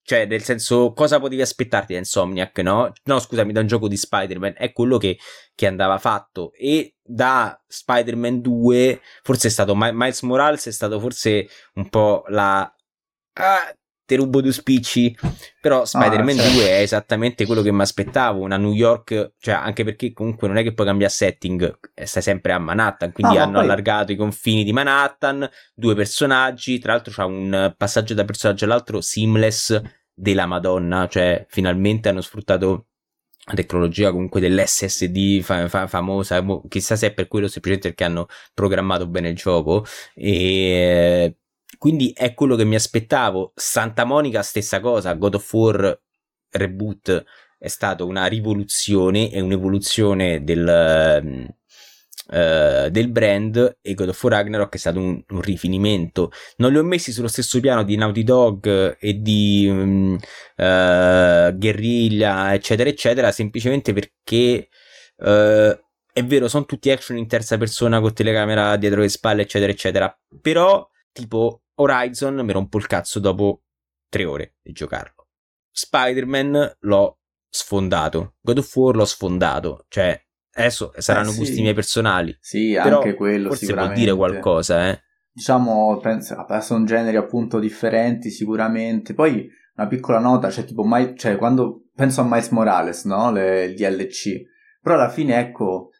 Cioè, 0.03 0.25
nel 0.25 0.43
senso, 0.43 0.93
cosa 0.93 1.19
potevi 1.19 1.41
aspettarti 1.41 1.93
da 1.93 1.99
Insomniac, 1.99 2.57
no? 2.59 2.91
No, 3.03 3.19
scusami, 3.19 3.53
da 3.53 3.61
un 3.61 3.67
gioco 3.67 3.87
di 3.87 3.97
Spider-Man. 3.97 4.53
È 4.57 4.71
quello 4.71 4.97
che, 4.97 5.17
che 5.55 5.67
andava 5.67 5.97
fatto. 5.99 6.51
E 6.53 6.95
da 7.01 7.59
Spider-Man 7.67 8.41
2, 8.41 9.01
forse 9.23 9.47
è 9.47 9.51
stato 9.51 9.75
Miles 9.75 10.21
Morales, 10.21 10.67
è 10.67 10.71
stato 10.71 10.99
forse 10.99 11.47
un 11.75 11.89
po' 11.89 12.23
la... 12.27 12.61
Ah, 13.33 13.75
te 14.11 14.17
rubo 14.17 14.41
due 14.41 14.51
spicci. 14.51 15.15
Però 15.61 15.85
Spider-Man 15.85 16.37
ah, 16.37 16.41
certo. 16.41 16.57
2 16.57 16.67
è 16.67 16.81
esattamente 16.81 17.45
quello 17.45 17.61
che 17.61 17.71
mi 17.71 17.81
aspettavo. 17.81 18.41
Una 18.41 18.57
New 18.57 18.73
York, 18.73 19.33
cioè 19.39 19.53
anche 19.53 19.85
perché 19.85 20.11
comunque 20.11 20.47
non 20.47 20.57
è 20.57 20.63
che 20.63 20.73
puoi 20.73 20.87
cambiare 20.87 21.13
setting, 21.13 21.79
eh, 21.93 22.05
stai 22.05 22.21
sempre 22.21 22.51
a 22.51 22.59
Manhattan. 22.59 23.11
Quindi 23.13 23.35
no, 23.35 23.41
hanno 23.41 23.53
poi... 23.53 23.63
allargato 23.63 24.11
i 24.11 24.17
confini 24.17 24.63
di 24.63 24.73
Manhattan. 24.73 25.49
Due 25.73 25.95
personaggi. 25.95 26.79
Tra 26.79 26.93
l'altro 26.93 27.13
c'è 27.13 27.23
un 27.23 27.73
passaggio 27.77 28.13
da 28.13 28.25
personaggio 28.25 28.65
all'altro 28.65 28.99
seamless 28.99 29.79
della 30.13 30.45
Madonna. 30.45 31.07
Cioè, 31.07 31.45
finalmente 31.47 32.09
hanno 32.09 32.21
sfruttato 32.21 32.87
la 33.45 33.53
tecnologia 33.53 34.11
comunque 34.11 34.39
dell'SSD 34.39 35.41
fa- 35.41 35.67
fa- 35.67 35.87
famosa, 35.87 36.41
boh, 36.43 36.63
chissà 36.67 36.95
se 36.95 37.07
è 37.07 37.13
per 37.13 37.27
quello 37.27 37.47
semplicemente 37.47 37.89
perché 37.89 38.03
hanno 38.03 38.27
programmato 38.53 39.07
bene 39.07 39.29
il 39.29 39.35
gioco 39.35 39.83
e 40.13 41.37
quindi 41.81 42.13
è 42.15 42.35
quello 42.35 42.55
che 42.55 42.63
mi 42.63 42.75
aspettavo. 42.75 43.53
Santa 43.55 44.03
Monica, 44.03 44.43
stessa 44.43 44.79
cosa. 44.79 45.15
God 45.15 45.33
of 45.33 45.51
War 45.51 45.99
Reboot 46.51 47.23
è 47.57 47.67
stata 47.69 48.03
una 48.03 48.27
rivoluzione 48.27 49.31
e 49.31 49.41
un'evoluzione 49.41 50.43
del, 50.43 51.49
uh, 52.27 52.87
del 52.87 53.09
brand. 53.09 53.79
E 53.81 53.95
God 53.95 54.09
of 54.09 54.23
War 54.23 54.33
Ragnarok 54.33 54.75
è 54.75 54.77
stato 54.77 54.99
un, 54.99 55.23
un, 55.27 55.41
rifinimento. 55.41 56.31
Non 56.57 56.71
li 56.71 56.77
ho 56.77 56.83
messi 56.83 57.11
sullo 57.11 57.27
stesso 57.27 57.59
piano 57.59 57.81
di 57.81 57.95
Naughty 57.95 58.21
Dog 58.21 58.97
e 58.99 59.19
di 59.19 59.67
um, 59.67 60.19
uh, 60.57 61.57
Guerriglia, 61.57 62.53
eccetera, 62.53 62.89
eccetera, 62.89 63.31
semplicemente 63.31 63.91
perché. 63.91 64.69
Uh, 65.15 65.75
è 66.13 66.23
vero, 66.23 66.47
sono 66.47 66.65
tutti 66.65 66.91
action 66.91 67.17
in 67.17 67.27
terza 67.27 67.57
persona 67.57 67.99
con 67.99 68.13
telecamera 68.13 68.75
dietro 68.75 69.01
le 69.01 69.09
spalle, 69.09 69.41
eccetera, 69.41 69.71
eccetera. 69.71 70.19
Però, 70.41 70.87
tipo, 71.11 71.60
Horizon 71.75 72.35
mi 72.35 72.51
rompo 72.51 72.77
il 72.77 72.87
cazzo 72.87 73.19
dopo 73.19 73.63
tre 74.09 74.25
ore 74.25 74.55
di 74.61 74.71
giocarlo. 74.71 75.27
Spider-Man 75.71 76.77
l'ho 76.79 77.19
sfondato. 77.49 78.35
God 78.41 78.57
of 78.59 78.75
War 78.75 78.95
l'ho 78.95 79.05
sfondato. 79.05 79.85
Cioè, 79.87 80.19
adesso 80.53 80.91
saranno 80.97 81.29
eh, 81.29 81.33
sì. 81.33 81.39
gusti 81.39 81.61
miei 81.61 81.73
personali. 81.73 82.35
Sì, 82.39 82.75
anche 82.75 83.15
quello 83.15 83.49
forse 83.49 83.73
può 83.73 83.87
dire 83.93 84.13
qualcosa, 84.13 84.89
eh. 84.89 85.01
Diciamo, 85.33 85.97
penso, 85.99 86.35
sono 86.59 86.83
generi 86.83 87.15
appunto 87.15 87.59
differenti 87.59 88.29
sicuramente. 88.29 89.13
Poi 89.13 89.49
una 89.75 89.87
piccola 89.87 90.19
nota, 90.19 90.49
cioè 90.49 90.65
tipo, 90.65 90.83
mai, 90.83 91.17
cioè, 91.17 91.37
quando 91.37 91.85
penso 91.95 92.21
a 92.21 92.25
Miles 92.25 92.49
Morales, 92.49 93.05
no? 93.05 93.31
Le, 93.31 93.65
il 93.65 93.75
DLC. 93.75 94.41
Però 94.81 94.95
alla 94.95 95.09
fine, 95.09 95.39
ecco, 95.39 95.90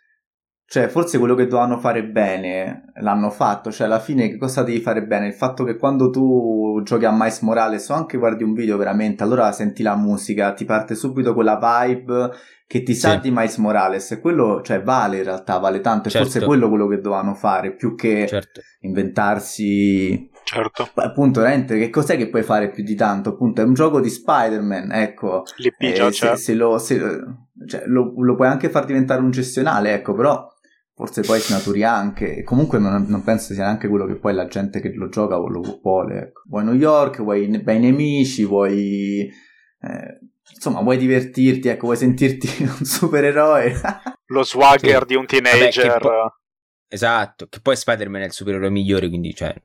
cioè, 0.71 0.87
forse 0.87 1.17
quello 1.17 1.35
che 1.35 1.47
dovevano 1.47 1.79
fare 1.79 2.01
bene 2.05 2.93
l'hanno 3.01 3.29
fatto. 3.29 3.73
Cioè, 3.73 3.87
alla 3.87 3.99
fine, 3.99 4.29
che 4.29 4.37
cosa 4.37 4.63
devi 4.63 4.79
fare 4.79 5.03
bene? 5.03 5.27
Il 5.27 5.33
fatto 5.33 5.65
che 5.65 5.75
quando 5.75 6.09
tu 6.09 6.79
giochi 6.85 7.03
a 7.03 7.11
Miles 7.11 7.41
Morales 7.41 7.89
o 7.89 7.93
anche 7.93 8.17
guardi 8.17 8.45
un 8.45 8.53
video 8.53 8.77
veramente, 8.77 9.21
allora 9.21 9.51
senti 9.51 9.83
la 9.83 9.97
musica, 9.97 10.53
ti 10.53 10.63
parte 10.63 10.95
subito 10.95 11.33
quella 11.33 11.59
vibe 11.59 12.31
che 12.65 12.83
ti 12.83 12.95
sa 12.95 13.15
sì. 13.15 13.19
di 13.19 13.31
Miles 13.31 13.57
Morales. 13.57 14.11
E 14.11 14.21
quello, 14.21 14.61
cioè, 14.61 14.81
vale 14.81 15.17
in 15.17 15.23
realtà, 15.25 15.57
vale 15.57 15.81
tanto. 15.81 16.07
E 16.07 16.11
certo. 16.11 16.27
forse 16.29 16.41
è 16.41 16.47
quello 16.47 16.69
quello 16.69 16.87
che 16.87 17.01
dovevano 17.01 17.33
fare, 17.33 17.75
più 17.75 17.93
che 17.93 18.25
certo. 18.29 18.61
inventarsi. 18.79 20.29
Certo. 20.45 20.87
Appunto, 20.93 21.41
veramente, 21.41 21.77
che 21.77 21.89
cos'è 21.89 22.15
che 22.15 22.29
puoi 22.29 22.43
fare 22.43 22.69
più 22.69 22.85
di 22.85 22.95
tanto? 22.95 23.31
Appunto, 23.31 23.59
è 23.59 23.65
un 23.65 23.73
gioco 23.73 23.99
di 23.99 24.09
Spider-Man, 24.09 24.93
ecco. 24.93 25.43
L'IP 25.57 25.81
eh, 25.81 26.11
se, 26.13 26.37
se, 26.37 26.53
lo, 26.53 26.77
se, 26.77 26.97
cioè, 27.67 27.83
lo, 27.87 28.13
lo 28.15 28.35
puoi 28.35 28.47
anche 28.47 28.69
far 28.69 28.85
diventare 28.85 29.19
un 29.19 29.31
gestionale, 29.31 29.91
ecco, 29.95 30.13
però 30.13 30.47
forse 31.01 31.21
poi 31.21 31.39
snaturi 31.39 31.83
anche, 31.83 32.35
e 32.35 32.43
comunque 32.43 32.77
non, 32.77 33.05
non, 33.07 33.23
penso 33.23 33.55
sia 33.55 33.63
neanche 33.63 33.87
quello 33.87 34.05
che 34.05 34.19
poi 34.19 34.35
la 34.35 34.45
gente 34.45 34.79
che 34.79 34.93
lo 34.93 35.09
gioca 35.09 35.35
lo 35.35 35.79
vuole. 35.81 36.19
Ecco. 36.19 36.43
Vuoi 36.45 36.63
New 36.63 36.75
York, 36.75 37.23
vuoi 37.23 37.47
bei 37.59 37.79
nemici, 37.79 38.45
vuoi... 38.45 39.27
Eh, 39.81 40.19
insomma, 40.53 40.81
vuoi 40.81 40.97
divertirti, 40.97 41.69
ecco, 41.69 41.85
vuoi 41.85 41.97
sentirti 41.97 42.61
un 42.61 42.85
supereroe. 42.85 43.81
lo 44.27 44.43
swagger 44.43 44.99
sì. 44.99 45.05
di 45.07 45.15
un 45.15 45.25
teenager. 45.25 45.87
Vabbè, 45.87 45.99
po- 46.01 46.35
esatto, 46.87 47.47
che 47.47 47.59
poi 47.61 47.75
Spider-Man 47.75 48.21
è 48.21 48.25
il 48.25 48.31
supereroe 48.31 48.69
migliore, 48.69 49.09
quindi 49.09 49.33
cioè... 49.33 49.55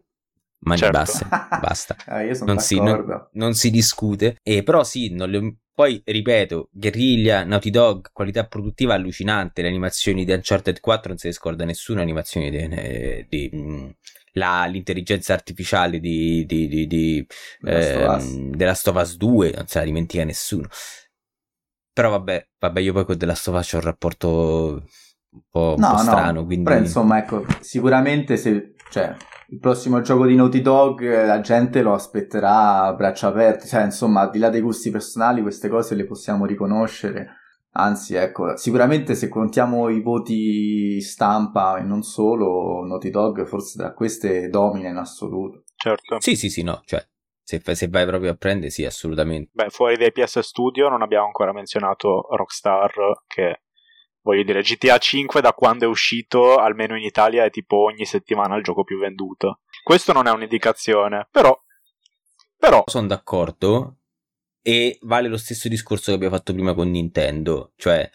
Mani 0.61 0.79
certo. 0.79 0.99
basse, 0.99 1.27
basta. 1.29 1.97
ah, 2.09 2.23
non, 2.47 2.59
si, 2.61 2.81
non, 2.81 3.29
non, 3.33 3.53
si, 3.53 3.71
discute. 3.71 4.39
E 4.43 4.63
però 4.63 4.85
sì, 4.85 5.13
non 5.13 5.29
le, 5.29 5.57
poi, 5.77 6.01
ripeto, 6.03 6.71
Guerriglia, 6.73 7.45
Naughty 7.45 7.69
Dog, 7.69 8.09
qualità 8.11 8.47
produttiva 8.47 8.95
allucinante. 8.95 9.61
Le 9.61 9.69
animazioni 9.69 10.25
di 10.25 10.33
Uncharted 10.33 10.81
4 10.81 11.11
non 11.11 11.19
si 11.19 11.31
scorda 11.33 11.67
nessuna 11.67 12.01
animazione 12.01 12.49
di, 12.49 12.57
eh, 12.57 13.27
di, 13.29 13.51
mm, 13.55 13.89
la, 14.33 14.65
l'intelligenza 14.65 15.35
artificiale 15.35 16.01
di, 16.01 16.47
di, 16.47 16.67
di, 16.67 16.87
di 16.87 17.27
eh, 17.67 18.51
della 18.55 18.73
Stovas 18.73 19.19
2, 19.19 19.53
non 19.55 19.67
se 19.67 19.79
la 19.81 19.85
dimentica 19.85 20.25
nessuno. 20.25 20.67
Però 21.93 22.09
vabbè, 22.09 22.49
vabbè, 22.59 22.81
io 22.81 22.95
poi 22.95 23.05
con 23.05 23.19
della 23.19 23.35
Stovas 23.35 23.71
ho 23.75 23.77
un 23.77 23.83
rapporto 23.83 24.83
un 25.29 25.43
po', 25.51 25.75
un 25.77 25.81
no, 25.83 25.91
po 25.91 25.99
strano. 25.99 26.41
No, 26.41 26.47
quindi... 26.47 26.65
Però 26.65 26.79
insomma, 26.79 27.19
ecco, 27.19 27.45
sicuramente 27.61 28.39
se, 28.39 28.77
cioè, 28.91 29.15
il 29.49 29.59
prossimo 29.59 30.01
gioco 30.01 30.27
di 30.27 30.35
Naughty 30.35 30.61
Dog 30.61 31.03
la 31.27 31.41
gente 31.41 31.83
lo 31.83 31.93
aspetterà 31.93 32.83
a 32.83 32.95
braccia 32.95 33.29
aperte, 33.29 33.67
cioè 33.67 33.85
insomma 33.85 34.23
al 34.23 34.31
di 34.31 34.39
là 34.39 34.49
dei 34.49 34.61
gusti 34.61 34.91
personali 34.91 35.43
queste 35.43 35.69
cose 35.69 35.95
le 35.95 36.05
possiamo 36.05 36.47
riconoscere, 36.47 37.37
anzi 37.73 38.15
ecco 38.15 38.57
sicuramente 38.57 39.15
se 39.15 39.29
contiamo 39.29 39.89
i 39.89 40.03
voti 40.03 41.01
stampa 41.01 41.79
e 41.79 41.83
non 41.83 42.03
solo 42.03 42.85
Naughty 42.85 43.11
Dog 43.11 43.47
forse 43.47 43.79
tra 43.79 43.93
queste 43.93 44.49
domina 44.49 44.89
in 44.89 44.97
assoluto. 44.97 45.65
Certo. 45.77 46.21
Sì 46.21 46.35
sì 46.37 46.49
sì 46.49 46.63
no, 46.63 46.81
cioè 46.85 47.07
se, 47.47 47.63
se, 47.63 47.87
vai 47.87 48.05
proprio 48.05 48.33
a 48.33 48.35
prendere, 48.35 48.71
sì, 48.71 48.85
assolutamente. 48.85 49.51
Beh, 49.53 49.69
fuori 49.69 49.97
dai 49.97 50.11
PS 50.11 50.41
Studio 50.41 50.89
non 50.89 51.01
abbiamo 51.01 51.27
ancora 51.27 51.53
menzionato 51.53 52.27
Rockstar, 52.31 52.93
che 53.29 53.61
voglio 54.27 54.43
dire, 54.43 54.61
GTA 54.61 54.99
5 54.99 55.41
da 55.41 55.53
quando 55.53 55.85
è 55.85 55.89
uscito, 55.89 56.57
almeno 56.57 56.97
in 56.97 57.05
Italia, 57.05 57.45
è 57.45 57.51
tipo 57.51 57.85
ogni 57.85 58.05
settimana 58.05 58.57
il 58.57 58.65
gioco 58.65 58.83
più 58.83 58.99
venduto. 58.99 59.61
Questo 59.85 60.13
non 60.13 60.27
è 60.27 60.33
un'indicazione, 60.33 61.29
però... 61.31 61.57
però... 62.59 62.83
Sono 62.87 63.07
d'accordo 63.07 63.99
e 64.61 64.99
vale 65.03 65.29
lo 65.29 65.37
stesso 65.37 65.69
discorso 65.69 66.07
che 66.07 66.17
abbiamo 66.17 66.35
fatto 66.35 66.53
prima 66.53 66.75
con 66.75 66.91
Nintendo, 66.91 67.73
cioè... 67.77 68.11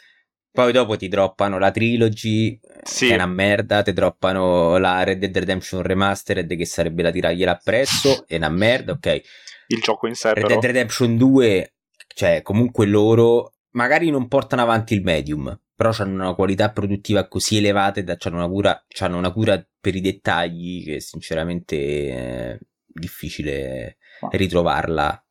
Poi 0.54 0.74
dopo 0.74 0.97
ti 0.97 1.08
droppano 1.08 1.58
la 1.58 1.71
trilogy, 1.71 2.60
sì. 2.84 3.08
che 3.08 3.13
è 3.13 3.15
una 3.15 3.26
merda, 3.26 3.84
ti 3.84 3.93
droppano 3.93 4.78
la 4.78 5.02
Red 5.02 5.19
Dead 5.19 5.38
Redemption 5.38 5.82
Remastered, 5.82 6.58
che 6.58 6.65
sarebbe 6.65 7.04
la 7.04 7.12
tiragliela 7.12 7.52
appresso, 7.52 8.26
è 8.28 8.36
una 8.36 8.50
merda, 8.50 8.91
ok. 8.91 9.21
Il 9.67 9.80
gioco 9.80 10.08
in 10.08 10.15
sé, 10.15 10.34
Red 10.34 10.47
Dead 10.47 10.62
Redemption 10.62 11.15
2, 11.15 11.74
cioè, 12.13 12.41
comunque 12.41 12.86
loro 12.86 13.54
magari 13.71 14.10
non 14.10 14.28
portano 14.28 14.62
avanti 14.62 14.93
il 14.93 15.04
medium, 15.04 15.58
però 15.81 15.91
hanno 15.97 16.25
una 16.25 16.35
qualità 16.35 16.69
produttiva 16.69 17.27
così 17.27 17.57
elevata 17.57 17.99
e 17.99 18.17
hanno 18.19 18.35
una 18.35 18.47
cura, 18.47 18.85
hanno 18.99 19.17
una 19.17 19.31
cura 19.31 19.59
per 19.79 19.95
i 19.95 20.01
dettagli 20.01 20.83
che 20.83 20.99
sinceramente 20.99 21.75
è 21.75 22.59
difficile 22.85 23.97
Ma. 24.21 24.29
ritrovarla. 24.31 25.25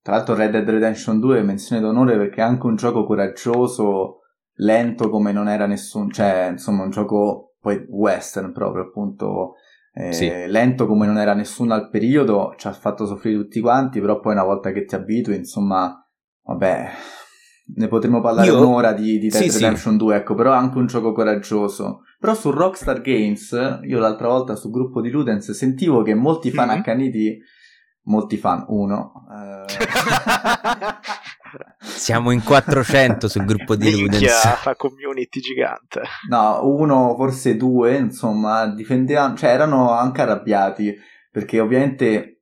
Tra 0.00 0.14
l'altro 0.14 0.34
Red 0.34 0.52
Dead 0.52 0.66
Redemption 0.66 1.20
2 1.20 1.40
è 1.40 1.42
menzione 1.42 1.82
d'onore 1.82 2.16
perché 2.16 2.40
è 2.40 2.44
anche 2.44 2.64
un 2.64 2.76
gioco 2.76 3.04
coraggioso, 3.04 4.20
lento 4.54 5.10
come 5.10 5.32
non 5.32 5.50
era 5.50 5.66
nessun, 5.66 6.10
cioè 6.10 6.48
insomma 6.52 6.84
un 6.84 6.90
gioco 6.90 7.56
poi 7.60 7.84
western 7.86 8.52
proprio 8.52 8.84
appunto 8.84 9.56
eh, 9.92 10.14
sì. 10.14 10.32
lento 10.46 10.86
come 10.86 11.04
non 11.04 11.18
era 11.18 11.34
nessuno 11.34 11.74
al 11.74 11.90
periodo, 11.90 12.54
ci 12.56 12.68
ha 12.68 12.72
fatto 12.72 13.04
soffrire 13.04 13.36
tutti 13.36 13.60
quanti, 13.60 14.00
però 14.00 14.18
poi 14.18 14.32
una 14.32 14.44
volta 14.44 14.72
che 14.72 14.86
ti 14.86 14.94
abitui 14.94 15.36
insomma 15.36 15.94
vabbè 16.44 16.90
ne 17.74 17.88
potremmo 17.88 18.20
parlare 18.20 18.48
Io... 18.48 18.58
un'ora 18.58 18.92
di, 18.92 19.18
di 19.18 19.28
Dead 19.28 19.42
sì, 19.42 19.50
Redemption 19.50 19.92
sì. 19.94 19.98
2, 19.98 20.16
ecco, 20.16 20.34
però 20.34 20.52
è 20.52 20.56
anche 20.56 20.78
un 20.78 20.86
gioco 20.86 21.12
coraggioso. 21.12 22.02
Però 22.18 22.34
su 22.34 22.50
Rockstar 22.50 23.00
Games, 23.00 23.80
io 23.82 23.98
l'altra 23.98 24.28
volta 24.28 24.54
sul 24.56 24.70
gruppo 24.70 25.00
di 25.00 25.10
Ludens 25.10 25.52
sentivo 25.52 26.02
che 26.02 26.14
molti 26.14 26.50
fan 26.50 26.68
mm-hmm. 26.68 26.78
accaniti, 26.78 27.38
molti 28.02 28.36
fan, 28.36 28.64
uno... 28.68 29.12
Eh... 29.32 29.64
Siamo 31.80 32.30
in 32.30 32.42
400 32.42 33.28
sul 33.28 33.44
gruppo 33.44 33.74
di 33.74 33.90
Ludens. 33.90 34.56
fa 34.56 34.74
community 34.76 35.40
gigante. 35.40 36.02
No, 36.28 36.60
uno, 36.62 37.14
forse 37.16 37.56
due, 37.56 37.96
insomma, 37.96 38.66
difendevano, 38.66 39.34
cioè 39.34 39.50
erano 39.50 39.90
anche 39.90 40.22
arrabbiati, 40.22 40.96
perché 41.30 41.60
ovviamente 41.60 42.39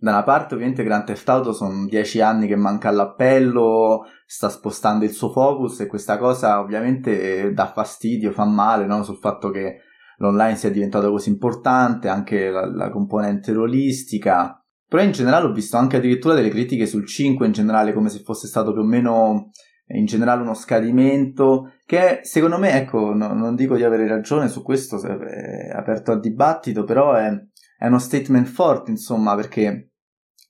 da 0.00 0.12
una 0.12 0.22
parte 0.22 0.54
ovviamente 0.54 0.82
Grand 0.82 1.04
Theft 1.04 1.28
Auto 1.28 1.52
sono 1.52 1.84
dieci 1.84 2.22
anni 2.22 2.46
che 2.46 2.56
manca 2.56 2.88
all'appello, 2.88 4.06
sta 4.24 4.48
spostando 4.48 5.04
il 5.04 5.10
suo 5.10 5.30
focus 5.30 5.80
e 5.80 5.86
questa 5.86 6.16
cosa 6.16 6.58
ovviamente 6.58 7.52
dà 7.52 7.70
fastidio, 7.70 8.32
fa 8.32 8.46
male 8.46 8.86
no? 8.86 9.02
sul 9.02 9.18
fatto 9.18 9.50
che 9.50 9.80
l'online 10.16 10.56
sia 10.56 10.70
diventato 10.70 11.10
così 11.10 11.28
importante, 11.28 12.08
anche 12.08 12.48
la, 12.48 12.66
la 12.66 12.90
componente 12.90 13.52
rolistica, 13.52 14.58
Però 14.88 15.02
in 15.02 15.12
generale 15.12 15.46
ho 15.46 15.52
visto 15.52 15.76
anche 15.76 15.98
addirittura 15.98 16.34
delle 16.34 16.48
critiche 16.48 16.86
sul 16.86 17.06
5 17.06 17.44
in 17.46 17.52
generale, 17.52 17.92
come 17.92 18.08
se 18.08 18.20
fosse 18.20 18.46
stato 18.46 18.72
più 18.72 18.80
o 18.80 18.86
meno 18.86 19.50
in 19.88 20.06
generale 20.06 20.40
uno 20.40 20.54
scadimento, 20.54 21.74
che 21.84 22.20
secondo 22.22 22.58
me, 22.58 22.72
ecco, 22.72 23.12
no, 23.12 23.34
non 23.34 23.54
dico 23.54 23.76
di 23.76 23.84
avere 23.84 24.08
ragione 24.08 24.48
su 24.48 24.62
questo, 24.62 24.98
è 25.02 25.70
aperto 25.74 26.12
al 26.12 26.20
dibattito, 26.20 26.84
però 26.84 27.12
è, 27.14 27.30
è 27.76 27.86
uno 27.86 27.98
statement 27.98 28.46
forte, 28.46 28.90
insomma, 28.90 29.34
perché 29.34 29.89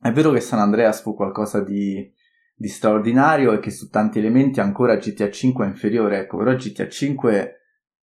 è 0.00 0.12
vero 0.12 0.32
che 0.32 0.40
San 0.40 0.58
Andreas 0.58 1.02
fu 1.02 1.14
qualcosa 1.14 1.62
di, 1.62 2.10
di 2.54 2.68
straordinario 2.68 3.52
e 3.52 3.60
che 3.60 3.70
su 3.70 3.88
tanti 3.90 4.18
elementi 4.18 4.60
ancora 4.60 4.96
GTA 4.96 5.30
5 5.30 5.64
è 5.64 5.68
inferiore, 5.68 6.20
ecco, 6.20 6.38
però 6.38 6.54
GTA 6.54 6.88
5 6.88 7.56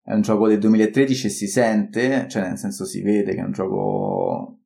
è 0.04 0.14
un 0.14 0.22
gioco 0.22 0.48
del 0.48 0.60
2013 0.60 1.28
e 1.28 1.30
si 1.30 1.48
sente, 1.48 2.28
cioè 2.30 2.48
nel 2.48 2.58
senso 2.58 2.86
si 2.86 3.02
vede 3.02 3.34
che 3.34 3.42
è 3.42 3.44
un 3.44 3.52
gioco 3.52 4.60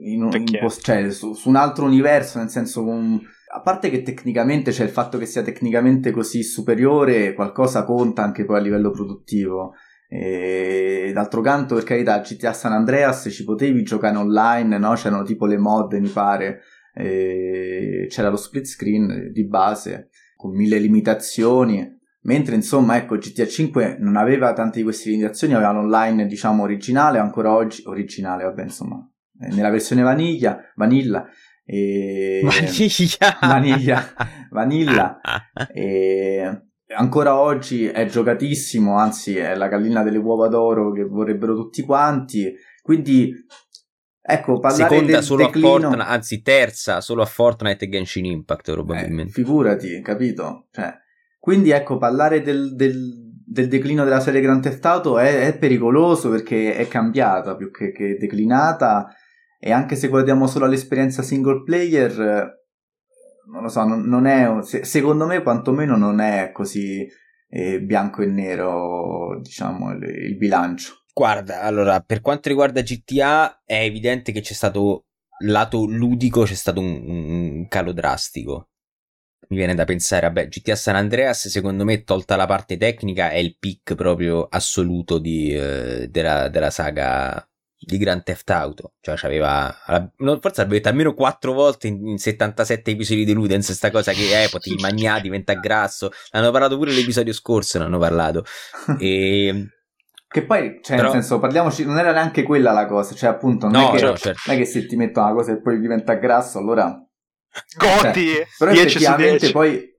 in 0.00 0.22
un, 0.22 0.32
in 0.32 0.58
post, 0.58 0.82
cioè, 0.82 1.10
su, 1.10 1.34
su, 1.34 1.48
un 1.48 1.56
altro 1.56 1.84
universo, 1.84 2.38
nel 2.38 2.48
senso 2.48 2.82
un, 2.82 3.20
a 3.52 3.60
parte 3.60 3.90
che 3.90 4.02
tecnicamente 4.02 4.70
c'è 4.70 4.84
il 4.84 4.90
fatto 4.90 5.18
che 5.18 5.26
sia 5.26 5.42
tecnicamente 5.42 6.10
così 6.10 6.42
superiore, 6.42 7.34
qualcosa 7.34 7.84
conta 7.84 8.22
anche 8.22 8.44
poi 8.44 8.58
a 8.58 8.62
livello 8.62 8.90
produttivo. 8.90 9.74
E 10.16 11.10
d'altro 11.12 11.40
canto, 11.40 11.74
per 11.74 11.82
carità, 11.82 12.20
GTA 12.20 12.52
San 12.52 12.70
Andreas 12.70 13.26
ci 13.32 13.42
potevi 13.42 13.82
giocare 13.82 14.16
online, 14.16 14.78
no? 14.78 14.94
C'erano 14.94 15.24
tipo 15.24 15.44
le 15.44 15.58
mod, 15.58 15.92
mi 15.94 16.08
pare. 16.08 16.60
E 16.94 18.06
c'era 18.08 18.28
lo 18.28 18.36
split 18.36 18.64
screen 18.64 19.32
di 19.32 19.44
base 19.44 20.10
con 20.36 20.54
mille 20.54 20.78
limitazioni. 20.78 22.00
Mentre 22.22 22.54
insomma, 22.54 22.96
ecco, 22.96 23.16
GTA 23.16 23.44
5 23.44 23.96
non 23.98 24.14
aveva 24.14 24.52
tante 24.52 24.78
di 24.78 24.84
queste 24.84 25.10
limitazioni, 25.10 25.52
aveva 25.52 25.72
l'online, 25.72 26.26
diciamo, 26.26 26.62
originale, 26.62 27.18
ancora 27.18 27.52
oggi 27.52 27.82
originale, 27.84 28.44
vabbè, 28.44 28.62
insomma, 28.62 29.04
nella 29.50 29.68
versione 29.68 30.02
vaniglia, 30.02 30.60
vanilla 30.76 31.26
e... 31.64 32.40
Vaniglia. 32.44 33.38
Vaniglia. 33.40 34.04
Vanilla. 34.50 35.20
e 35.74 36.62
ancora 36.88 37.38
oggi 37.38 37.86
è 37.86 38.06
giocatissimo, 38.06 38.96
anzi 38.96 39.36
è 39.36 39.54
la 39.54 39.68
gallina 39.68 40.02
delle 40.02 40.18
uova 40.18 40.48
d'oro 40.48 40.92
che 40.92 41.04
vorrebbero 41.04 41.54
tutti 41.54 41.82
quanti. 41.82 42.52
Quindi, 42.82 43.32
ecco, 44.20 44.58
parlare 44.58 44.90
Seconda 44.90 45.12
del 45.12 45.22
solo 45.22 45.44
declino... 45.46 45.68
a 45.68 45.80
Fortnite, 45.80 46.02
anzi 46.02 46.42
terza 46.42 47.00
solo 47.00 47.22
a 47.22 47.26
Fortnite 47.26 47.84
e 47.84 47.88
Genshin 47.88 48.26
Impact 48.26 48.72
probabilmente. 48.72 49.30
Eh, 49.30 49.32
figurati, 49.32 50.00
capito? 50.02 50.66
Cioè, 50.70 50.94
quindi 51.38 51.70
ecco, 51.70 51.98
parlare 51.98 52.42
del, 52.42 52.74
del, 52.74 53.42
del, 53.46 53.68
declino 53.68 54.04
della 54.04 54.20
serie 54.20 54.40
Grand 54.40 54.62
Theft 54.62 54.84
Auto 54.84 55.18
è, 55.18 55.46
è 55.46 55.58
pericoloso 55.58 56.30
perché 56.30 56.74
è 56.76 56.88
cambiata 56.88 57.56
più 57.56 57.70
che, 57.70 57.92
che 57.92 58.16
declinata 58.16 59.14
e 59.58 59.72
anche 59.72 59.96
se 59.96 60.08
guardiamo 60.08 60.46
solo 60.46 60.66
all'esperienza 60.66 61.22
single 61.22 61.62
player, 61.62 62.63
non 63.46 63.62
lo 63.62 63.68
so, 63.68 63.84
non, 63.84 64.02
non 64.02 64.26
è, 64.26 64.48
secondo 64.62 65.26
me 65.26 65.42
quantomeno 65.42 65.96
non 65.96 66.20
è 66.20 66.50
così 66.52 67.06
eh, 67.48 67.80
bianco 67.80 68.22
e 68.22 68.26
nero, 68.26 69.38
diciamo, 69.40 69.92
il, 69.92 70.02
il 70.02 70.36
bilancio. 70.36 71.04
Guarda, 71.12 71.62
allora, 71.62 72.00
per 72.00 72.20
quanto 72.20 72.48
riguarda 72.48 72.82
GTA, 72.82 73.62
è 73.64 73.82
evidente 73.82 74.32
che 74.32 74.40
c'è 74.40 74.52
stato 74.52 75.06
lato 75.44 75.84
ludico, 75.86 76.42
c'è 76.42 76.54
stato 76.54 76.80
un, 76.80 77.08
un, 77.08 77.68
calo 77.68 77.92
drastico. 77.92 78.70
Mi 79.48 79.58
viene 79.58 79.74
da 79.74 79.84
pensare, 79.84 80.26
vabbè, 80.26 80.48
GTA 80.48 80.74
San 80.74 80.96
Andreas, 80.96 81.48
secondo 81.48 81.84
me, 81.84 82.02
tolta 82.02 82.34
la 82.34 82.46
parte 82.46 82.76
tecnica, 82.76 83.30
è 83.30 83.36
il 83.36 83.56
peak 83.58 83.94
proprio 83.94 84.46
assoluto 84.48 85.18
di, 85.18 85.54
eh, 85.54 86.08
della, 86.10 86.48
della 86.48 86.70
saga 86.70 87.46
di 87.86 87.98
Grand 87.98 88.22
Theft 88.22 88.50
Auto. 88.50 88.92
Cioè, 89.00 89.16
c'aveva. 89.16 89.74
Forse 89.86 90.12
l'abbiamo 90.18 90.72
detto 90.72 90.88
almeno 90.88 91.14
quattro 91.14 91.52
volte 91.52 91.88
in, 91.88 92.06
in 92.06 92.18
77 92.18 92.90
episodi 92.90 93.24
di 93.24 93.32
Ludens. 93.32 93.72
Sta 93.72 93.90
cosa 93.90 94.12
che 94.12 94.42
eh, 94.42 94.48
potevi 94.48 94.76
mangiare, 94.82 95.22
diventa 95.22 95.54
grasso. 95.54 96.10
L'hanno 96.30 96.50
parlato 96.50 96.76
pure 96.76 96.92
l'episodio 96.92 97.32
scorso. 97.32 97.78
Ne 97.78 97.84
hanno 97.84 97.98
parlato. 97.98 98.44
E. 98.98 99.68
Che 100.34 100.44
poi, 100.44 100.80
cioè, 100.82 100.96
Però... 100.96 101.12
nel 101.12 101.20
senso, 101.20 101.38
parliamoci, 101.38 101.84
non 101.84 101.96
era 101.96 102.10
neanche 102.10 102.42
quella 102.42 102.72
la 102.72 102.86
cosa, 102.86 103.14
cioè, 103.14 103.30
appunto, 103.30 103.68
non, 103.68 103.82
no, 103.82 103.92
è, 103.92 103.96
che, 103.96 104.04
no, 104.04 104.16
certo. 104.16 104.40
non 104.46 104.56
è 104.56 104.58
che 104.58 104.64
se 104.64 104.84
ti 104.84 104.96
metto 104.96 105.20
una 105.20 105.32
cosa 105.32 105.52
e 105.52 105.60
poi 105.60 105.78
diventa 105.78 106.14
grasso, 106.14 106.58
allora... 106.58 107.00
Goti! 107.76 108.32
Cioè, 108.34 108.46
però 108.58 108.70
effettivamente 108.72 109.52
poi 109.52 109.93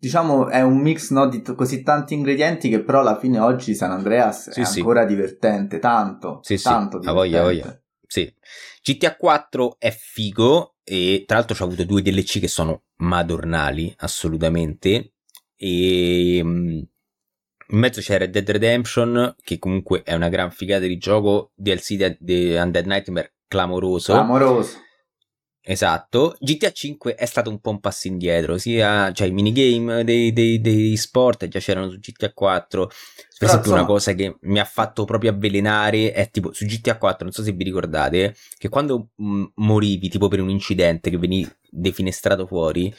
diciamo 0.00 0.48
è 0.48 0.62
un 0.62 0.78
mix 0.78 1.10
no, 1.10 1.28
di 1.28 1.42
t- 1.42 1.54
così 1.54 1.82
tanti 1.82 2.14
ingredienti 2.14 2.70
che 2.70 2.82
però 2.82 3.00
alla 3.00 3.18
fine 3.18 3.38
oggi 3.38 3.74
San 3.74 3.90
Andreas 3.90 4.48
sì, 4.48 4.62
è 4.62 4.64
sì. 4.64 4.78
ancora 4.78 5.04
divertente, 5.04 5.78
tanto, 5.78 6.40
sì, 6.42 6.60
tanto 6.60 7.02
sì, 7.02 7.08
voglia, 7.12 7.42
voglia. 7.42 7.80
Sì. 8.06 8.34
GTA 8.82 9.14
4 9.14 9.76
è 9.78 9.90
figo 9.90 10.76
e 10.82 11.24
tra 11.26 11.36
l'altro 11.36 11.54
c'ha 11.54 11.64
avuto 11.64 11.84
due 11.84 12.00
DLC 12.00 12.40
che 12.40 12.48
sono 12.48 12.84
madornali, 12.96 13.94
assolutamente, 13.98 15.12
e 15.54 16.40
mm, 16.42 16.78
in 17.72 17.78
mezzo 17.78 18.00
c'è 18.00 18.18
Red 18.18 18.30
Dead 18.30 18.50
Redemption 18.50 19.36
che 19.42 19.58
comunque 19.58 20.02
è 20.02 20.14
una 20.14 20.30
gran 20.30 20.50
figata 20.50 20.86
di 20.86 20.96
gioco, 20.96 21.52
DLC 21.54 22.16
di 22.18 22.54
Undead 22.54 22.86
Nightmare 22.86 23.34
clamoroso. 23.46 24.14
Clamoroso 24.14 24.88
Esatto, 25.62 26.36
GTA 26.40 26.72
5 26.72 27.14
è 27.14 27.26
stato 27.26 27.50
un 27.50 27.60
po' 27.60 27.70
un 27.70 27.80
passo 27.80 28.08
indietro, 28.08 28.56
sia 28.56 29.12
cioè, 29.12 29.28
i 29.28 29.30
minigame 29.30 30.04
dei, 30.04 30.32
dei, 30.32 30.60
dei 30.60 30.96
sport 30.96 31.48
già 31.48 31.58
c'erano 31.58 31.90
su 31.90 31.98
GTA 31.98 32.32
4. 32.32 32.86
Per 32.86 32.96
Però, 33.38 33.50
esempio, 33.52 33.70
insomma... 33.70 33.78
una 33.80 33.86
cosa 33.86 34.12
che 34.14 34.36
mi 34.42 34.58
ha 34.58 34.64
fatto 34.64 35.04
proprio 35.04 35.30
avvelenare 35.30 36.12
è 36.12 36.30
tipo 36.30 36.52
su 36.52 36.64
GTA 36.64 36.96
4, 36.96 37.24
non 37.24 37.32
so 37.32 37.42
se 37.42 37.52
vi 37.52 37.64
ricordate, 37.64 38.34
che 38.56 38.68
quando 38.70 39.10
m- 39.16 39.44
morivi 39.56 40.08
tipo 40.08 40.28
per 40.28 40.40
un 40.40 40.48
incidente 40.48 41.10
che 41.10 41.18
venivi 41.18 41.50
defenestrato 41.70 42.46
fuori, 42.46 42.92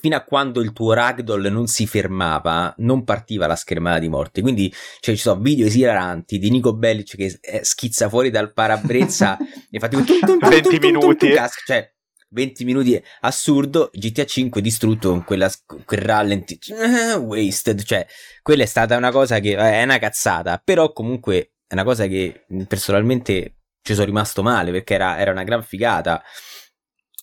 fino 0.00 0.16
a 0.16 0.22
quando 0.22 0.60
il 0.60 0.72
tuo 0.72 0.92
ragdoll 0.92 1.46
non 1.46 1.66
si 1.66 1.86
fermava, 1.86 2.74
non 2.78 3.04
partiva 3.04 3.46
la 3.46 3.56
schermata 3.56 3.98
di 3.98 4.08
morte. 4.08 4.40
Quindi 4.40 4.72
cioè, 5.00 5.14
ci 5.14 5.20
sono 5.20 5.40
video 5.40 5.66
esilaranti 5.66 6.38
di 6.38 6.50
Nico 6.50 6.74
Bellic 6.74 7.16
che 7.16 7.38
eh, 7.40 7.64
schizza 7.64 8.08
fuori 8.08 8.30
dal 8.30 8.52
parabrezza 8.52 9.38
e 9.70 9.78
fa 9.78 9.88
tipo 9.88 10.02
20 10.02 10.78
minuti. 10.78 11.28
Cioè, 11.64 11.92
20 12.34 12.64
minuti 12.64 13.00
assurdo, 13.20 13.90
GTA 13.92 14.24
5 14.24 14.60
distrutto 14.60 15.10
con 15.10 15.22
quella, 15.24 15.50
quel 15.84 16.00
rallenti 16.00 16.58
eh, 16.68 17.14
wasted, 17.14 17.80
cioè 17.84 18.04
quella 18.42 18.64
è 18.64 18.66
stata 18.66 18.96
una 18.96 19.12
cosa 19.12 19.38
che 19.38 19.54
è 19.56 19.84
una 19.84 19.98
cazzata, 19.98 20.60
però 20.62 20.92
comunque 20.92 21.52
è 21.66 21.74
una 21.74 21.84
cosa 21.84 22.06
che 22.08 22.44
personalmente 22.66 23.58
ci 23.82 23.94
sono 23.94 24.06
rimasto 24.06 24.42
male 24.42 24.72
perché 24.72 24.94
era, 24.94 25.18
era 25.18 25.30
una 25.30 25.44
gran 25.44 25.62
figata. 25.62 26.22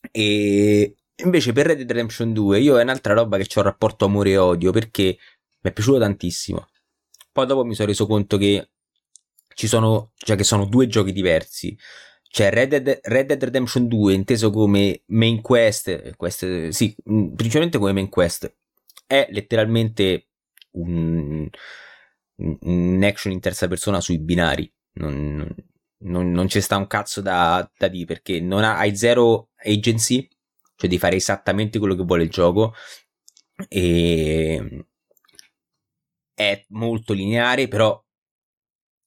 E 0.10 0.96
Invece 1.24 1.54
per 1.54 1.68
Red 1.68 1.78
Dead 1.78 1.90
Redemption 1.90 2.34
2 2.34 2.60
io 2.60 2.80
è 2.80 2.84
un'altra 2.84 3.14
roba 3.14 3.38
che 3.38 3.48
ho 3.56 3.60
un 3.60 3.66
rapporto 3.66 4.06
amore 4.06 4.32
e 4.32 4.38
odio 4.38 4.72
perché 4.72 5.18
mi 5.62 5.70
è 5.70 5.74
piaciuto 5.74 6.00
tantissimo. 6.00 6.68
Poi 7.32 7.46
dopo 7.46 7.64
mi 7.64 7.76
sono 7.76 7.88
reso 7.88 8.08
conto 8.08 8.38
che 8.38 8.72
ci 9.54 9.68
sono, 9.68 10.12
cioè 10.16 10.36
che 10.36 10.44
sono 10.44 10.66
due 10.66 10.88
giochi 10.88 11.12
diversi. 11.12 11.78
C'è 12.28 12.50
Red 12.50 12.76
Dead, 12.78 13.00
Red 13.04 13.28
Dead 13.28 13.44
Redemption 13.44 13.88
2 13.88 14.14
inteso 14.14 14.50
come 14.52 15.04
main 15.08 15.42
quest, 15.42 16.16
quest, 16.16 16.70
sì, 16.70 16.96
mm, 17.10 17.34
principalmente 17.34 17.78
come 17.78 17.92
main 17.94 18.10
quest. 18.10 18.54
È 19.06 19.28
letteralmente 19.32 20.28
un, 20.72 21.48
un 22.38 23.02
action 23.04 23.34
in 23.34 23.40
terza 23.42 23.68
persona 23.68 24.02
sui 24.02 24.20
binari. 24.20 24.72
Non, 24.94 25.54
non, 26.00 26.32
non 26.32 26.48
c'è 26.48 26.60
sta 26.62 26.78
un 26.78 26.88
cazzo 26.88 27.22
da, 27.22 27.70
da 27.78 27.88
dire 27.88 28.06
perché 28.06 28.40
non 28.40 28.64
ha, 28.64 28.78
hai 28.78 28.96
zero 28.96 29.50
agency 29.64 30.28
cioè 30.82 30.90
di 30.90 30.98
fare 30.98 31.16
esattamente 31.16 31.78
quello 31.78 31.94
che 31.96 32.04
vuole 32.04 32.24
il 32.24 32.32
gioco. 32.32 32.74
E 33.68 34.86
è 36.34 36.66
molto 36.70 37.14
lineare, 37.14 37.68
però 37.68 38.04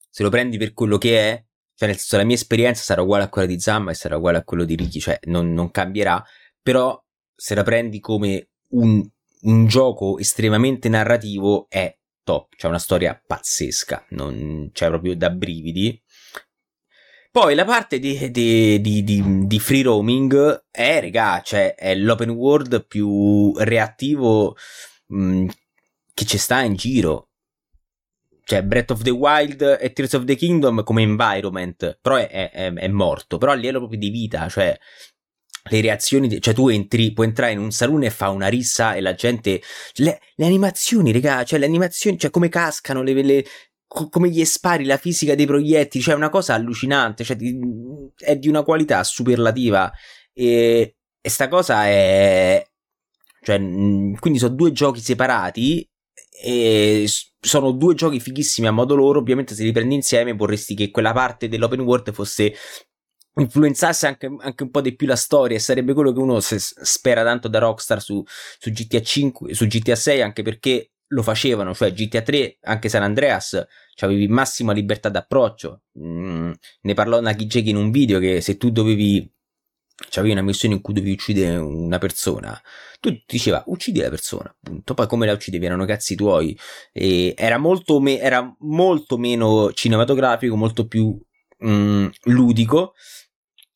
se 0.09 0.23
lo 0.23 0.29
prendi 0.29 0.57
per 0.57 0.73
quello 0.73 0.97
che 0.97 1.19
è, 1.19 1.45
cioè 1.75 1.89
nel 1.89 1.97
senso 1.97 2.15
la 2.15 2.23
mia 2.23 2.35
esperienza 2.35 2.81
sarà 2.81 3.01
uguale 3.01 3.25
a 3.25 3.29
quella 3.29 3.47
di 3.47 3.59
Zamma 3.59 3.91
e 3.91 3.95
sarà 3.95 4.15
uguale 4.15 4.37
a 4.37 4.43
quello 4.45 4.63
di 4.63 4.75
Ricky, 4.75 4.99
cioè 4.99 5.19
non, 5.23 5.51
non 5.51 5.69
cambierà, 5.69 6.23
però 6.61 6.97
se 7.35 7.55
la 7.55 7.63
prendi 7.63 7.99
come 7.99 8.51
un, 8.69 9.05
un, 9.41 9.67
gioco 9.67 10.17
estremamente 10.17 10.87
narrativo 10.87 11.65
è 11.67 11.93
top, 12.23 12.55
c'è 12.55 12.69
una 12.69 12.79
storia 12.79 13.21
pazzesca, 13.21 14.05
non 14.11 14.69
c'è 14.71 14.87
proprio 14.87 15.17
da 15.17 15.29
brividi 15.29 16.01
poi 17.35 17.53
la 17.53 17.65
parte 17.65 17.99
di, 17.99 18.31
di, 18.31 18.79
di, 18.79 19.03
di, 19.45 19.59
free 19.59 19.81
roaming 19.81 20.67
è, 20.71 21.01
regà, 21.01 21.41
cioè 21.43 21.75
è 21.75 21.93
l'open 21.93 22.29
world 22.29 22.87
più 22.87 23.51
reattivo 23.57 24.55
mh, 25.07 25.21
mm, 25.21 25.47
che 26.13 26.23
ci 26.23 26.37
sta 26.37 26.61
in 26.61 26.75
giro. 26.75 27.31
Cioè 28.41 28.63
Breath 28.63 28.91
of 28.91 29.01
the 29.01 29.09
Wild 29.09 29.79
e 29.81 29.91
Tears 29.91 30.13
of 30.13 30.23
the 30.23 30.35
Kingdom 30.37 30.81
come 30.85 31.01
environment, 31.01 31.99
però 32.01 32.15
è, 32.15 32.51
è, 32.51 32.71
è 32.71 32.87
morto, 32.87 33.37
però 33.37 33.51
a 33.51 33.55
livello 33.55 33.79
proprio 33.79 33.99
di 33.99 34.09
vita, 34.11 34.47
cioè 34.47 34.73
le 35.69 35.81
reazioni, 35.81 36.39
cioè 36.39 36.53
tu 36.53 36.69
entri, 36.69 37.11
puoi 37.11 37.27
entrare 37.27 37.51
in 37.51 37.59
un 37.59 37.71
salone 37.71 38.05
e 38.05 38.11
fa 38.11 38.29
una 38.29 38.47
rissa 38.47 38.93
e 38.93 39.01
la 39.01 39.13
gente, 39.13 39.61
le, 39.95 40.21
le 40.35 40.45
animazioni, 40.45 41.11
regà, 41.11 41.43
cioè 41.43 41.59
le 41.59 41.65
animazioni, 41.65 42.17
cioè 42.17 42.29
come 42.29 42.47
cascano 42.47 43.01
le, 43.01 43.11
le 43.21 43.45
co- 43.87 44.09
come 44.09 44.29
gli 44.29 44.43
spari, 44.45 44.85
la 44.85 44.97
fisica 44.97 45.35
dei 45.35 45.45
proiettili, 45.45 46.03
cioè 46.03 46.15
una 46.15 46.29
cosa 46.29 46.53
allucinante, 46.53 47.23
cioè 47.23 47.35
di, 47.35 47.57
è 48.17 48.35
di 48.37 48.47
una 48.47 48.63
qualità 48.63 49.03
superlativa 49.03 49.91
e, 50.33 50.95
e 51.21 51.29
sta 51.29 51.47
cosa 51.47 51.85
è... 51.85 52.65
Cioè, 53.41 53.57
quindi 53.57 54.39
sono 54.39 54.55
due 54.55 54.71
giochi 54.71 54.99
separati 54.99 55.87
e 56.41 57.07
sono 57.39 57.71
due 57.71 57.93
giochi 57.93 58.19
fighissimi 58.19 58.67
a 58.67 58.71
modo 58.71 58.95
loro. 58.95 59.19
Ovviamente, 59.19 59.53
se 59.53 59.63
li 59.63 59.71
prendi 59.71 59.93
insieme, 59.93 60.33
vorresti 60.33 60.73
che 60.73 60.89
quella 60.89 61.13
parte 61.13 61.47
dell'open 61.47 61.81
world 61.81 62.11
fosse 62.11 62.55
influenzasse 63.35 64.07
anche, 64.07 64.29
anche, 64.39 64.63
un 64.63 64.71
po' 64.71 64.81
di 64.81 64.95
più 64.95 65.07
la 65.07 65.15
storia 65.15 65.57
e 65.57 65.59
sarebbe 65.59 65.93
quello 65.93 66.11
che 66.11 66.19
uno 66.19 66.39
spera 66.39 67.23
tanto 67.23 67.47
da 67.47 67.59
Rockstar 67.59 68.01
su, 68.01 68.23
su 68.25 68.69
GTA 68.71 69.01
5 69.01 69.53
su 69.53 69.67
GTA 69.67 69.95
6 69.95 70.21
anche 70.21 70.41
perché 70.41 70.91
lo 71.07 71.21
facevano 71.21 71.73
cioè 71.73 71.93
GTA 71.93 72.21
3 72.21 72.57
anche 72.61 72.89
San 72.89 73.03
Andreas 73.03 73.65
avevi 73.99 74.27
massima 74.27 74.73
libertà 74.73 75.09
d'approccio. 75.09 75.83
Mm, 75.99 76.51
ne 76.81 76.93
parlò 76.93 77.21
Nakijeki 77.21 77.69
in 77.69 77.77
un 77.77 77.91
video 77.91 78.19
che 78.19 78.41
se 78.41 78.57
tu 78.57 78.69
dovevi 78.71 79.31
avevi 80.15 80.33
una 80.33 80.41
missione 80.41 80.75
in 80.75 80.81
cui 80.81 80.93
dovevi 80.93 81.13
uccidere 81.13 81.55
una 81.55 81.97
persona 81.99 82.61
tu 82.99 83.17
diceva 83.25 83.63
uccidi 83.67 84.01
la 84.01 84.09
persona 84.09 84.49
appunto 84.49 84.93
poi 84.93 85.07
come 85.07 85.25
la 85.25 85.33
uccidevi 85.33 85.65
erano 85.65 85.85
cazzi 85.85 86.15
tuoi. 86.15 86.57
E 86.91 87.33
era 87.37 87.57
molto, 87.57 87.99
me- 87.99 88.19
era 88.19 88.55
molto 88.59 89.17
meno 89.17 89.71
cinematografico 89.73 90.55
molto 90.55 90.87
più 90.87 91.17
mm, 91.65 92.07
ludico 92.23 92.93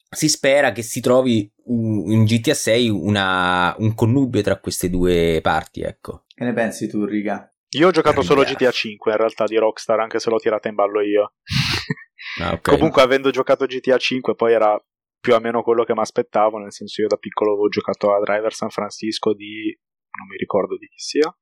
si 0.09 0.27
spera 0.27 0.71
che 0.71 0.81
si 0.81 1.01
trovi 1.01 1.51
in 1.65 2.23
GTA 2.23 2.53
6 2.53 2.89
una, 2.89 3.75
un 3.77 3.93
connubio 3.93 4.41
tra 4.41 4.59
queste 4.59 4.89
due 4.89 5.39
parti, 5.41 5.81
ecco. 5.81 6.25
Che 6.33 6.43
ne 6.43 6.53
pensi 6.53 6.87
tu, 6.87 7.05
Riga? 7.05 7.51
Io 7.77 7.87
ho 7.87 7.91
giocato 7.91 8.23
solo 8.23 8.43
GTA 8.43 8.71
5 8.71 9.11
in 9.11 9.17
realtà 9.17 9.45
di 9.45 9.57
Rockstar, 9.57 9.99
anche 9.99 10.19
se 10.19 10.29
l'ho 10.29 10.39
tirata 10.39 10.67
in 10.67 10.75
ballo 10.75 11.01
io. 11.01 11.33
Ah, 12.41 12.51
okay. 12.51 12.75
Comunque, 12.75 13.01
avendo 13.01 13.31
giocato 13.31 13.65
GTA 13.65 13.97
5, 13.97 14.35
poi 14.35 14.53
era 14.53 14.77
più 15.19 15.33
o 15.33 15.39
meno 15.39 15.63
quello 15.63 15.83
che 15.83 15.93
mi 15.93 16.01
aspettavo, 16.01 16.57
nel 16.57 16.71
senso 16.71 17.01
io 17.01 17.07
da 17.07 17.15
piccolo 17.15 17.51
avevo 17.51 17.69
giocato 17.69 18.13
a 18.13 18.19
Driver 18.19 18.53
San 18.53 18.69
Francisco 18.69 19.33
di... 19.33 19.75
non 20.17 20.27
mi 20.27 20.37
ricordo 20.37 20.77
di 20.77 20.87
chi 20.87 20.97
sia. 20.99 21.33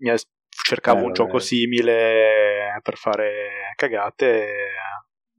Mi 0.00 0.10
è... 0.10 0.14
cercavo 0.48 0.96
bello, 0.96 1.08
un 1.08 1.12
gioco 1.14 1.28
bello. 1.32 1.42
simile 1.42 2.78
per 2.82 2.96
fare 2.96 3.72
cagate. 3.76 4.46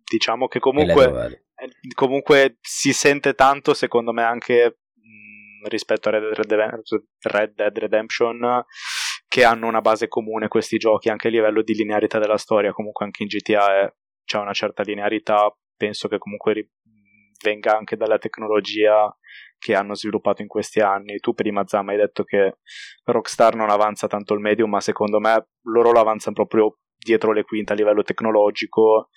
Diciamo 0.03 0.47
che 0.47 0.59
comunque 0.59 1.05
eh, 1.05 1.44
comunque 1.93 2.57
si 2.61 2.93
sente 2.93 3.33
tanto, 3.33 3.73
secondo 3.73 4.11
me, 4.11 4.23
anche 4.23 4.79
mh, 4.93 5.67
rispetto 5.67 6.09
a 6.09 6.11
Red 6.13 6.45
Dead, 6.45 6.81
Red 7.21 7.53
Dead 7.53 7.77
Redemption, 7.77 8.63
che 9.27 9.43
hanno 9.43 9.67
una 9.67 9.81
base 9.81 10.07
comune 10.07 10.47
questi 10.47 10.77
giochi, 10.77 11.09
anche 11.09 11.27
a 11.27 11.31
livello 11.31 11.61
di 11.61 11.73
linearità 11.73 12.19
della 12.19 12.37
storia. 12.37 12.73
Comunque 12.73 13.05
anche 13.05 13.23
in 13.23 13.29
GTA 13.29 13.81
è, 13.81 13.93
c'è 14.23 14.37
una 14.37 14.53
certa 14.53 14.83
linearità, 14.83 15.53
penso 15.75 16.07
che 16.07 16.17
comunque 16.17 16.53
ri- 16.53 16.69
venga 17.43 17.77
anche 17.77 17.95
dalla 17.95 18.17
tecnologia 18.17 19.13
che 19.57 19.75
hanno 19.75 19.95
sviluppato 19.95 20.41
in 20.41 20.47
questi 20.47 20.79
anni. 20.79 21.19
Tu 21.19 21.33
prima 21.33 21.65
Zama 21.65 21.91
hai 21.91 21.97
detto 21.97 22.23
che 22.23 22.57
Rockstar 23.03 23.55
non 23.55 23.69
avanza 23.69 24.07
tanto 24.07 24.33
il 24.33 24.39
medium, 24.39 24.69
ma 24.69 24.81
secondo 24.81 25.19
me 25.19 25.47
loro 25.63 25.91
lo 25.91 25.99
avanzano 25.99 26.35
proprio 26.35 26.77
dietro 26.97 27.31
le 27.31 27.43
quinte 27.43 27.73
a 27.73 27.75
livello 27.75 28.03
tecnologico 28.03 29.09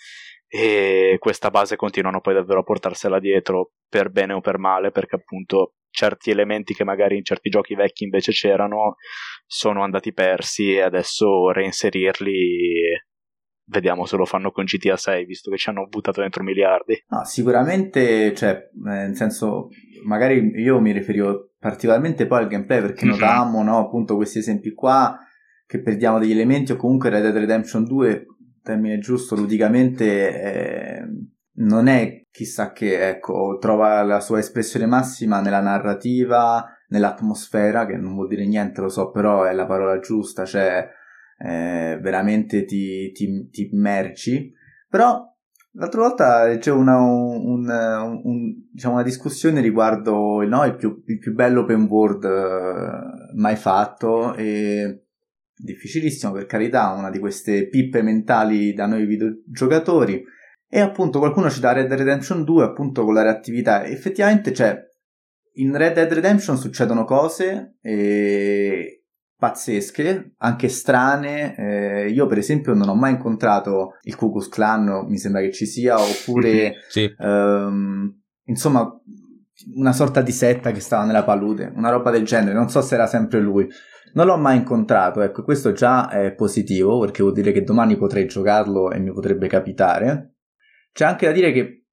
e 0.49 1.17
questa 1.19 1.51
base 1.51 1.77
continuano 1.77 2.21
poi 2.21 2.35
davvero 2.35 2.61
a 2.61 2.63
portarsela 2.63 3.21
dietro 3.21 3.73
per 3.87 4.11
bene 4.11 4.33
o 4.33 4.41
per 4.41 4.59
male 4.59 4.91
perché 4.91 5.17
appunto 5.17 5.75
certi 5.91 6.31
elementi 6.31 6.75
che 6.75 6.85
magari 6.85 7.17
in 7.17 7.25
certi 7.25 7.51
giochi 7.51 7.75
vecchi 7.75 8.05
invece 8.05 8.33
c'erano 8.33 8.97
sono 9.47 9.83
andati 9.83 10.13
persi 10.13 10.75
e 10.75 10.81
adesso 10.81 11.51
reinserirli 11.51 12.77
vediamo 13.65 14.07
se 14.07 14.17
lo 14.17 14.25
fanno 14.25 14.51
con 14.51 14.65
GTA 14.65 14.97
6 14.97 15.27
visto 15.27 15.51
che 15.51 15.59
ci 15.59 15.69
hanno 15.69 15.87
buttato 15.87 16.23
dentro 16.23 16.43
miliardi 16.43 17.05
no, 17.09 17.25
sicuramente 17.25 18.35
cioè 18.35 18.71
nel 18.83 19.15
senso 19.17 19.69
magari 20.05 20.53
io 20.55 20.81
mi 20.81 20.93
riferivo 20.93 21.51
particolarmente 21.59 22.27
poi 22.27 22.39
al 22.39 22.49
gameplay 22.49 22.81
perché 22.81 23.05
mm-hmm. 23.05 23.19
notavamo 23.19 23.63
no, 23.63 23.79
appunto 23.79 24.17
questi 24.17 24.39
esempi 24.39 24.73
qua 24.73 25.19
che 25.67 25.83
perdiamo 25.83 26.19
degli 26.19 26.31
elementi 26.31 26.73
o 26.73 26.77
comunque 26.77 27.11
Red 27.11 27.23
Dead 27.23 27.37
Redemption 27.37 27.85
2 27.85 28.27
termine 28.63 28.99
giusto, 28.99 29.35
ludicamente 29.35 30.43
eh, 30.43 31.03
non 31.57 31.87
è 31.87 32.27
chissà 32.31 32.73
che, 32.73 33.09
ecco, 33.09 33.59
trova 33.61 34.03
la 34.03 34.21
sua 34.21 34.39
espressione 34.39 34.87
massima 34.87 35.41
nella 35.41 35.61
narrativa, 35.61 36.65
nell'atmosfera, 36.89 37.87
che 37.87 37.97
non 37.97 38.15
vuol 38.15 38.29
dire 38.29 38.47
niente, 38.47 38.81
lo 38.81 38.89
so, 38.89 39.11
però 39.11 39.45
è 39.45 39.53
la 39.53 39.67
parola 39.67 39.99
giusta, 39.99 40.45
cioè 40.45 40.89
eh, 41.39 41.99
veramente 42.01 42.65
ti, 42.65 43.11
ti, 43.13 43.49
ti 43.51 43.69
immergi. 43.73 44.53
Però 44.89 45.29
L'altra 45.73 46.01
volta 46.01 46.57
c'è 46.59 46.73
una, 46.73 46.99
un, 46.99 47.69
un, 47.69 48.21
un, 48.25 48.69
diciamo 48.73 48.95
una 48.95 49.05
discussione 49.05 49.61
riguardo 49.61 50.43
no, 50.45 50.65
il, 50.65 50.75
più, 50.75 51.05
il, 51.07 51.19
più, 51.19 51.35
bello 51.35 51.61
open 51.61 51.85
world 51.85 52.25
uh, 52.25 53.39
mai 53.39 53.55
fatto 53.55 54.35
e 54.35 55.08
difficilissimo 55.59 56.33
per 56.33 56.47
carità, 56.47 56.91
una 56.91 57.11
di 57.11 57.19
queste 57.19 57.69
pippe 57.69 58.03
mentali 58.03 58.73
da 58.73 58.87
noi 58.87 59.07
videogiocatori. 59.07 60.23
E 60.71 60.81
appunto 60.81 61.19
qualcuno 61.19 61.51
ci 61.51 61.61
dà 61.61 61.73
Red 61.73 61.89
Dead 61.89 61.99
Redemption 61.99 62.45
2 62.45 62.65
appunto 62.65 63.05
con 63.05 63.15
la 63.15 63.23
reattività. 63.23 63.85
Effettivamente, 63.85 64.53
cioè, 64.53 64.79
in 65.55 65.77
Red 65.77 65.95
Dead 65.95 66.13
Redemption 66.13 66.59
succedono 66.59 67.05
cose 67.05 67.77
eh, 67.81 69.05
pazzesche, 69.37 70.35
anche 70.37 70.69
strane. 70.69 71.57
Eh, 71.57 72.09
io, 72.11 72.27
per 72.27 72.39
esempio, 72.39 72.75
non 72.75 72.89
ho 72.89 72.95
mai 72.95 73.13
incontrato 73.13 73.99
il 74.03 74.15
Ku 74.17 74.31
Klux 74.31 74.49
Klan, 74.49 75.07
mi 75.09 75.19
sembra 75.19 75.41
che 75.41 75.53
ci 75.53 75.65
sia, 75.65 75.99
oppure 75.99 76.75
sì. 76.89 77.11
ehm, 77.19 78.21
insomma 78.45 78.93
una 79.75 79.93
sorta 79.93 80.21
di 80.23 80.31
setta 80.31 80.71
che 80.71 80.81
stava 80.81 81.05
nella 81.05 81.25
palude, 81.25 81.73
una 81.75 81.91
roba 81.91 82.11
del 82.11 82.25
genere. 82.25 82.55
Non 82.55 82.69
so 82.69 82.81
se 82.81 82.95
era 82.95 83.07
sempre 83.07 83.41
lui. 83.41 83.67
Non 84.15 84.27
l'ho 84.27 84.37
mai 84.37 84.57
incontrato, 84.57 85.21
ecco, 85.21 85.43
questo 85.43 85.73
già 85.73 86.09
è 86.09 86.33
positivo 86.35 86.99
perché 87.01 87.23
vuol 87.23 87.35
dire 87.35 87.53
che 87.53 87.63
domani 87.63 87.97
potrei 87.97 88.27
giocarlo 88.27 88.91
e 88.91 88.99
mi 88.99 89.13
potrebbe 89.13 89.49
capitare. 89.49 90.35
C'è 90.93 91.05
anche 91.05 91.27
da 91.27 91.33
dire 91.33 91.53
che 91.53 91.85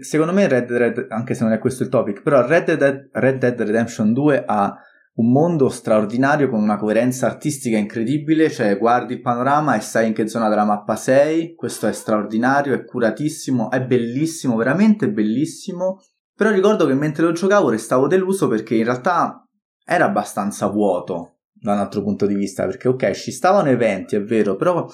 secondo 0.00 0.32
me 0.32 0.48
Red 0.48 0.66
Dead, 0.66 1.06
anche 1.10 1.34
se 1.34 1.44
non 1.44 1.52
è 1.52 1.58
questo 1.58 1.82
il 1.82 1.88
topic, 1.88 2.22
però 2.22 2.46
Red 2.46 2.74
Dead, 2.74 3.10
Red 3.12 3.38
Dead 3.38 3.60
Redemption 3.60 4.12
2 4.12 4.44
ha 4.46 4.76
un 5.12 5.30
mondo 5.30 5.68
straordinario 5.68 6.48
con 6.48 6.62
una 6.62 6.78
coerenza 6.78 7.26
artistica 7.26 7.76
incredibile, 7.76 8.50
cioè 8.50 8.78
guardi 8.78 9.14
il 9.14 9.20
panorama 9.20 9.76
e 9.76 9.80
sai 9.80 10.08
in 10.08 10.14
che 10.14 10.28
zona 10.28 10.48
della 10.48 10.64
mappa 10.64 10.96
sei, 10.96 11.54
questo 11.54 11.86
è 11.86 11.92
straordinario, 11.92 12.72
è 12.72 12.84
curatissimo, 12.84 13.70
è 13.70 13.82
bellissimo, 13.82 14.56
veramente 14.56 15.10
bellissimo. 15.10 16.00
Però 16.34 16.50
ricordo 16.50 16.86
che 16.86 16.94
mentre 16.94 17.24
lo 17.24 17.32
giocavo 17.32 17.68
restavo 17.68 18.06
deluso 18.06 18.48
perché 18.48 18.76
in 18.76 18.84
realtà 18.84 19.44
era 19.84 20.06
abbastanza 20.06 20.68
vuoto 20.68 21.39
da 21.60 21.72
un 21.72 21.78
altro 21.78 22.02
punto 22.02 22.26
di 22.26 22.34
vista, 22.34 22.64
perché 22.66 22.88
ok, 22.88 23.12
ci 23.12 23.30
stavano 23.30 23.68
eventi, 23.68 24.16
è 24.16 24.22
vero, 24.22 24.56
però 24.56 24.86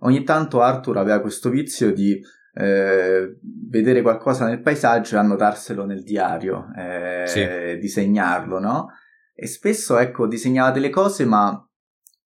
ogni 0.00 0.24
tanto 0.24 0.62
Arthur 0.62 0.98
aveva 0.98 1.20
questo 1.20 1.50
vizio 1.50 1.92
di 1.92 2.20
eh, 2.54 3.38
vedere 3.68 4.02
qualcosa 4.02 4.46
nel 4.46 4.62
paesaggio 4.62 5.16
e 5.16 5.18
annotarselo 5.18 5.84
nel 5.84 6.02
diario, 6.02 6.68
eh, 6.76 7.24
sì. 7.26 7.78
disegnarlo, 7.78 8.58
no? 8.58 8.88
E 9.34 9.46
spesso, 9.46 9.98
ecco, 9.98 10.26
disegnava 10.26 10.70
delle 10.70 10.88
cose, 10.88 11.26
ma 11.26 11.62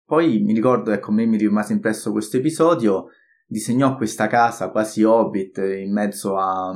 poi 0.03 0.39
mi 0.39 0.53
ricordo, 0.53 0.91
ecco, 0.91 1.11
a 1.11 1.13
me 1.13 1.25
mi 1.25 1.37
rimase 1.37 1.73
impresso 1.73 2.11
questo 2.11 2.37
episodio, 2.37 3.09
disegnò 3.45 3.95
questa 3.95 4.25
casa 4.27 4.69
quasi 4.69 5.03
hobbit 5.03 5.57
in 5.57 5.93
mezzo 5.93 6.37
a, 6.37 6.73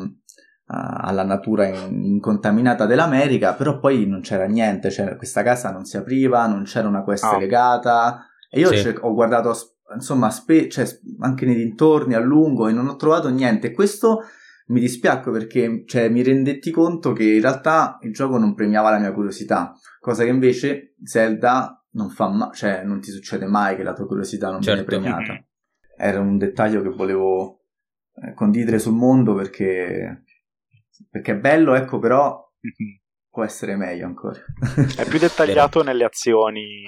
alla 0.72 1.24
natura 1.24 1.66
incontaminata 1.66 2.86
dell'America, 2.86 3.56
però 3.56 3.80
poi 3.80 4.06
non 4.06 4.22
c'era 4.22 4.46
niente, 4.46 4.92
cioè 4.92 5.16
questa 5.16 5.42
casa 5.42 5.72
non 5.72 5.86
si 5.86 5.98
apriva, 5.98 6.46
non 6.46 6.64
c'era 6.64 6.88
una 6.88 7.02
quest 7.02 7.24
oh. 7.24 7.40
legata 7.40 8.28
e 8.52 8.60
io 8.60 8.68
sì. 8.68 8.78
cioè, 8.78 8.96
ho 9.00 9.14
guardato 9.14 9.56
insomma 9.96 10.30
spe- 10.30 10.70
cioè, 10.70 10.86
anche 11.22 11.46
nei 11.46 11.56
dintorni 11.56 12.14
a 12.14 12.20
lungo 12.20 12.68
e 12.68 12.72
non 12.72 12.88
ho 12.88 12.96
trovato 12.98 13.30
niente. 13.30 13.72
Questo 13.72 14.26
mi 14.68 14.80
dispiacque 14.80 15.32
perché 15.32 15.84
cioè, 15.88 16.08
mi 16.10 16.22
rendetti 16.22 16.70
conto 16.70 17.14
che 17.14 17.24
in 17.24 17.42
realtà 17.42 17.98
il 18.02 18.14
gioco 18.14 18.38
non 18.38 18.54
premiava 18.54 18.92
la 18.92 19.00
mia 19.00 19.12
curiosità, 19.12 19.74
cosa 20.00 20.24
che 20.24 20.30
invece 20.30 20.94
Zelda 21.04 21.84
non 21.94 22.10
fa 22.10 22.28
mai, 22.30 22.52
cioè 22.54 22.84
non 22.84 23.02
ti 23.02 23.10
succede 23.10 23.48
mai 23.48 23.76
che 23.76 23.82
la 23.82 23.94
tua 23.94 24.06
curiosità 24.06 24.52
non 24.52 24.62
certo. 24.62 24.86
viene 24.86 25.04
premiata. 25.04 25.44
Era 25.98 26.20
un 26.20 26.38
dettaglio 26.38 26.84
che 26.84 26.90
volevo 26.90 27.64
eh, 28.22 28.34
condividere 28.36 28.78
sul 28.78 28.94
mondo 28.94 29.34
perché 29.34 30.26
perché 31.10 31.34
è 31.34 31.38
bello, 31.38 31.76
ecco, 31.76 32.00
però 32.00 32.36
mm-hmm. 32.36 32.96
può 33.30 33.44
essere 33.44 33.76
meglio 33.76 34.06
ancora. 34.06 34.40
è 34.98 35.08
più 35.08 35.20
dettagliato 35.20 35.84
nelle 35.84 36.04
azioni, 36.04 36.84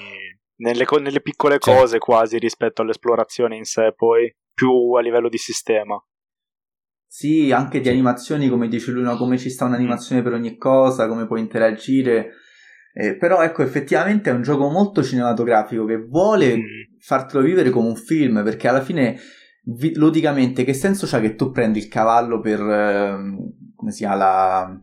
nelle, 0.58 0.86
nelle 1.00 1.22
piccole 1.22 1.60
cose 1.60 2.00
quasi 2.00 2.38
rispetto 2.38 2.82
all'esplorazione 2.82 3.56
in 3.56 3.66
sé, 3.66 3.94
poi 3.96 4.34
più 4.54 4.94
a 4.94 5.02
livello 5.02 5.30
di 5.30 5.38
sistema. 5.38 6.02
Sì, 7.14 7.52
anche 7.52 7.82
di 7.82 7.90
animazioni, 7.90 8.48
come 8.48 8.70
dice 8.70 8.92
lui, 8.92 9.04
no? 9.04 9.18
come 9.18 9.38
ci 9.38 9.50
sta 9.50 9.66
un'animazione 9.66 10.22
per 10.22 10.32
ogni 10.32 10.56
cosa, 10.56 11.10
come 11.10 11.28
puoi 11.28 11.42
interagire. 11.42 12.32
Eh, 12.94 13.18
però 13.18 13.42
ecco, 13.42 13.64
effettivamente 13.64 14.30
è 14.30 14.34
un 14.34 14.44
gioco 14.44 14.70
molto 14.70 15.04
cinematografico 15.04 15.84
che 15.84 15.98
vuole 15.98 16.56
mm. 16.56 16.62
fartelo 17.00 17.44
vivere 17.44 17.70
come 17.70 17.90
un 17.90 17.98
film, 17.98 18.44
perché 18.44 18.70
alla 18.70 18.82
fine, 18.82 19.20
vi- 19.64 19.94
ludicamente, 19.96 20.64
che 20.64 20.74
senso 20.74 21.06
c'ha 21.06 21.20
che 21.20 21.36
tu 21.36 21.52
prendi 21.52 21.80
il 21.80 21.90
cavallo 21.90 22.40
per... 22.40 22.62
Eh, 22.62 23.18
come 23.82 23.92
si 23.92 24.04
chiama? 24.04 24.16
La 24.16 24.80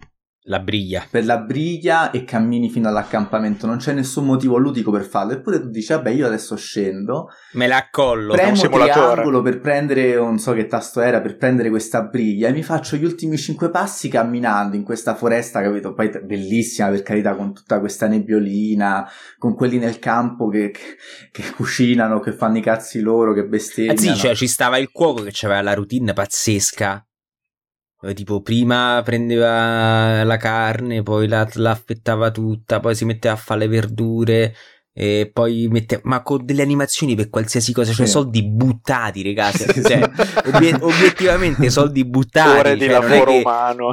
la 0.48 0.60
briglia. 0.60 1.06
Per 1.08 1.26
la 1.26 1.38
briglia 1.38 2.10
e 2.10 2.24
cammini 2.24 2.70
fino 2.70 2.88
all'accampamento. 2.88 3.66
Non 3.66 3.76
c'è 3.76 3.92
nessun 3.92 4.24
motivo 4.24 4.56
ludico 4.56 4.90
per 4.90 5.02
farlo. 5.02 5.32
Eppure 5.32 5.60
tu 5.60 5.68
dici, 5.68 5.92
vabbè, 5.92 6.08
io 6.08 6.26
adesso 6.26 6.56
scendo. 6.56 7.28
Me 7.52 7.66
la 7.66 7.76
accollo. 7.76 8.32
Premo 8.32 8.56
triangolo 8.56 9.42
per 9.42 9.60
prendere, 9.60 10.14
non 10.14 10.38
so 10.38 10.54
che 10.54 10.66
tasto 10.66 11.02
era, 11.02 11.20
per 11.20 11.36
prendere 11.36 11.68
questa 11.68 12.02
briglia. 12.02 12.48
E 12.48 12.52
mi 12.52 12.62
faccio 12.62 12.96
gli 12.96 13.04
ultimi 13.04 13.36
cinque 13.36 13.70
passi 13.70 14.08
camminando 14.08 14.74
in 14.74 14.84
questa 14.84 15.14
foresta, 15.14 15.60
capito? 15.60 15.92
Poi 15.92 16.10
bellissima, 16.24 16.88
per 16.88 17.02
carità, 17.02 17.36
con 17.36 17.52
tutta 17.52 17.78
questa 17.78 18.06
nebbiolina, 18.06 19.06
con 19.36 19.54
quelli 19.54 19.76
nel 19.76 19.98
campo 19.98 20.48
che, 20.48 20.70
che, 20.70 20.96
che 21.30 21.50
cucinano, 21.50 22.20
che 22.20 22.32
fanno 22.32 22.56
i 22.56 22.62
cazzi 22.62 23.00
loro, 23.00 23.34
che 23.34 23.44
bestemmiano. 23.44 23.98
Eh 23.98 24.02
sì, 24.02 24.14
cioè 24.14 24.34
ci 24.34 24.48
stava 24.48 24.78
il 24.78 24.90
cuoco 24.90 25.24
che 25.24 25.32
aveva 25.44 25.60
la 25.60 25.74
routine 25.74 26.14
pazzesca 26.14 27.02
Tipo, 28.14 28.42
prima 28.42 29.02
prendeva 29.04 30.22
la 30.22 30.36
carne, 30.36 31.02
poi 31.02 31.26
la, 31.26 31.48
la 31.54 31.72
affettava 31.72 32.30
tutta, 32.30 32.78
poi 32.78 32.94
si 32.94 33.04
metteva 33.04 33.34
a 33.34 33.36
fare 33.36 33.60
le 33.60 33.68
verdure, 33.68 34.54
e 34.92 35.30
poi 35.32 35.68
metteva, 35.68 36.02
ma 36.04 36.22
con 36.22 36.44
delle 36.44 36.62
animazioni 36.62 37.14
per 37.14 37.28
qualsiasi 37.28 37.72
cosa, 37.72 37.92
cioè 37.92 38.06
sì. 38.06 38.12
soldi 38.12 38.44
buttati, 38.44 39.22
ragazzi. 39.22 39.66
Cioè, 39.82 40.10
obiet- 40.46 40.82
obiettivamente 40.82 41.70
soldi 41.70 42.04
buttati. 42.04 42.58
Ore 42.58 42.74
di 42.74 42.86
cioè, 42.86 43.00
lavoro 43.00 43.30
che... 43.30 43.38
umano. 43.38 43.90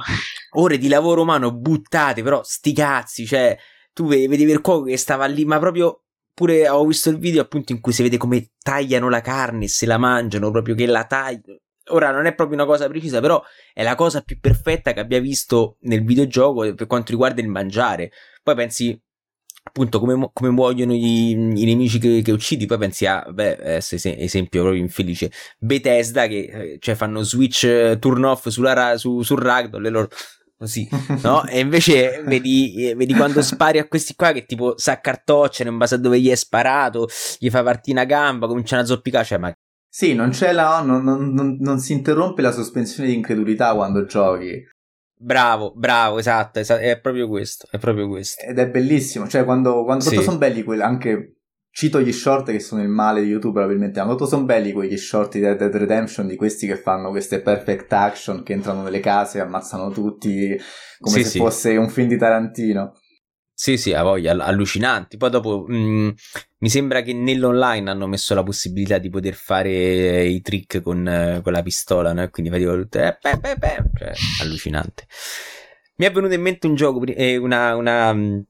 Ore 0.54 0.78
di 0.78 0.88
lavoro 0.88 1.22
umano 1.22 1.52
buttate, 1.52 2.22
però 2.24 2.42
sti 2.44 2.74
cazzi, 2.74 3.26
cioè, 3.26 3.58
tu 3.94 4.08
vedevi 4.08 4.52
il 4.52 4.62
cuoco 4.62 4.86
che 4.86 4.98
stava 4.98 5.26
lì, 5.26 5.46
ma 5.46 5.60
proprio 5.60 6.06
pure 6.34 6.68
ho 6.70 6.86
visto 6.86 7.10
il 7.10 7.18
video 7.18 7.42
appunto 7.42 7.72
in 7.72 7.82
cui 7.82 7.94
si 7.94 8.04
vede 8.04 8.18
come 8.18 8.52
tagliano 8.62 9.08
la 9.08 9.22
carne 9.22 9.66
e 9.66 9.70
se 9.70 9.86
la 9.86 9.98
mangiano, 9.98 10.50
proprio 10.52 10.76
che 10.76 10.86
la 10.86 11.06
tagliano 11.06 11.60
Ora 11.90 12.12
non 12.12 12.26
è 12.26 12.34
proprio 12.34 12.58
una 12.58 12.66
cosa 12.66 12.88
precisa, 12.88 13.20
però 13.20 13.42
è 13.74 13.84
la 13.84 13.96
cosa 13.96 14.22
più 14.22 14.40
perfetta 14.40 14.94
che 14.94 15.00
abbia 15.00 15.20
visto 15.20 15.78
nel 15.82 16.04
videogioco 16.04 16.74
per 16.74 16.88
quanto 16.88 17.12
riguarda 17.12 17.42
il 17.42 17.48
mangiare. 17.48 18.12
Poi 18.42 18.56
pensi 18.56 19.00
appunto 19.68 20.00
come, 20.00 20.30
come 20.32 20.50
muoiono 20.52 20.94
i, 20.94 21.32
i 21.32 21.66
nemici 21.66 22.00
che, 22.00 22.22
che, 22.22 22.32
uccidi, 22.32 22.66
poi 22.66 22.78
pensi 22.78 23.06
a, 23.06 23.26
beh, 23.28 23.78
esempio 23.78 24.62
proprio 24.62 24.82
infelice, 24.82 25.32
Bethesda 25.58 26.28
che 26.28 26.38
eh, 26.38 26.78
cioè 26.80 26.96
fanno 26.96 27.24
switch 27.24 27.64
eh, 27.64 27.98
turn 28.00 28.24
off 28.24 28.48
sulla, 28.48 28.98
su, 28.98 29.22
sul 29.24 29.40
ragdoll 29.40 29.86
e 29.86 29.90
loro 29.90 30.10
così, 30.58 30.88
no? 31.24 31.46
E 31.50 31.60
invece 31.60 32.22
vedi, 32.26 32.94
vedi, 32.96 33.14
quando 33.14 33.42
spari 33.42 33.80
a 33.80 33.88
questi 33.88 34.16
qua 34.16 34.32
che 34.32 34.46
tipo 34.46 34.78
s'accartocciano 34.78 35.70
in 35.70 35.78
base 35.78 35.96
a 35.96 35.98
dove 35.98 36.20
gli 36.20 36.30
è 36.30 36.36
sparato, 36.36 37.10
gli 37.40 37.50
fa 37.50 37.64
partire 37.64 37.98
una 37.98 38.06
gamba, 38.06 38.48
cominciano 38.48 38.82
a 38.84 38.86
zoppicare, 38.86 39.26
cioè 39.26 39.38
ma 39.40 39.54
sì, 39.96 40.14
non 40.14 40.32
c'è 40.32 40.52
la. 40.52 40.82
Non, 40.82 41.06
non, 41.06 41.56
non, 41.58 41.80
si 41.80 41.94
interrompe 41.94 42.42
la 42.42 42.52
sospensione 42.52 43.08
di 43.08 43.16
incredulità 43.16 43.74
quando 43.74 44.04
giochi. 44.04 44.62
Bravo, 45.18 45.72
bravo, 45.74 46.20
esatto, 46.20 46.60
esatto, 46.60 46.82
è 46.82 47.00
proprio 47.00 47.30
questo, 47.30 47.66
è 47.72 47.78
proprio 47.78 48.10
questo. 48.10 48.44
Ed 48.44 48.60
è 48.60 48.70
bellissimo, 48.70 49.26
cioè 49.30 49.46
quando, 49.46 49.86
quando 49.86 50.04
sì. 50.04 50.22
sono 50.22 50.38
belli 50.38 50.64
quelli, 50.64 50.82
anche 50.82 51.38
cito 51.72 52.02
gli 52.02 52.12
short 52.12 52.52
che 52.52 52.60
sono 52.60 52.82
il 52.82 52.90
male 52.90 53.22
di 53.22 53.30
YouTube 53.30 53.54
probabilmente, 53.54 54.02
ma 54.02 54.08
quanto 54.08 54.26
sono 54.26 54.44
belli 54.44 54.74
quegli 54.74 54.98
short 54.98 55.32
di 55.32 55.40
Dead 55.40 55.58
Dead 55.58 55.74
Redemption 55.74 56.28
di 56.28 56.36
questi 56.36 56.68
che 56.68 56.76
fanno 56.76 57.10
queste 57.12 57.40
perfect 57.40 57.94
action, 57.94 58.44
che 58.44 58.52
entrano 58.52 58.84
nelle 58.84 59.00
case 59.00 59.38
e 59.38 59.42
ammazzano 59.42 59.92
tutti 59.92 60.60
come 61.00 61.16
sì, 61.16 61.24
se 61.24 61.30
sì. 61.30 61.38
fosse 61.38 61.78
un 61.78 61.88
film 61.88 62.10
di 62.10 62.18
Tarantino. 62.18 62.92
Sì, 63.58 63.78
sì, 63.78 63.94
a 63.94 64.04
voglia, 64.04 64.34
allucinanti. 64.34 65.16
Poi 65.16 65.30
dopo 65.30 65.64
mh, 65.66 65.76
mm, 65.76 66.10
mi 66.60 66.70
sembra 66.70 67.02
che 67.02 67.14
nell'online 67.14 67.90
hanno 67.90 68.06
messo 68.06 68.34
la 68.36 68.44
possibilità 68.44 68.98
di 68.98 69.10
poter 69.10 69.34
fare 69.34 70.26
i 70.26 70.42
trick 70.42 70.82
con, 70.82 71.40
con 71.42 71.54
la 71.54 71.62
pistola, 71.64 72.12
no? 72.12 72.30
quindi 72.30 72.52
facevo 72.52 72.76
tutte, 72.76 73.08
eh, 73.08 73.18
beh, 73.22 73.38
beh, 73.38 73.56
beh, 73.56 73.84
cioè, 73.98 74.14
allucinante. 74.42 75.08
Mi 75.96 76.06
è 76.06 76.12
venuto 76.12 76.34
in 76.34 76.42
mente 76.42 76.68
un 76.68 76.76
gioco, 76.76 77.02
eh, 77.06 77.38
una, 77.38 77.76
una 77.76 78.10
um, 78.10 78.44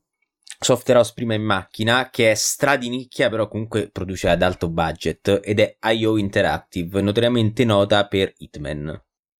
software 0.60 1.00
house 1.00 1.12
prima 1.14 1.36
in 1.36 1.44
macchina 1.44 2.10
che 2.10 2.32
è 2.32 2.34
stradinicchia, 2.34 3.30
però 3.30 3.48
comunque 3.48 3.92
produce 3.92 4.28
ad 4.30 4.42
alto 4.42 4.70
budget 4.70 5.40
ed 5.44 5.60
è 5.60 5.78
IO 5.92 6.18
Interactive, 6.18 7.02
notoriamente 7.02 7.64
nota 7.64 8.08
per 8.08 8.34
Hitman. 8.36 9.00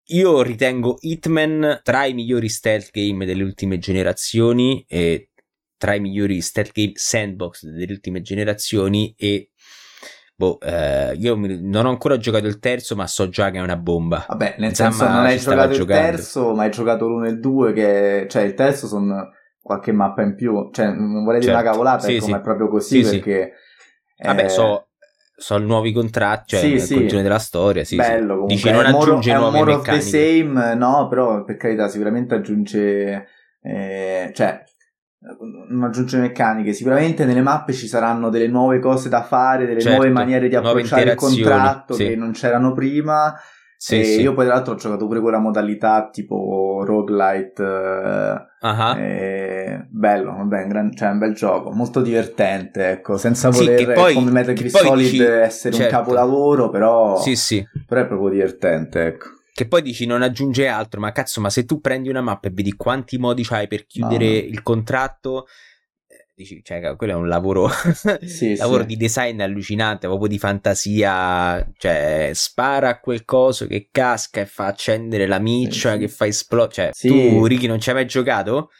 Io 0.10 0.44
ritengo 0.44 0.98
Hitman 1.00 1.80
tra 1.82 2.06
i 2.06 2.14
migliori 2.14 2.50
stealth 2.50 2.92
game 2.92 3.26
delle 3.26 3.42
ultime 3.42 3.80
generazioni 3.80 4.86
e 4.88 5.32
tra 5.86 5.94
i 5.94 6.00
migliori 6.00 6.42
stealth 6.42 6.72
game 6.74 6.94
sandbox 6.96 7.64
delle 7.68 7.92
ultime 7.92 8.22
generazioni 8.22 9.14
e 9.16 9.52
boh, 10.36 10.60
eh, 10.60 11.14
io 11.14 11.36
non 11.36 11.86
ho 11.86 11.90
ancora 11.90 12.18
giocato 12.18 12.48
il 12.48 12.58
terzo, 12.58 12.96
ma 12.96 13.06
so 13.06 13.30
già 13.30 13.52
che 13.52 13.60
è 13.60 13.62
una 13.62 13.78
bomba. 13.78 14.26
Vabbè, 14.28 14.56
nel 14.58 14.70
Insomma, 14.70 14.92
senso 14.92 15.14
non 15.14 15.26
hai 15.26 15.38
giocato 15.38 15.70
il 15.70 15.78
giocando. 15.78 16.02
terzo, 16.02 16.54
ma 16.56 16.64
hai 16.64 16.72
giocato 16.72 17.08
l'uno 17.08 17.26
e 17.26 17.30
il 17.30 17.40
due, 17.40 17.72
che 17.72 18.26
cioè 18.28 18.42
il 18.42 18.56
terzo 18.56 18.88
sono 18.88 19.30
qualche 19.62 19.92
mappa 19.92 20.24
in 20.24 20.34
più, 20.34 20.72
cioè 20.72 20.88
non 20.88 21.24
vorrei 21.24 21.40
dire 21.40 21.52
certo. 21.52 21.68
una 21.68 21.72
cavolata, 21.72 22.08
sì, 22.08 22.16
ecco, 22.16 22.26
sì. 22.26 22.32
ma 22.32 22.38
è 22.38 22.42
proprio 22.42 22.68
così 22.68 23.04
sì, 23.04 23.12
perché 23.12 23.54
sì. 24.18 24.26
Vabbè, 24.26 24.50
so 24.50 24.88
so 25.38 25.58
nuovi 25.60 25.92
contratti, 25.92 26.56
cioè 26.56 26.62
sì, 26.62 26.72
il 26.72 26.82
sì. 26.82 26.96
continuo 26.96 27.22
della 27.22 27.38
storia, 27.38 27.84
sì, 27.84 27.96
Bello, 27.96 28.48
sì. 28.48 28.56
Dici 28.56 28.72
non 28.72 28.88
aggiunge 28.88 29.30
more, 29.36 29.40
nuove 29.40 29.58
more 29.60 29.76
meccaniche. 29.76 30.04
of 30.04 30.12
the 30.12 30.42
same, 30.42 30.74
no, 30.74 31.08
però 31.08 31.44
per 31.44 31.58
carità 31.58 31.88
sicuramente 31.90 32.34
aggiunge 32.34 33.28
eh, 33.62 34.32
cioè 34.34 34.64
non 35.70 35.84
aggiunge 35.84 36.18
meccaniche. 36.18 36.74
Sicuramente 36.74 37.26
nelle 37.26 37.42
mappe 37.42 37.74
ci 37.74 37.88
saranno 37.88 38.30
delle 38.30 38.48
nuove 38.48 38.80
cose 38.80 39.10
da 39.10 39.24
fare, 39.24 39.66
delle 39.66 39.82
certo, 39.82 39.98
nuove 39.98 40.12
maniere 40.12 40.48
di 40.48 40.56
approcciare 40.56 41.12
il 41.12 41.16
contratto 41.16 41.94
sì. 41.94 42.08
che 42.08 42.16
non 42.16 42.32
c'erano 42.32 42.74
prima. 42.74 43.34
Sì, 43.78 44.04
sì. 44.04 44.22
Io 44.22 44.34
poi 44.34 44.46
tra 44.46 44.56
l'altro 44.56 44.74
ho 44.74 44.78
giocato 44.78 45.06
pure 45.06 45.20
quella 45.20 45.38
modalità 45.38 46.10
tipo 46.12 46.84
roguelite. 46.86 47.64
Uh-huh. 48.62 48.98
E... 48.98 49.86
Bello, 49.90 50.36
vabbè, 50.38 50.64
un, 50.64 50.68
gran... 50.68 50.96
cioè, 50.96 51.10
un 51.10 51.20
bel 51.20 51.34
gioco, 51.36 51.72
molto 51.72 52.02
divertente, 52.02 52.90
ecco, 52.90 53.18
senza 53.18 53.50
voler 53.50 53.94
poi, 53.94 54.14
come 54.16 54.32
Metal 54.32 54.56
Gear 54.56 54.70
Solid 54.70 55.10
dici... 55.12 55.24
essere 55.24 55.76
certo. 55.76 55.96
un 55.96 56.02
capolavoro, 56.02 56.70
però... 56.70 57.20
Sì, 57.22 57.36
sì. 57.36 57.64
però 57.86 58.02
è 58.02 58.08
proprio 58.08 58.30
divertente, 58.30 59.06
ecco. 59.06 59.28
Che 59.56 59.70
poi 59.70 59.82
dici 59.82 60.06
non 60.06 60.22
aggiunge 60.22 60.68
altro, 60.68 61.00
ma 61.00 61.14
cazzo, 61.14 61.40
ma 61.40 61.50
se 61.50 61.64
tu 61.64 61.80
prendi 61.80 62.10
una 62.10 62.20
mappa 62.20 62.50
e 62.50 62.52
vedi 62.52 62.74
quanti 62.74 63.18
modi 63.18 63.46
c'hai 63.46 63.70
per 63.70 63.86
chiudere 63.86 64.26
no. 64.26 64.48
il 64.50 64.62
contratto, 64.62 65.46
eh, 66.08 66.28
dici, 66.36 66.62
cioè, 66.62 66.98
quello 66.98 67.14
è 67.14 67.16
un 67.16 67.30
lavoro, 67.30 67.70
sì, 68.26 68.58
lavoro 68.58 68.82
sì. 68.82 68.88
di 68.88 68.98
design 68.98 69.40
allucinante, 69.40 70.08
proprio 70.08 70.28
di 70.28 70.38
fantasia, 70.38 71.72
cioè, 71.78 72.32
spara 72.34 72.90
a 72.90 73.00
quel 73.00 73.24
coso 73.24 73.66
che 73.66 73.88
casca 73.94 74.42
e 74.42 74.46
fa 74.46 74.66
accendere 74.66 75.26
la 75.26 75.40
miccia, 75.40 75.94
sì, 75.94 76.00
che 76.00 76.10
fa 76.10 76.26
esplodere, 76.26 76.92
cioè, 76.94 77.10
tu, 77.10 77.46
Ricky, 77.46 77.68
non 77.68 77.80
ci 77.80 77.88
hai 77.88 77.96
mai 77.96 78.08
giocato? 78.08 78.72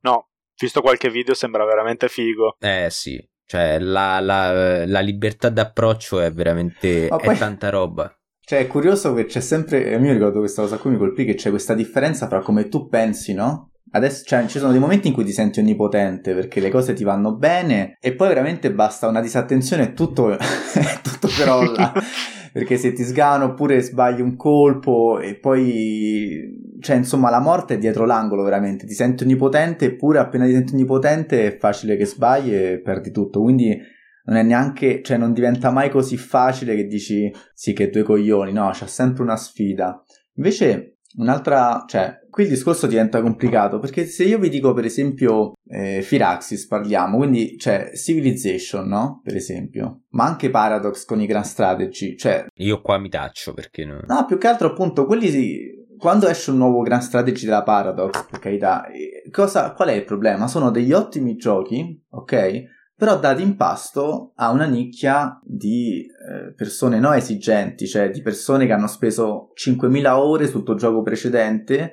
No, 0.00 0.30
visto 0.60 0.80
qualche 0.80 1.10
video 1.10 1.34
sembra 1.34 1.64
veramente 1.64 2.08
figo. 2.08 2.56
Eh, 2.58 2.88
sì, 2.90 3.24
cioè, 3.46 3.78
la, 3.78 4.18
la, 4.18 4.84
la 4.84 5.00
libertà 5.00 5.48
d'approccio 5.48 6.18
è 6.18 6.32
veramente, 6.32 7.06
oh, 7.08 7.20
è 7.20 7.38
tanta 7.38 7.70
roba. 7.70 8.12
Cioè, 8.44 8.58
è 8.58 8.66
curioso 8.66 9.14
che 9.14 9.24
c'è 9.24 9.40
sempre. 9.40 9.80
Io 9.80 10.00
mi 10.00 10.12
ricordo 10.12 10.40
questa 10.40 10.62
cosa 10.62 10.76
qui 10.76 10.90
mi 10.90 10.98
colpì 10.98 11.24
che 11.24 11.34
c'è 11.34 11.50
questa 11.50 11.74
differenza 11.74 12.28
fra 12.28 12.40
come 12.40 12.68
tu 12.68 12.88
pensi, 12.88 13.32
no? 13.32 13.70
Adesso 13.90 14.24
cioè, 14.24 14.46
ci 14.46 14.58
sono 14.58 14.72
dei 14.72 14.80
momenti 14.80 15.08
in 15.08 15.14
cui 15.14 15.24
ti 15.24 15.32
senti 15.32 15.60
onnipotente 15.60 16.34
perché 16.34 16.60
le 16.60 16.68
cose 16.68 16.94
ti 16.94 17.04
vanno 17.04 17.36
bene 17.36 17.96
e 18.00 18.12
poi 18.14 18.28
veramente 18.28 18.72
basta 18.72 19.06
una 19.06 19.20
disattenzione 19.20 19.84
e 19.84 19.92
tutto, 19.94 20.36
tutto 21.02 21.28
crolla. 21.28 21.92
perché 22.54 22.76
se 22.76 22.92
ti 22.92 23.02
sgano 23.02 23.46
oppure 23.46 23.80
sbagli 23.80 24.20
un 24.20 24.36
colpo 24.36 25.18
e 25.18 25.34
poi 25.34 26.76
cioè 26.80 26.94
insomma 26.94 27.28
la 27.28 27.40
morte 27.40 27.74
è 27.74 27.78
dietro 27.78 28.04
l'angolo 28.04 28.44
veramente 28.44 28.86
ti 28.86 28.94
senti 28.94 29.24
onnipotente 29.24 29.86
eppure 29.86 30.20
appena 30.20 30.44
ti 30.44 30.52
senti 30.52 30.74
onnipotente 30.74 31.48
è 31.48 31.56
facile 31.56 31.96
che 31.96 32.06
sbagli 32.06 32.54
e 32.54 32.80
perdi 32.80 33.10
tutto 33.10 33.40
quindi 33.40 33.76
non 34.24 34.36
è 34.36 34.42
neanche, 34.42 35.02
cioè 35.02 35.16
non 35.16 35.32
diventa 35.32 35.70
mai 35.70 35.90
così 35.90 36.16
facile 36.16 36.74
che 36.74 36.86
dici 36.86 37.32
sì 37.52 37.72
che 37.72 37.90
due 37.90 38.02
coglioni, 38.02 38.52
no, 38.52 38.70
c'è 38.72 38.86
sempre 38.86 39.22
una 39.22 39.36
sfida. 39.36 40.02
Invece 40.34 40.98
un'altra, 41.16 41.84
cioè 41.86 42.20
qui 42.28 42.44
il 42.44 42.48
discorso 42.48 42.86
diventa 42.86 43.20
complicato 43.20 43.78
perché 43.78 44.06
se 44.06 44.24
io 44.24 44.38
vi 44.38 44.48
dico 44.48 44.72
per 44.72 44.84
esempio 44.84 45.52
eh, 45.68 46.02
Firaxis 46.02 46.66
parliamo, 46.66 47.18
quindi 47.18 47.56
c'è 47.56 47.92
Civilization, 47.94 48.88
no? 48.88 49.20
Per 49.22 49.36
esempio, 49.36 50.02
ma 50.10 50.24
anche 50.24 50.50
Paradox 50.50 51.04
con 51.04 51.20
i 51.20 51.26
Grand 51.26 51.44
Strategy, 51.44 52.16
cioè... 52.16 52.46
Io 52.56 52.80
qua 52.80 52.98
mi 52.98 53.08
taccio 53.08 53.52
perché 53.52 53.84
no... 53.84 54.00
No, 54.06 54.24
più 54.26 54.38
che 54.38 54.48
altro 54.48 54.68
appunto 54.68 55.06
quelli 55.06 55.28
si... 55.28 55.82
Quando 55.96 56.26
esce 56.26 56.50
un 56.50 56.56
nuovo 56.56 56.82
Grand 56.82 57.02
Strategy 57.02 57.44
della 57.44 57.62
Paradox, 57.62 58.26
per 58.28 58.40
carità, 58.40 58.88
eh, 58.88 59.30
cosa, 59.30 59.72
qual 59.72 59.88
è 59.88 59.92
il 59.92 60.04
problema? 60.04 60.48
Sono 60.48 60.70
degli 60.70 60.92
ottimi 60.92 61.36
giochi, 61.36 62.04
ok? 62.10 62.64
Però 62.96 63.18
dati 63.18 63.42
in 63.42 63.56
pasto 63.56 64.32
a 64.36 64.50
una 64.50 64.66
nicchia 64.66 65.40
di 65.42 66.06
eh, 66.06 66.52
persone 66.54 67.00
non 67.00 67.14
esigenti, 67.14 67.86
cioè 67.86 68.10
di 68.10 68.22
persone 68.22 68.66
che 68.66 68.72
hanno 68.72 68.86
speso 68.86 69.52
5.000 69.54 70.08
ore 70.12 70.46
sul 70.46 70.62
tuo 70.62 70.74
gioco 70.74 71.02
precedente 71.02 71.92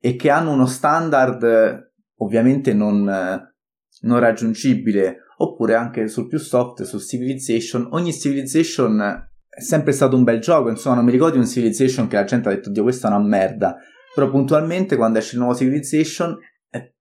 e 0.00 0.16
che 0.16 0.30
hanno 0.30 0.52
uno 0.52 0.66
standard 0.66 1.86
ovviamente 2.18 2.74
non, 2.74 3.04
non 3.04 4.18
raggiungibile, 4.18 5.18
oppure 5.38 5.74
anche 5.74 6.08
sul 6.08 6.28
più 6.28 6.38
soft, 6.38 6.82
su 6.82 6.98
Civilization, 6.98 7.88
ogni 7.92 8.12
Civilization 8.12 9.26
è 9.48 9.60
sempre 9.60 9.92
stato 9.92 10.16
un 10.16 10.24
bel 10.24 10.40
gioco, 10.40 10.68
insomma 10.68 10.96
non 10.96 11.04
mi 11.04 11.10
ricordo 11.10 11.38
un 11.38 11.46
Civilization 11.46 12.06
che 12.06 12.16
la 12.16 12.24
gente 12.24 12.48
ha 12.48 12.52
detto 12.52 12.70
Dio 12.70 12.82
questa 12.82 13.08
è 13.08 13.10
una 13.10 13.24
merda, 13.24 13.76
però 14.14 14.30
puntualmente 14.30 14.96
quando 14.96 15.18
esce 15.18 15.34
il 15.34 15.40
nuovo 15.40 15.56
Civilization 15.56 16.36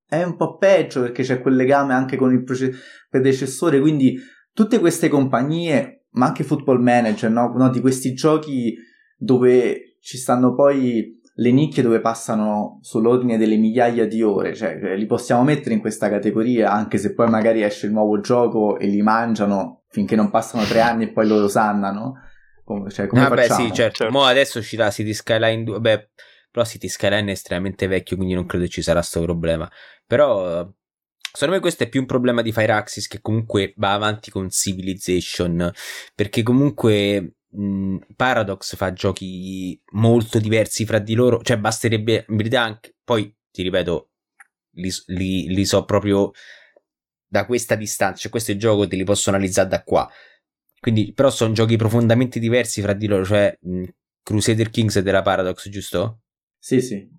è, 0.08 0.24
un 0.24 0.36
po' 0.36 0.58
peggio 0.58 1.01
perché 1.01 1.24
c'è 1.24 1.41
quel 1.41 1.55
legame 1.55 1.93
anche 1.93 2.16
con 2.18 2.34
il 2.34 2.43
proce- 2.43 2.74
predecessore, 3.10 3.80
quindi 3.80 4.18
tutte 4.53 4.80
queste 4.80 5.08
compagnie, 5.08 6.05
ma 6.12 6.28
anche 6.28 6.43
Football 6.43 6.82
Manager, 6.82 7.30
no? 7.30 7.53
No, 7.55 7.70
di 7.70 7.80
questi 7.80 8.14
giochi 8.14 8.76
dove 9.18 9.97
ci 10.01 10.18
stanno 10.18 10.53
poi 10.55 11.16
le 11.39 11.51
nicchie 11.51 11.84
dove 11.84 12.01
passano 12.01 12.80
sull'ordine 12.82 13.38
delle 13.38 13.58
migliaia 13.58 14.08
di 14.08 14.24
ore, 14.24 14.55
cioè 14.55 14.95
li 14.95 15.05
possiamo 15.05 15.43
mettere 15.43 15.76
in 15.76 15.82
questa 15.82 16.10
categoria 16.10 16.72
anche 16.72 16.97
se 16.97 17.14
poi 17.14 17.30
magari 17.30 17.62
esce 17.62 17.86
il 17.86 17.91
nuovo 17.91 18.20
gioco 18.20 18.80
e 18.80 18.88
li 18.88 19.01
mangiano 19.01 19.84
finché 19.89 20.16
non 20.16 20.30
passano 20.30 20.64
tre 20.64 20.82
anni 20.82 21.03
e 21.05 21.12
poi 21.12 21.28
lo 21.28 21.47
sannano. 21.47 22.16
Come, 22.64 22.89
cioè, 22.89 23.08
come 23.08 23.24
ah, 23.24 23.30
beh, 23.30 23.43
sì, 23.43 23.72
certo. 23.72 24.03
Certo. 24.03 24.10
Mo 24.12 24.24
adesso 24.24 24.60
uscirà 24.60 24.89
City 24.89 25.14
Skyline 25.14 25.64
2. 25.64 25.80
Beh, 25.80 26.10
però 26.51 26.66
City 26.66 26.88
Skyline 26.88 27.30
è 27.30 27.32
estremamente 27.32 27.88
vecchio, 27.88 28.16
quindi 28.18 28.34
non 28.34 28.45
credo 28.45 28.68
ci 28.68 28.82
sarà 28.82 28.99
questo 28.99 29.22
problema. 29.22 29.70
Però, 30.08 30.68
secondo 31.32 31.55
me 31.55 31.60
questo 31.60 31.84
è 31.84 31.89
più 31.89 31.99
un 31.99 32.08
problema 32.08 32.41
di 32.41 32.51
Firaxis 32.51 33.08
che 33.08 33.22
comunque 33.22 33.74
va 33.78 33.93
avanti 33.93 34.32
con 34.32 34.49
Civilization. 34.49 35.72
Perché 36.16 36.41
comunque 36.43 37.36
mh, 37.49 37.97
Paradox 38.16 38.76
fa 38.76 38.93
giochi 38.93 39.80
molto 39.91 40.39
diversi 40.39 40.86
fra 40.86 40.99
di 40.99 41.14
loro. 41.14 41.41
Cioè, 41.43 41.60
basterebbe, 41.60 42.26
in 42.30 42.38
verità, 42.38 42.62
anche... 42.64 42.95
Poi, 43.03 43.36
ti 43.51 43.64
ripeto, 43.64 44.10
li, 44.76 44.89
li- 45.08 45.47
li 45.53 45.66
so 45.66 45.86
proprio 45.86 46.32
da 47.28 47.45
questa 47.45 47.76
distanza. 47.76 48.22
Cioè, 48.22 48.32
questo 48.32 48.55
gioco 48.55 48.88
te 48.88 48.95
li 48.95 49.03
posso 49.03 49.30
analizzare 49.30 49.68
da 49.68 49.84
qua. 49.84 50.10
Quindi, 50.80 51.12
però 51.12 51.30
sono 51.30 51.53
giochi 51.53 51.76
profondamente 51.76 52.39
diversi 52.39 52.82
fra 52.82 52.93
di 52.93 53.08
loro, 53.08 53.26
cioè 53.26 53.58
mh, 53.60 53.84
Crusader 54.24 54.70
Kings 54.70 54.97
è 54.97 55.01
della 55.01 55.22
Paradox, 55.22 55.68
giusto? 55.70 56.22
Sì, 56.60 56.82
sì. 56.82 57.10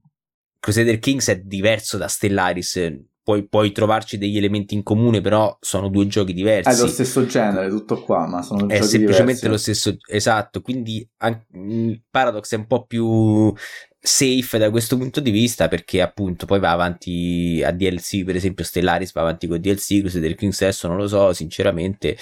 Crusader 0.61 0.99
Kings 0.99 1.29
è 1.29 1.41
diverso 1.41 1.97
da 1.97 2.09
Stellaris, 2.09 2.95
puoi, 3.23 3.47
puoi 3.49 3.73
trovarci 3.73 4.19
degli 4.19 4.37
elementi 4.37 4.75
in 4.75 4.83
comune, 4.83 5.21
però 5.21 5.57
sono 5.61 5.89
due 5.89 6.07
giochi 6.07 6.33
È 6.33 6.35
diversi. 6.35 6.81
lo 6.81 6.87
stesso 6.89 7.27
genere, 7.27 7.69
tutto 7.69 8.01
qua, 8.03 8.27
ma 8.27 8.43
sono 8.43 8.69
È 8.69 8.77
giochi 8.77 8.89
semplicemente 8.89 9.41
diversi. 9.43 9.49
lo 9.49 9.57
stesso, 9.57 9.97
esatto. 10.09 10.61
Quindi 10.63 11.07
an- 11.19 11.45
mh, 11.51 11.93
Paradox 12.11 12.53
è 12.53 12.57
un 12.57 12.67
po' 12.67 12.85
più 12.87 13.53
safe 14.01 14.59
da 14.59 14.71
questo 14.71 14.97
punto 14.97 15.21
di 15.21 15.31
vista 15.31 15.69
perché 15.69 16.01
appunto 16.01 16.47
poi 16.47 16.61
va 16.61 16.71
avanti 16.71 17.63
a 17.65 17.73
DLC, 17.73 18.25
per 18.25 18.37
esempio 18.37 18.65
Stellaris 18.65 19.13
va 19.13 19.21
avanti 19.23 19.47
con 19.47 19.61
DLC, 19.61 20.01
Crusader 20.01 20.35
Kings 20.35 20.63
adesso 20.63 20.87
non 20.89 20.97
lo 20.97 21.09
so 21.09 21.33
sinceramente, 21.33 22.17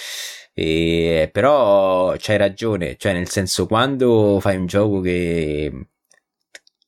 e, 0.55 1.29
però 1.33 2.15
c'hai 2.19 2.37
ragione, 2.39 2.97
cioè 2.97 3.13
nel 3.13 3.29
senso 3.29 3.67
quando 3.67 4.39
fai 4.41 4.57
un 4.57 4.67
gioco 4.67 5.01
che, 5.01 5.89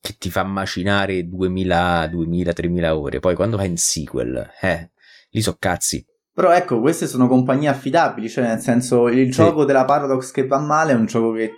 che 0.00 0.14
ti 0.18 0.30
fa 0.30 0.44
macinare 0.44 1.26
2000, 1.28 2.06
2000, 2.08 2.52
3000 2.52 2.96
ore, 2.96 3.18
poi 3.20 3.34
quando 3.34 3.56
fai 3.56 3.68
un 3.68 3.76
sequel, 3.76 4.50
eh, 4.60 4.90
lì 5.30 5.40
so 5.40 5.56
cazzi. 5.58 6.04
Però 6.32 6.52
ecco, 6.52 6.78
queste 6.78 7.08
sono 7.08 7.26
compagnie 7.26 7.66
affidabili, 7.68 8.28
cioè 8.28 8.46
nel 8.46 8.60
senso 8.60 9.08
il 9.08 9.28
gioco 9.28 9.64
della 9.64 9.84
Paradox 9.84 10.30
che 10.30 10.46
va 10.46 10.60
male 10.60 10.92
è 10.92 10.94
un 10.94 11.06
gioco 11.06 11.32
che, 11.32 11.50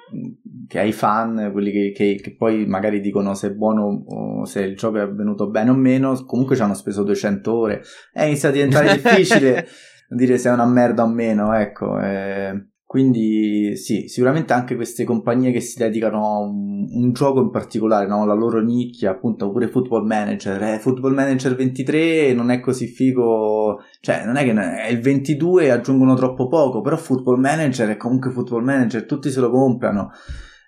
che 0.67 0.79
ha 0.79 0.83
i 0.83 0.93
fan, 0.93 1.51
quelli 1.53 1.71
che, 1.71 1.93
che- 1.95 2.19
che 2.23 2.35
poi 2.35 2.65
magari 2.65 3.01
dicono 3.01 3.35
se 3.35 3.49
è 3.49 3.51
buono 3.51 4.05
o 4.07 4.45
se 4.47 4.63
il 4.63 4.77
gioco 4.79 4.99
è 4.99 5.07
venuto 5.07 5.51
bene 5.51 5.69
o 5.69 5.75
meno, 5.75 6.25
comunque 6.25 6.57
ci 6.57 6.63
hanno 6.63 6.73
speso 6.73 7.03
200 7.03 7.55
ore. 7.55 7.83
E 8.15 8.25
inizia 8.25 8.49
a 8.49 8.53
diventare 8.53 8.91
difficile 8.97 9.69
dire 10.09 10.39
se 10.39 10.49
è 10.49 10.53
una 10.53 10.65
merda 10.65 11.03
o 11.03 11.09
meno, 11.09 11.53
ecco. 11.53 12.01
eh. 12.01 12.70
Quindi 12.91 13.77
sì, 13.77 14.09
sicuramente 14.09 14.53
anche 14.53 14.75
queste 14.75 15.05
compagnie 15.05 15.53
che 15.53 15.61
si 15.61 15.79
dedicano 15.79 16.27
a 16.27 16.39
un, 16.41 16.89
un 16.91 17.13
gioco 17.13 17.41
in 17.41 17.51
particolare, 17.51 18.09
no? 18.09 18.27
la 18.27 18.35
loro 18.35 18.61
nicchia, 18.61 19.13
appunto, 19.13 19.53
pure 19.53 19.69
Football 19.69 20.05
Manager. 20.05 20.61
Eh, 20.61 20.79
Football 20.81 21.15
Manager 21.15 21.55
23 21.55 22.33
non 22.33 22.51
è 22.51 22.59
così 22.59 22.89
figo, 22.89 23.79
cioè 24.01 24.25
non 24.25 24.35
è 24.35 24.43
che 24.43 24.53
è 24.53 24.89
il 24.89 24.99
22 24.99 25.67
e 25.67 25.71
aggiungono 25.71 26.17
troppo 26.17 26.49
poco, 26.49 26.81
però 26.81 26.97
Football 26.97 27.39
Manager 27.39 27.91
è 27.91 27.97
comunque 27.97 28.33
Football 28.33 28.65
Manager, 28.65 29.07
tutti 29.07 29.31
se 29.31 29.39
lo 29.39 29.53
comprano, 29.53 30.11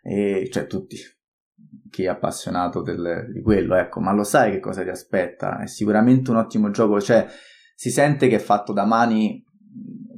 e, 0.01 0.49
cioè 0.49 0.69
tutti. 0.69 0.99
Chi 1.91 2.05
è 2.05 2.07
appassionato 2.07 2.83
del- 2.83 3.33
di 3.33 3.43
quello, 3.43 3.75
ecco, 3.75 3.99
ma 3.99 4.13
lo 4.13 4.23
sai 4.23 4.53
che 4.53 4.61
cosa 4.61 4.85
ti 4.85 4.91
aspetta? 4.91 5.59
È 5.59 5.67
sicuramente 5.67 6.31
un 6.31 6.37
ottimo 6.37 6.71
gioco, 6.71 7.01
cioè 7.01 7.27
si 7.75 7.91
sente 7.91 8.29
che 8.29 8.37
è 8.37 8.39
fatto 8.39 8.73
da 8.73 8.85
mani 8.85 9.45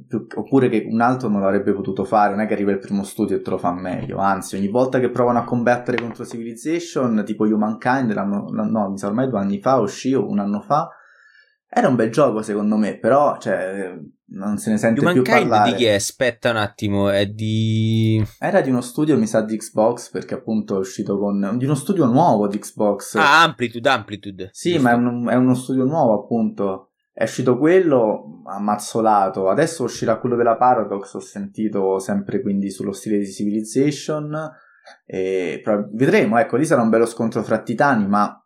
più- 0.07 0.25
oppure 0.35 0.69
che 0.69 0.85
un 0.89 1.01
altro 1.01 1.27
non 1.29 1.41
l'avrebbe 1.41 1.73
potuto 1.73 2.03
fare, 2.03 2.31
non 2.31 2.41
è 2.41 2.47
che 2.47 2.53
arriva 2.53 2.71
il 2.71 2.79
primo 2.79 3.03
studio 3.03 3.35
e 3.35 3.41
te 3.41 3.49
lo 3.49 3.57
fa 3.57 3.73
meglio, 3.73 4.17
anzi 4.17 4.55
ogni 4.55 4.67
volta 4.69 4.99
che 4.99 5.09
provano 5.09 5.39
a 5.39 5.43
combattere 5.43 5.97
contro 6.01 6.25
Civilization, 6.25 7.23
tipo 7.25 7.45
Humankind, 7.45 8.13
l'anno, 8.13 8.47
no, 8.49 8.89
mi 8.89 8.97
sa 8.97 9.07
ormai 9.07 9.29
due 9.29 9.39
anni 9.39 9.59
fa 9.59 9.77
uscì 9.79 10.13
o 10.13 10.27
un 10.27 10.39
anno 10.39 10.61
fa, 10.61 10.89
era 11.67 11.87
un 11.87 11.95
bel 11.95 12.09
gioco 12.11 12.41
secondo 12.41 12.77
me, 12.77 12.97
però 12.97 13.37
cioè, 13.37 13.93
non 14.27 14.57
se 14.57 14.71
ne 14.71 14.77
sente 14.77 15.01
più 15.01 15.09
Humankind 15.09 15.49
parlare. 15.49 15.71
di 15.71 15.75
chi 15.77 15.85
è? 15.85 15.93
Aspetta 15.95 16.49
un 16.51 16.57
attimo, 16.57 17.09
è 17.09 17.25
di... 17.27 18.23
Era 18.39 18.61
di 18.61 18.69
uno 18.69 18.81
studio, 18.81 19.17
mi 19.17 19.27
sa, 19.27 19.41
di 19.41 19.57
Xbox, 19.57 20.09
perché 20.09 20.35
appunto 20.35 20.75
è 20.75 20.79
uscito 20.79 21.17
con... 21.19 21.55
di 21.57 21.65
uno 21.65 21.75
studio 21.75 22.05
nuovo 22.05 22.47
di 22.47 22.59
Xbox. 22.59 23.15
Ah, 23.15 23.43
Amplitude, 23.43 23.89
Amplitude. 23.89 24.49
Sì, 24.53 24.71
Giusto. 24.73 24.83
ma 24.83 24.91
è, 24.91 24.95
un- 24.95 25.27
è 25.29 25.35
uno 25.35 25.53
studio 25.53 25.83
nuovo, 25.83 26.13
appunto. 26.23 26.91
È 27.17 27.23
uscito 27.23 27.57
quello 27.57 28.41
ammazzolato. 28.45 29.47
Adesso 29.47 29.85
uscirà 29.85 30.19
quello 30.19 30.35
della 30.35 30.57
Paradox. 30.57 31.13
Ho 31.13 31.21
sentito 31.21 31.97
sempre 31.97 32.41
quindi 32.41 32.69
sullo 32.69 32.91
stile 32.91 33.19
di 33.19 33.31
Civilization. 33.31 34.51
E 35.05 35.61
però 35.63 35.87
vedremo, 35.93 36.37
ecco, 36.37 36.57
lì 36.57 36.65
sarà 36.65 36.81
un 36.81 36.89
bello 36.89 37.05
scontro 37.05 37.41
fra 37.41 37.61
titani. 37.61 38.05
Ma 38.05 38.37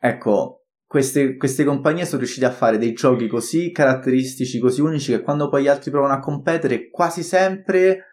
ecco, 0.00 0.64
queste, 0.84 1.36
queste 1.36 1.62
compagnie 1.62 2.04
sono 2.04 2.18
riuscite 2.18 2.46
a 2.46 2.50
fare 2.50 2.78
dei 2.78 2.94
giochi 2.94 3.28
così 3.28 3.70
caratteristici, 3.70 4.58
così 4.58 4.80
unici, 4.80 5.12
che 5.12 5.22
quando 5.22 5.48
poi 5.48 5.62
gli 5.62 5.68
altri 5.68 5.92
provano 5.92 6.14
a 6.14 6.18
competere, 6.18 6.90
quasi 6.90 7.22
sempre 7.22 8.06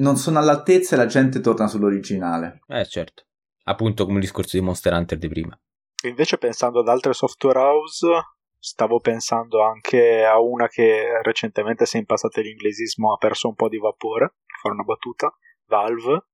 non 0.00 0.16
sono 0.18 0.38
all'altezza 0.38 0.96
e 0.96 0.98
la 0.98 1.06
gente 1.06 1.40
torna 1.40 1.66
sull'originale. 1.66 2.60
Eh, 2.66 2.84
certo. 2.84 3.24
Appunto 3.64 4.04
come 4.04 4.16
il 4.16 4.24
discorso 4.24 4.58
di 4.58 4.62
Monster 4.62 4.92
Hunter 4.92 5.16
di 5.16 5.28
prima. 5.28 5.58
Invece 6.04 6.36
pensando 6.36 6.80
ad 6.80 6.88
altre 6.88 7.14
software 7.14 7.58
house, 7.58 8.06
stavo 8.64 9.00
pensando 9.00 9.60
anche 9.64 10.24
a 10.24 10.38
una 10.40 10.68
che 10.68 11.20
recentemente, 11.22 11.84
se 11.84 11.98
impastate 11.98 12.42
l'inglesismo, 12.42 13.12
ha 13.12 13.16
perso 13.16 13.48
un 13.48 13.56
po' 13.56 13.68
di 13.68 13.78
vapore, 13.78 14.34
per 14.46 14.58
fare 14.62 14.74
una 14.74 14.84
battuta, 14.84 15.36
Valve, 15.66 16.26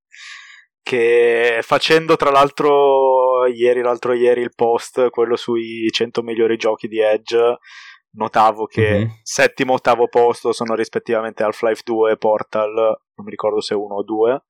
che 0.83 1.61
facendo 1.63 2.17
tra 2.17 2.31
l'altro 2.31 3.47
ieri, 3.47 3.81
l'altro 3.81 4.13
ieri 4.13 4.43
il 4.43 4.53
post, 4.55 5.09
quello 5.09 5.37
sui 5.37 5.89
100 5.91 6.23
migliori 6.23 6.59
giochi 6.59 6.87
di 6.87 7.01
Edge, 7.01 7.57
notavo 8.11 8.67
che 8.67 8.99
Mhm. 8.99 9.21
settimo, 9.23 9.73
ottavo 9.75 10.09
posto 10.09 10.53
sono 10.53 10.75
rispettivamente 10.75 11.43
Half-Life 11.43 11.83
2 11.83 12.13
e 12.13 12.17
Portal, 12.19 12.73
non 12.75 13.25
mi 13.25 13.31
ricordo 13.31 13.63
se 13.63 13.75
uno 13.75 13.97
o 13.97 14.03
due, 14.03 14.45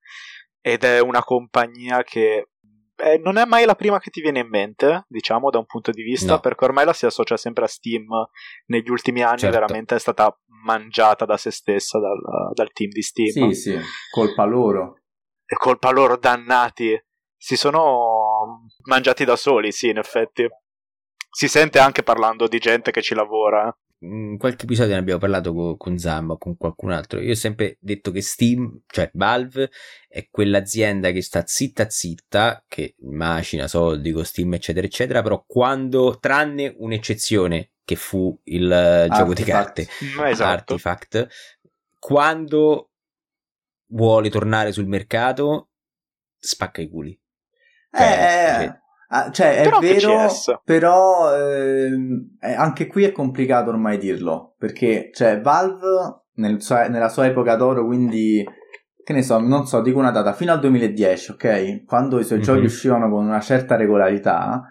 ed 0.60 0.82
è 0.82 1.00
una 1.00 1.22
compagnia 1.22 2.02
che 2.02 2.48
eh, 2.98 3.18
non 3.18 3.36
è 3.38 3.44
mai 3.44 3.64
la 3.64 3.74
prima 3.74 3.98
che 3.98 4.10
ti 4.10 4.20
viene 4.20 4.40
in 4.40 4.48
mente, 4.48 5.04
diciamo, 5.08 5.50
da 5.50 5.58
un 5.58 5.66
punto 5.66 5.90
di 5.90 6.02
vista, 6.02 6.34
No. 6.34 6.40
perché 6.40 6.64
ormai 6.64 6.84
la 6.84 6.92
si 6.92 7.06
associa 7.06 7.36
sempre 7.36 7.64
a 7.64 7.68
Steam. 7.68 8.06
Negli 8.66 8.90
ultimi 8.90 9.22
anni 9.22 9.38
Certo. 9.38 9.58
veramente 9.58 9.94
è 9.94 9.98
stata 9.98 10.36
mangiata 10.64 11.24
da 11.24 11.36
se 11.36 11.50
stessa, 11.50 11.98
dal, 11.98 12.18
dal 12.54 12.72
team 12.72 12.90
di 12.90 13.02
Steam. 13.02 13.50
Sì, 13.50 13.54
sì, 13.54 13.78
colpa 14.10 14.44
loro. 14.44 15.00
È 15.44 15.54
colpa 15.54 15.90
loro, 15.90 16.16
dannati. 16.16 17.00
Si 17.36 17.56
sono 17.56 18.64
mangiati 18.86 19.24
da 19.24 19.36
soli, 19.36 19.70
sì, 19.72 19.88
in 19.88 19.98
effetti. 19.98 20.46
Si 21.30 21.46
sente 21.48 21.78
anche 21.78 22.02
parlando 22.02 22.48
di 22.48 22.58
gente 22.58 22.90
che 22.90 23.00
ci 23.02 23.14
lavora. 23.14 23.72
In 24.00 24.36
qualche 24.38 24.64
episodio 24.64 24.92
ne 24.94 25.00
abbiamo 25.00 25.18
parlato 25.18 25.52
co- 25.52 25.76
con 25.76 25.98
Zamba 25.98 26.34
o 26.34 26.38
con 26.38 26.56
qualcun 26.56 26.92
altro. 26.92 27.20
Io 27.20 27.32
ho 27.32 27.36
sempre 27.36 27.78
detto 27.80 28.12
che 28.12 28.20
Steam, 28.22 28.82
cioè 28.86 29.10
Valve, 29.14 29.70
è 30.08 30.28
quell'azienda 30.30 31.10
che 31.10 31.20
sta 31.20 31.42
zitta 31.44 31.90
zitta, 31.90 32.64
che 32.68 32.94
macina 33.00 33.66
soldi 33.66 34.12
con 34.12 34.24
Steam, 34.24 34.54
eccetera, 34.54 34.86
eccetera. 34.86 35.20
Però 35.22 35.42
quando, 35.44 36.18
tranne 36.20 36.72
un'eccezione 36.78 37.72
che 37.84 37.96
fu 37.96 38.38
il 38.44 38.70
eh, 38.70 39.08
gioco 39.10 39.34
di 39.34 39.40
Artifact. 39.50 39.86
carte 39.86 39.88
Mm, 40.04 40.24
Esatto. 40.26 40.50
Artifact, 40.74 41.28
quando 41.98 42.90
vuole 43.86 44.30
tornare 44.30 44.70
sul 44.70 44.86
mercato, 44.86 45.70
spacca 46.38 46.80
i 46.80 46.88
culi. 46.88 47.10
Eh, 47.90 47.98
Cioè, 47.98 48.62
eh, 48.64 48.80
ah, 49.08 49.30
cioè, 49.30 49.58
è 49.58 49.62
Però 49.64 49.78
che 49.78 49.94
vero, 49.94 50.28
però 50.64 51.36
ehm, 51.36 52.36
eh, 52.40 52.54
anche 52.54 52.86
qui 52.86 53.04
è 53.04 53.12
complicato 53.12 53.70
ormai 53.70 53.98
dirlo, 53.98 54.54
perché 54.58 55.10
cioè, 55.12 55.40
Valve 55.40 56.22
nel 56.34 56.62
sua- 56.62 56.88
nella 56.88 57.08
sua 57.08 57.26
epoca 57.26 57.56
d'oro, 57.56 57.84
quindi 57.84 58.44
che 59.02 59.12
ne 59.14 59.22
so, 59.22 59.38
non 59.40 59.66
so, 59.66 59.80
dico 59.80 59.98
una 59.98 60.10
data, 60.10 60.34
fino 60.34 60.52
al 60.52 60.60
2010, 60.60 61.30
ok? 61.32 61.84
Quando 61.84 62.18
i 62.18 62.24
suoi 62.24 62.38
Mhm. 62.38 62.44
giochi 62.44 62.64
uscivano 62.64 63.08
con 63.08 63.24
una 63.24 63.40
certa 63.40 63.74
regolarità, 63.74 64.62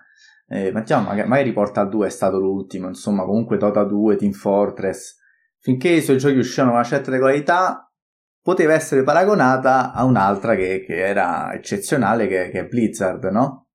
eh, 0.48 0.72
mettiamo, 0.72 1.08
magari, 1.08 1.28
magari 1.28 1.52
Portal 1.54 1.90
2 1.90 2.06
è 2.08 2.10
stato 2.12 2.38
l'ultimo, 2.40 2.88
insomma, 2.88 3.24
comunque 3.26 3.58
Dota 3.58 3.84
2, 3.84 4.16
Team 4.16 4.32
Fortress, 4.34 5.16
finché 5.60 5.90
i 5.90 6.02
suoi 6.02 6.20
giochi 6.20 6.38
uscivano 6.38 6.70
con 6.70 6.80
una 6.80 6.88
certa 6.88 7.10
regolarità, 7.10 7.92
poteva 8.40 8.74
essere 8.74 9.04
paragonata 9.04 9.92
a 9.92 10.06
un'altra 10.06 10.56
che, 10.56 10.84
che 10.86 11.06
era 11.06 11.52
eccezionale, 11.54 12.28
che, 12.28 12.50
che, 12.52 12.60
è 12.60 12.66
Blizzard, 12.68 13.26
no? 13.26 13.67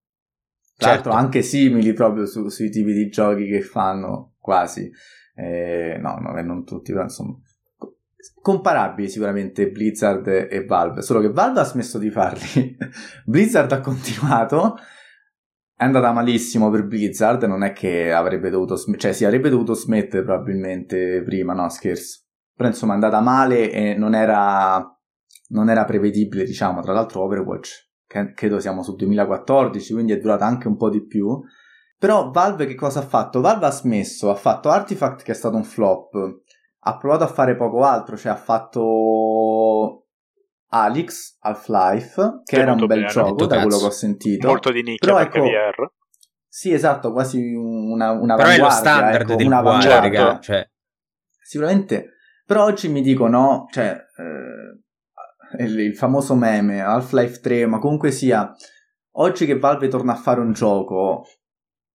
Tra 0.82 0.90
certo. 0.90 1.08
l'altro 1.08 1.12
anche 1.12 1.42
simili 1.42 1.92
proprio 1.92 2.26
su, 2.26 2.48
sui 2.48 2.70
tipi 2.70 2.92
di 2.92 3.08
giochi 3.08 3.46
che 3.46 3.62
fanno, 3.62 4.34
quasi. 4.38 4.90
Eh, 5.34 5.98
no, 6.00 6.16
no, 6.18 6.40
non 6.42 6.64
tutti, 6.64 6.92
però 6.92 7.04
insomma 7.04 7.38
comparabili 8.40 9.08
sicuramente 9.08 9.70
Blizzard 9.70 10.26
e 10.26 10.64
Valve, 10.64 11.02
solo 11.02 11.20
che 11.20 11.30
Valve 11.30 11.60
ha 11.60 11.64
smesso 11.64 11.98
di 11.98 12.10
farli. 12.10 12.76
Blizzard 13.24 13.72
ha 13.72 13.80
continuato, 13.80 14.76
è 15.74 15.84
andata 15.84 16.12
malissimo 16.12 16.70
per 16.70 16.84
Blizzard, 16.86 17.42
non 17.44 17.62
è 17.62 17.72
che 17.72 18.12
avrebbe 18.12 18.50
dovuto, 18.50 18.76
sm- 18.76 18.96
cioè 18.96 19.12
si 19.12 19.24
avrebbe 19.24 19.48
dovuto 19.48 19.74
smettere 19.74 20.24
probabilmente 20.24 21.22
prima, 21.22 21.52
no 21.54 21.68
scherzo. 21.68 22.20
Però 22.54 22.68
insomma 22.68 22.92
è 22.92 22.94
andata 22.96 23.20
male 23.20 23.70
e 23.70 23.94
non 23.94 24.14
era, 24.14 24.84
non 25.48 25.70
era 25.70 25.84
prevedibile, 25.84 26.44
diciamo, 26.44 26.80
tra 26.82 26.92
l'altro 26.92 27.22
Overwatch, 27.22 27.90
che 28.12 28.32
credo 28.34 28.60
siamo 28.60 28.82
sul 28.82 28.96
2014, 28.96 29.92
quindi 29.94 30.12
è 30.12 30.18
durata 30.18 30.44
anche 30.44 30.68
un 30.68 30.76
po' 30.76 30.90
di 30.90 31.04
più. 31.06 31.40
Però 31.98 32.30
Valve 32.30 32.66
che 32.66 32.74
cosa 32.74 33.00
ha 33.00 33.06
fatto? 33.06 33.40
Valve 33.40 33.66
ha 33.66 33.70
smesso, 33.70 34.30
ha 34.30 34.34
fatto 34.34 34.68
Artifact 34.68 35.22
che 35.22 35.32
è 35.32 35.34
stato 35.34 35.56
un 35.56 35.64
flop, 35.64 36.40
ha 36.80 36.96
provato 36.98 37.24
a 37.24 37.28
fare 37.28 37.56
poco 37.56 37.84
altro, 37.84 38.16
cioè 38.16 38.32
ha 38.32 38.36
fatto 38.36 40.08
Alex 40.68 41.38
Half-Life, 41.40 42.42
che 42.44 42.56
era 42.56 42.72
un 42.72 42.78
bel 42.78 42.88
bene, 42.88 43.06
gioco 43.06 43.46
da 43.46 43.60
quello 43.60 43.78
che 43.78 43.84
ho 43.84 43.90
sentito. 43.90 44.48
Molto 44.48 44.70
di 44.72 44.82
nicchia 44.82 45.14
per 45.14 45.26
ecco, 45.26 45.40
VR. 45.40 45.90
Sì, 46.48 46.72
esatto, 46.72 47.12
quasi 47.12 47.54
una, 47.54 48.10
una 48.10 48.34
Però 48.34 48.48
è 48.48 48.58
lo 48.58 48.70
standard 48.70 49.22
ecco, 49.22 49.36
del 49.36 49.46
una 49.46 49.62
VR, 49.62 50.38
cioè. 50.40 50.68
Sicuramente. 51.40 52.16
Però 52.44 52.64
oggi 52.64 52.88
mi 52.88 53.00
dicono, 53.00 53.66
cioè, 53.70 53.90
eh, 53.90 54.82
il, 55.58 55.78
il 55.78 55.96
famoso 55.96 56.34
meme, 56.34 56.80
Half-Life 56.80 57.40
3, 57.40 57.66
ma 57.66 57.78
comunque 57.78 58.10
sia, 58.10 58.54
oggi 59.12 59.46
che 59.46 59.58
Valve 59.58 59.88
torna 59.88 60.12
a 60.12 60.16
fare 60.16 60.40
un 60.40 60.52
gioco, 60.52 61.26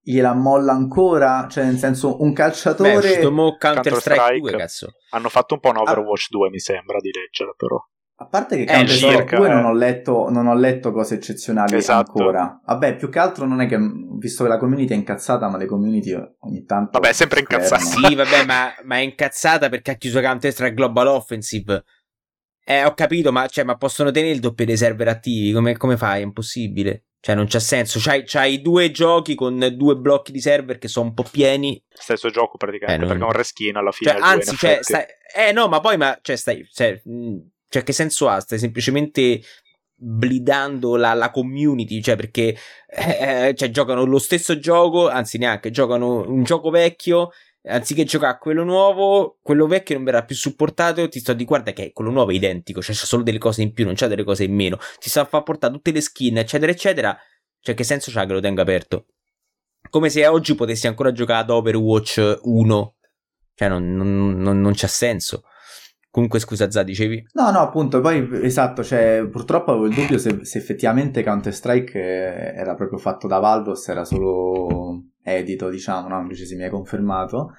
gliela 0.02 0.34
molla 0.34 0.72
ancora? 0.72 1.48
Cioè, 1.50 1.66
nel 1.66 1.78
senso, 1.78 2.22
un 2.22 2.34
calciatore. 2.34 3.20
Beh, 3.20 3.58
Counter-Strike 3.58 4.40
2, 4.40 4.52
cazzo. 4.52 4.88
Hanno 5.12 5.30
fatto 5.30 5.56
un 5.56 5.60
po' 5.60 5.70
un 5.70 5.78
Overwatch 5.78 6.28
ah. 6.30 6.38
2, 6.38 6.50
mi 6.50 6.60
sembra 6.60 7.00
di 7.00 7.12
leggere, 7.12 7.54
però. 7.58 7.78
A 8.20 8.26
parte 8.26 8.56
che 8.56 8.64
eh, 8.64 8.66
Counter-Strike 8.66 9.36
2 9.36 9.48
eh. 9.48 9.54
non, 9.54 9.66
ho 9.66 9.74
letto, 9.74 10.30
non 10.30 10.48
ho 10.48 10.56
letto 10.56 10.92
cose 10.92 11.16
eccezionali 11.16 11.76
esatto. 11.76 12.14
ancora. 12.18 12.60
Vabbè, 12.66 12.96
più 12.96 13.10
che 13.10 13.20
altro 13.20 13.46
non 13.46 13.62
è 13.62 13.68
che, 13.68 13.78
visto 14.18 14.44
che 14.44 14.50
la 14.50 14.58
community 14.58 14.94
è 14.94 14.96
incazzata, 14.96 15.48
ma 15.50 15.58
le 15.58 15.68
community 15.68 16.14
ogni 16.40 16.64
tanto... 16.64 16.92
Vabbè, 16.94 17.10
è 17.10 17.14
sempre 17.14 17.42
incazzata. 17.42 17.82
Sì, 17.82 18.16
vabbè, 18.16 18.46
ma, 18.46 18.74
ma, 18.86 18.96
è 18.96 19.02
incazzata 19.02 19.70
perché 19.70 19.92
ha 19.92 19.96
chiuso 19.96 20.20
Counter-Strike 20.20 20.74
Global 20.74 21.08
Offensive. 21.08 21.84
Eh, 22.70 22.84
ho 22.84 22.94
capito, 22.94 23.32
ma, 23.32 23.48
cioè, 23.48 23.64
ma 23.64 23.78
possono 23.78 24.12
tenere 24.12 24.34
il 24.34 24.42
doppio 24.42 24.66
dei 24.66 24.76
server 24.76 25.08
attivi, 25.08 25.54
come, 25.54 25.78
come 25.78 25.96
fai? 25.96 26.20
È 26.20 26.24
impossibile. 26.26 27.06
Cioè, 27.22 27.34
non 27.34 27.46
c'ha 27.48 27.62
senso. 27.62 27.98
C'hai, 28.02 28.24
c'hai, 28.26 28.62
due 28.62 28.92
giochi 28.92 29.36
con 29.36 29.74
due 29.78 29.96
blocchi 29.96 30.34
di 30.34 30.42
server 30.42 30.78
che 30.78 30.90
sono 30.90 31.08
un 31.08 31.14
po' 31.14 31.24
pieni. 31.24 31.82
Stesso 31.88 32.30
gioco 32.30 32.58
praticamente, 32.58 32.96
eh, 33.02 33.08
non... 33.08 33.08
perché 33.08 33.24
è 33.24 33.28
un 33.34 33.38
reskin 33.38 33.76
alla 33.78 33.92
fine. 33.94 34.12
Cioè, 34.12 34.20
anzi, 34.22 34.58
cioè, 34.58 34.80
stai... 34.82 35.06
eh 35.34 35.54
no, 35.54 35.70
ma 35.70 35.80
poi, 35.80 35.96
ma, 35.96 36.20
cioè, 36.22 36.36
stai, 36.36 36.68
cioè, 36.70 37.02
cioè, 37.70 37.84
che 37.84 37.94
senso 37.94 38.28
ha? 38.28 38.42
Stai 38.42 38.60
semplicemente 38.60 39.40
blidando 39.96 40.98
la, 40.98 41.14
la 41.14 41.32
community, 41.32 42.02
cioè 42.02 42.18
perché 42.18 42.54
eh, 42.86 43.54
cioè, 43.56 43.72
giocano 43.72 44.04
lo 44.04 44.20
stesso 44.20 44.60
gioco, 44.60 45.08
anzi 45.08 45.38
neanche, 45.38 45.72
giocano 45.72 46.30
un 46.30 46.44
gioco 46.44 46.70
vecchio 46.70 47.32
anziché 47.64 48.04
giocare 48.04 48.34
a 48.34 48.38
quello 48.38 48.64
nuovo, 48.64 49.40
quello 49.42 49.68
vecchio 49.68 49.96
non 49.96 50.04
verrà 50.04 50.24
più 50.24 50.36
supportato. 50.36 51.08
Ti 51.08 51.20
sto 51.20 51.34
di 51.34 51.46
guarda 51.46 51.74
che 51.74 51.92
quello 51.94 52.12
nuovo 52.12 52.32
è 52.32 52.34
identico, 52.34 52.82
cioè 52.82 52.96
c'ha 52.96 53.06
solo 53.06 53.24
delle 53.24 53.38
cose 53.38 53.62
in 53.62 53.74
più, 53.74 53.86
non 53.86 53.96
c'ha 53.96 54.08
delle 54.08 54.24
cose 54.24 54.44
in 54.44 54.54
meno. 54.54 54.78
Ti 55.00 55.10
sta 55.10 55.22
a 55.22 55.26
far 55.26 55.44
portare 55.44 55.74
tutte 55.74 55.92
le 55.92 56.02
skin, 56.02 56.38
eccetera, 56.38 56.72
eccetera. 56.72 57.18
Cioè, 57.60 57.76
che 57.76 57.84
senso 57.84 58.12
c'ha 58.12 58.26
che 58.26 58.34
lo 58.34 58.40
tenga 58.40 58.62
aperto? 58.62 59.08
Come 59.90 60.10
se 60.10 60.26
oggi 60.28 60.56
potessi 60.56 60.88
ancora 60.88 61.12
giocare 61.12 61.42
ad 61.42 61.50
Overwatch 61.50 62.40
1. 62.42 62.96
Cioè, 63.54 63.68
non, 63.70 63.94
non, 63.94 64.38
non, 64.38 64.62
non 64.62 64.74
c'ha 64.76 64.88
senso. 64.88 65.44
Comunque, 66.10 66.40
scusa, 66.40 66.70
Zà, 66.72 66.84
dicevi? 66.84 67.28
No, 67.34 67.52
no, 67.52 67.60
appunto, 67.60 68.02
poi 68.02 68.28
esatto, 68.44 68.84
cioè, 68.84 69.28
purtroppo 69.30 69.72
avevo 69.72 69.86
il 69.86 69.94
dubbio 69.94 70.18
se, 70.18 70.46
se 70.46 70.58
effettivamente 70.58 71.24
Counter-Strike 71.24 72.00
era 72.56 72.74
proprio 72.74 72.98
fatto 72.98 73.28
da 73.28 73.38
Valve 73.38 73.72
o 73.72 73.76
se 73.76 73.92
era 73.92 74.04
solo 74.04 75.07
edito, 75.28 75.70
diciamo, 75.70 76.08
no? 76.08 76.20
Invece 76.20 76.46
si 76.46 76.56
mi 76.56 76.64
hai 76.64 76.70
confermato. 76.70 77.54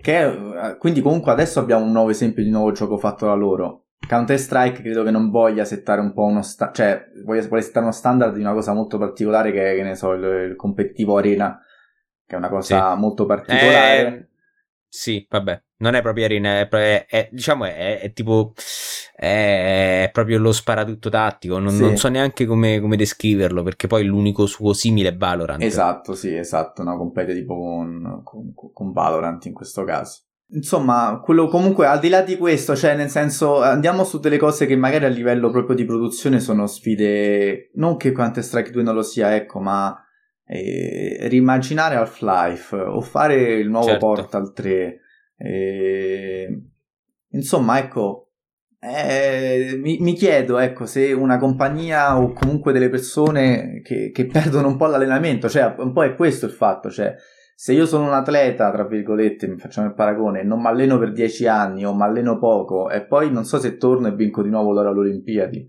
Che, 0.00 0.24
eh, 0.24 0.76
quindi 0.78 1.00
comunque 1.00 1.32
adesso 1.32 1.58
abbiamo 1.60 1.84
un 1.84 1.92
nuovo 1.92 2.10
esempio 2.10 2.44
di 2.44 2.50
nuovo 2.50 2.72
gioco 2.72 2.98
fatto 2.98 3.26
da 3.26 3.34
loro. 3.34 3.86
Counter-Strike 4.06 4.82
credo 4.82 5.02
che 5.02 5.10
non 5.10 5.30
voglia 5.30 5.64
settare 5.64 6.00
un 6.00 6.12
po' 6.12 6.24
uno 6.24 6.42
sta- 6.42 6.70
cioè 6.70 7.06
voglia, 7.24 7.46
voglia 7.48 7.62
settare 7.62 7.86
uno 7.86 7.94
standard 7.94 8.34
di 8.34 8.40
una 8.40 8.52
cosa 8.52 8.74
molto 8.74 8.98
particolare 8.98 9.50
che 9.50 9.72
è, 9.72 9.74
che 9.74 9.82
ne 9.82 9.94
so, 9.94 10.12
il, 10.12 10.50
il 10.50 10.56
competitivo 10.56 11.16
arena, 11.16 11.58
che 12.24 12.34
è 12.34 12.38
una 12.38 12.50
cosa 12.50 12.92
sì. 12.92 13.00
molto 13.00 13.24
particolare. 13.24 14.06
Eh, 14.06 14.28
sì, 14.86 15.26
vabbè, 15.28 15.62
non 15.78 15.94
è 15.94 16.02
proprio 16.02 16.26
arena, 16.26 16.60
è, 16.60 16.68
è, 16.68 17.06
è 17.08 17.28
diciamo 17.32 17.64
è 17.64 18.12
tipo 18.14 18.52
è 19.18 20.10
proprio 20.12 20.38
lo 20.38 20.52
sparatutto 20.52 21.08
tattico. 21.08 21.58
Non, 21.58 21.72
sì. 21.72 21.80
non 21.80 21.96
so 21.96 22.08
neanche 22.08 22.44
come, 22.44 22.80
come, 22.80 22.96
descriverlo, 22.96 23.62
perché 23.62 23.86
poi 23.86 24.04
l'unico 24.04 24.44
suo 24.44 24.74
simile 24.74 25.08
è 25.08 25.16
Valorant. 25.16 25.62
Esatto, 25.62 26.14
sì, 26.14 26.34
esatto. 26.34 26.82
No, 26.82 26.98
compete 26.98 27.32
tipo 27.32 27.56
con, 27.56 28.20
con, 28.22 28.52
con 28.72 28.92
Valorant 28.92 29.46
in 29.46 29.54
questo 29.54 29.84
caso. 29.84 30.20
Insomma, 30.50 31.20
quello 31.24 31.48
comunque 31.48 31.86
al 31.86 31.98
di 31.98 32.08
là 32.08 32.20
di 32.20 32.36
questo, 32.36 32.76
cioè 32.76 32.94
nel 32.94 33.08
senso 33.08 33.62
andiamo 33.62 34.04
su 34.04 34.20
delle 34.20 34.36
cose 34.36 34.66
che 34.66 34.76
magari 34.76 35.06
a 35.06 35.08
livello 35.08 35.50
proprio 35.50 35.74
di 35.74 35.84
produzione 35.84 36.38
sono 36.38 36.68
sfide, 36.68 37.70
non 37.74 37.96
che 37.96 38.12
Counter 38.12 38.44
Strike 38.44 38.70
2 38.70 38.82
non 38.82 38.94
lo 38.94 39.02
sia, 39.02 39.34
ecco, 39.34 39.58
ma 39.58 39.98
eh, 40.44 41.26
rimaginare 41.28 41.96
Half-Life 41.96 42.76
o 42.76 43.00
fare 43.00 43.54
il 43.54 43.68
nuovo 43.68 43.86
certo. 43.86 44.06
Portal 44.06 44.52
3. 44.52 45.00
Eh, 45.36 46.62
insomma, 47.30 47.78
ecco, 47.78 48.25
eh, 48.78 49.78
mi, 49.80 49.98
mi, 50.00 50.14
chiedo, 50.14 50.58
ecco, 50.58 50.86
se 50.86 51.12
una 51.12 51.38
compagnia 51.38 52.18
o 52.18 52.32
comunque 52.32 52.72
delle 52.72 52.88
persone 52.90 53.80
che, 53.82 54.10
che, 54.12 54.26
perdono 54.26 54.68
un 54.68 54.76
po' 54.76 54.86
l'allenamento, 54.86 55.48
cioè 55.48 55.74
un 55.78 55.92
po' 55.92 56.04
è 56.04 56.14
questo 56.14 56.46
il 56.46 56.52
fatto, 56.52 56.90
cioè 56.90 57.14
se 57.58 57.72
io 57.72 57.86
sono 57.86 58.04
un 58.04 58.12
atleta, 58.12 58.70
tra 58.70 58.84
virgolette, 58.84 59.56
facciamo 59.56 59.86
il 59.86 59.94
paragone, 59.94 60.42
non 60.42 60.60
mi 60.60 60.66
alleno 60.66 60.98
per 60.98 61.12
dieci 61.12 61.46
anni 61.46 61.86
o 61.86 61.94
mi 61.94 62.02
alleno 62.02 62.38
poco 62.38 62.90
e 62.90 63.02
poi 63.06 63.32
non 63.32 63.46
so 63.46 63.58
se 63.58 63.78
torno 63.78 64.08
e 64.08 64.14
vinco 64.14 64.42
di 64.42 64.50
nuovo 64.50 64.72
l'ora 64.72 64.90
alle 64.90 65.00
Olimpiadi. 65.00 65.66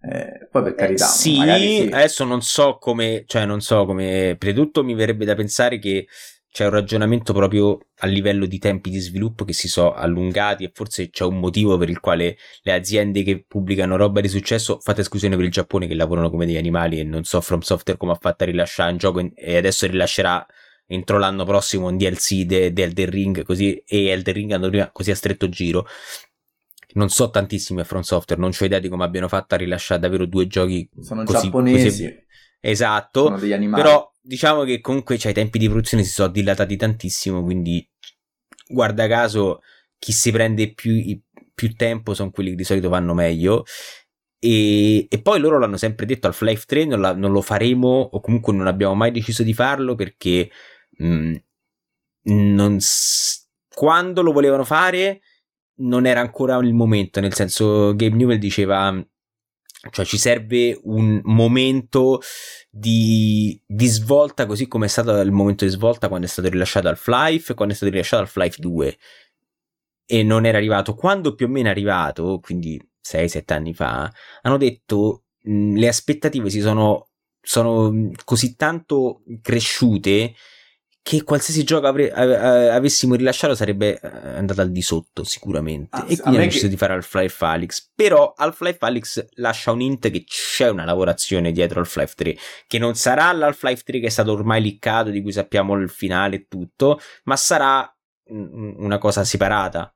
Eh, 0.00 0.48
poi 0.50 0.62
per 0.62 0.72
eh, 0.72 0.74
carità, 0.76 1.06
eh, 1.06 1.08
sì, 1.08 1.34
sì, 1.34 1.88
adesso 1.90 2.24
non 2.24 2.40
so 2.40 2.76
come, 2.78 3.24
cioè 3.26 3.46
non 3.46 3.60
so 3.60 3.84
come, 3.84 4.36
prima 4.38 4.54
di 4.54 4.60
tutto 4.60 4.84
mi 4.84 4.94
verrebbe 4.94 5.24
da 5.24 5.34
pensare 5.34 5.78
che 5.78 6.06
c'è 6.54 6.66
un 6.66 6.70
ragionamento 6.70 7.32
proprio 7.32 7.80
a 7.98 8.06
livello 8.06 8.46
di 8.46 8.60
tempi 8.60 8.88
di 8.88 9.00
sviluppo 9.00 9.44
che 9.44 9.52
si 9.52 9.66
sono 9.66 9.92
allungati 9.92 10.62
e 10.62 10.70
forse 10.72 11.10
c'è 11.10 11.24
un 11.24 11.40
motivo 11.40 11.76
per 11.76 11.90
il 11.90 11.98
quale 11.98 12.36
le 12.62 12.72
aziende 12.72 13.24
che 13.24 13.44
pubblicano 13.44 13.96
roba 13.96 14.20
di 14.20 14.28
successo, 14.28 14.78
fate 14.78 15.00
esclusione 15.00 15.34
per 15.34 15.46
il 15.46 15.50
Giappone 15.50 15.88
che 15.88 15.96
lavorano 15.96 16.30
come 16.30 16.46
degli 16.46 16.56
animali 16.56 17.00
e 17.00 17.02
non 17.02 17.24
so 17.24 17.40
From 17.40 17.58
Software 17.58 17.98
come 17.98 18.12
ha 18.12 18.18
fatto 18.20 18.44
a 18.44 18.46
rilasciare 18.46 18.92
un 18.92 18.98
gioco 18.98 19.28
e 19.34 19.56
adesso 19.56 19.88
rilascerà 19.88 20.46
entro 20.86 21.18
l'anno 21.18 21.44
prossimo 21.44 21.88
un 21.88 21.96
DLC 21.96 22.42
di 22.42 22.72
de 22.72 22.82
Elden 22.84 23.10
Ring 23.10 23.42
così 23.42 23.74
e 23.84 24.06
Elden 24.10 24.34
Ring 24.34 24.52
hanno 24.52 24.68
prima 24.68 24.92
così 24.92 25.10
a 25.10 25.16
stretto 25.16 25.48
giro. 25.48 25.88
Non 26.92 27.08
so 27.08 27.30
tantissimi 27.30 27.80
a 27.80 27.84
From 27.84 28.02
Software 28.02 28.40
non 28.40 28.52
ho 28.56 28.64
idea 28.64 28.78
di 28.78 28.88
come 28.88 29.02
abbiano 29.02 29.26
fatto 29.26 29.56
a 29.56 29.58
rilasciare 29.58 30.00
davvero 30.00 30.24
due 30.24 30.46
giochi 30.46 30.88
sono 31.00 31.24
così, 31.24 31.42
giapponesi. 31.46 32.04
Così... 32.04 32.24
esatto 32.60 33.24
sono 33.24 33.40
degli 33.40 33.52
animali. 33.52 33.82
però 33.82 34.13
diciamo 34.24 34.64
che 34.64 34.80
comunque 34.80 35.18
cioè, 35.18 35.32
i 35.32 35.34
tempi 35.34 35.58
di 35.58 35.68
produzione 35.68 36.02
si 36.02 36.10
sono 36.10 36.28
dilatati 36.28 36.76
tantissimo, 36.76 37.42
quindi 37.42 37.86
guarda 38.66 39.06
caso 39.06 39.60
chi 39.98 40.12
si 40.12 40.32
prende 40.32 40.72
più, 40.72 41.20
più 41.54 41.74
tempo 41.74 42.14
sono 42.14 42.30
quelli 42.30 42.50
che 42.50 42.56
di 42.56 42.64
solito 42.64 42.88
vanno 42.88 43.14
meglio. 43.14 43.64
E, 44.38 45.06
e, 45.08 45.22
poi 45.22 45.40
loro 45.40 45.58
l'hanno 45.58 45.76
sempre 45.78 46.06
detto 46.06 46.26
al 46.26 46.36
Life 46.40 46.64
3 46.66 46.84
non, 46.84 47.00
la, 47.00 47.14
non, 47.14 47.32
lo 47.32 47.40
faremo 47.40 47.88
o 48.12 48.20
comunque 48.20 48.52
non 48.52 48.66
abbiamo 48.66 48.94
mai 48.94 49.10
deciso 49.10 49.42
di 49.42 49.54
farlo 49.54 49.94
perché 49.94 50.50
mh, 50.98 51.34
non, 52.24 52.78
quando 53.74 54.22
lo 54.22 54.32
volevano 54.32 54.64
fare 54.64 55.20
non 55.76 56.04
era 56.04 56.20
ancora 56.20 56.56
il 56.58 56.74
momento 56.74 57.20
nel 57.20 57.32
senso 57.32 57.94
Gabe 57.96 58.16
Newell 58.16 58.38
diceva 58.38 59.02
cioè 59.90 60.04
ci 60.04 60.18
serve 60.18 60.78
un 60.84 61.20
momento 61.24 62.20
di, 62.70 63.60
di, 63.66 63.86
svolta, 63.86 64.46
così 64.46 64.66
come 64.66 64.86
è 64.86 64.88
stato 64.88 65.18
il 65.20 65.32
momento 65.32 65.64
di 65.64 65.70
svolta 65.70 66.08
quando 66.08 66.26
è 66.26 66.28
stato 66.28 66.48
rilasciato 66.48 66.88
Half-Life 66.88 67.52
e 67.52 67.54
quando 67.54 67.74
è 67.74 67.76
stato 67.76 67.92
rilasciato 67.92 68.22
Half-Life 68.22 68.60
2. 68.60 68.98
E 70.06 70.22
non 70.22 70.44
era 70.44 70.58
arrivato. 70.58 70.94
Quando 70.94 71.34
più 71.34 71.46
o 71.46 71.48
meno 71.48 71.68
è 71.68 71.70
arrivato, 71.70 72.38
quindi 72.40 72.80
6-7 73.02 73.52
anni 73.52 73.74
fa, 73.74 74.10
hanno 74.42 74.56
detto 74.56 75.24
mh, 75.42 75.76
le 75.76 75.88
aspettative 75.88 76.50
si 76.50 76.60
sono 76.60 77.08
sono 77.44 78.10
così 78.24 78.56
tanto 78.56 79.22
cresciute 79.42 80.34
che 81.04 81.22
qualsiasi 81.22 81.64
gioco 81.64 81.86
avre- 81.86 82.10
avessimo 82.10 83.14
rilasciato 83.14 83.54
sarebbe 83.54 84.00
eh, 84.00 84.08
andato 84.38 84.62
al 84.62 84.70
di 84.70 84.80
sotto 84.80 85.22
sicuramente. 85.22 85.94
Ah, 85.94 86.04
e 86.08 86.16
quindi 86.16 86.22
hanno 86.24 86.46
deciso 86.46 86.62
che... 86.62 86.70
di 86.70 86.76
fare 86.78 86.94
Half-Life 86.94 87.44
Alyx. 87.44 87.90
Però 87.94 88.32
Half-Life 88.34 88.78
Alyx 88.80 89.26
lascia 89.34 89.70
un 89.70 89.82
hint 89.82 90.10
che 90.10 90.24
c'è 90.24 90.70
una 90.70 90.86
lavorazione 90.86 91.52
dietro 91.52 91.80
Half-Life 91.80 92.14
3 92.16 92.36
che 92.66 92.78
non 92.78 92.94
sarà 92.94 93.30
l'Half-Life 93.32 93.82
3 93.84 94.00
che 94.00 94.06
è 94.06 94.10
stato 94.10 94.32
ormai 94.32 94.62
liccato 94.62 95.10
di 95.10 95.20
cui 95.20 95.32
sappiamo 95.32 95.74
il 95.74 95.90
finale 95.90 96.36
e 96.36 96.46
tutto 96.48 96.98
ma 97.24 97.36
sarà 97.36 97.86
una 98.28 98.96
cosa 98.96 99.24
separata 99.24 99.94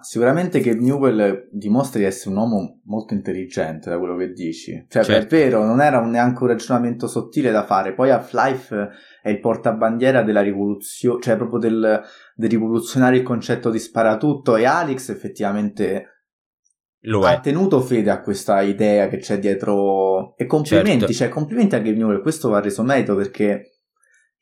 sicuramente 0.00 0.60
che 0.60 0.74
Newell 0.74 1.48
dimostra 1.50 1.98
di 1.98 2.06
essere 2.06 2.30
un 2.30 2.36
uomo 2.38 2.80
molto 2.84 3.12
intelligente 3.12 3.90
da 3.90 3.98
quello 3.98 4.16
che 4.16 4.32
dici. 4.32 4.86
Cioè, 4.88 5.04
certo. 5.04 5.36
è 5.36 5.38
vero, 5.38 5.64
non 5.64 5.80
era 5.80 6.00
neanche 6.00 6.42
un 6.42 6.48
ragionamento 6.48 7.06
sottile 7.06 7.50
da 7.50 7.64
fare. 7.64 7.92
Poi 7.92 8.10
Half-Life 8.10 8.88
è 9.22 9.28
il 9.28 9.40
portabandiera 9.40 10.22
della 10.22 10.40
rivoluzione, 10.40 11.20
cioè 11.20 11.36
proprio 11.36 11.58
del, 11.58 12.02
del 12.34 12.50
rivoluzionare 12.50 13.16
il 13.16 13.22
concetto 13.22 13.70
di 13.70 13.78
sparatutto. 13.78 14.56
E 14.56 14.64
Alex 14.64 15.10
effettivamente 15.10 16.06
lo 17.06 17.22
ha 17.22 17.40
tenuto 17.40 17.80
fede 17.80 18.10
a 18.10 18.20
questa 18.20 18.60
idea 18.62 19.08
che 19.08 19.18
c'è 19.18 19.38
dietro. 19.38 20.36
E 20.36 20.46
complimenti, 20.46 21.00
certo. 21.00 21.12
cioè 21.12 21.28
complimenti 21.28 21.74
a 21.74 21.80
Game 21.80 21.98
Newell. 21.98 22.22
Questo 22.22 22.48
va 22.48 22.60
reso 22.60 22.82
merito 22.82 23.14
perché 23.14 23.81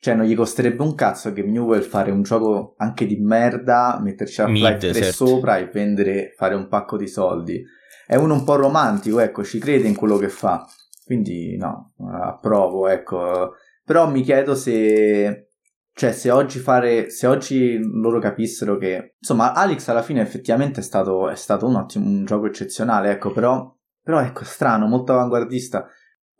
cioè, 0.01 0.15
non 0.15 0.25
gli 0.25 0.33
costerebbe 0.33 0.81
un 0.81 0.95
cazzo 0.95 1.27
a 1.27 1.31
Game 1.31 1.51
Newell 1.51 1.83
fare 1.83 2.09
un 2.09 2.23
gioco 2.23 2.73
anche 2.77 3.05
di 3.05 3.17
merda, 3.19 3.99
metterci 4.01 4.41
Half-Life 4.41 4.77
3 4.79 4.93
certo. 4.93 5.27
sopra 5.27 5.57
e 5.59 5.69
vendere, 5.71 6.33
fare 6.35 6.55
un 6.55 6.67
pacco 6.67 6.97
di 6.97 7.05
soldi. 7.05 7.63
È 8.07 8.15
uno 8.15 8.33
un 8.33 8.43
po' 8.43 8.55
romantico, 8.55 9.19
ecco, 9.19 9.43
ci 9.43 9.59
crede 9.59 9.87
in 9.87 9.95
quello 9.95 10.17
che 10.17 10.29
fa. 10.29 10.65
Quindi, 11.05 11.55
no, 11.55 11.93
approvo, 12.19 12.87
ecco. 12.87 13.51
Però 13.85 14.09
mi 14.09 14.23
chiedo 14.23 14.55
se... 14.55 15.49
Cioè, 15.93 16.11
se 16.13 16.31
oggi 16.31 16.57
fare... 16.57 17.11
Se 17.11 17.27
oggi 17.27 17.77
loro 17.77 18.17
capissero 18.17 18.77
che... 18.77 19.17
Insomma, 19.19 19.53
Alex 19.53 19.87
alla 19.87 20.01
fine 20.01 20.21
effettivamente 20.21 20.79
è 20.79 20.83
stato, 20.83 21.29
è 21.29 21.35
stato 21.35 21.67
un 21.67 21.75
ottimo 21.75 22.07
un 22.07 22.25
gioco 22.25 22.47
eccezionale, 22.47 23.11
ecco, 23.11 23.31
però... 23.31 23.71
Però, 24.01 24.19
ecco, 24.19 24.45
strano, 24.45 24.87
molto 24.87 25.13
avanguardista 25.13 25.85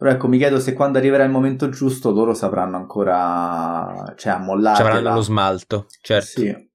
però 0.02 0.14
ecco, 0.14 0.28
mi 0.28 0.40
chiedo 0.40 0.60
se 0.60 0.74
quando 0.74 0.98
arriverà 0.98 1.24
il 1.24 1.30
momento 1.30 1.70
giusto 1.70 2.10
loro 2.10 2.34
sapranno 2.34 2.76
ancora, 2.76 4.16
cioè, 4.18 4.34
ammollare. 4.34 4.76
Ci 4.78 4.82
avranno 4.82 5.14
lo 5.14 5.22
smalto, 5.22 5.86
certo. 6.02 6.42
Sì. 6.42 6.70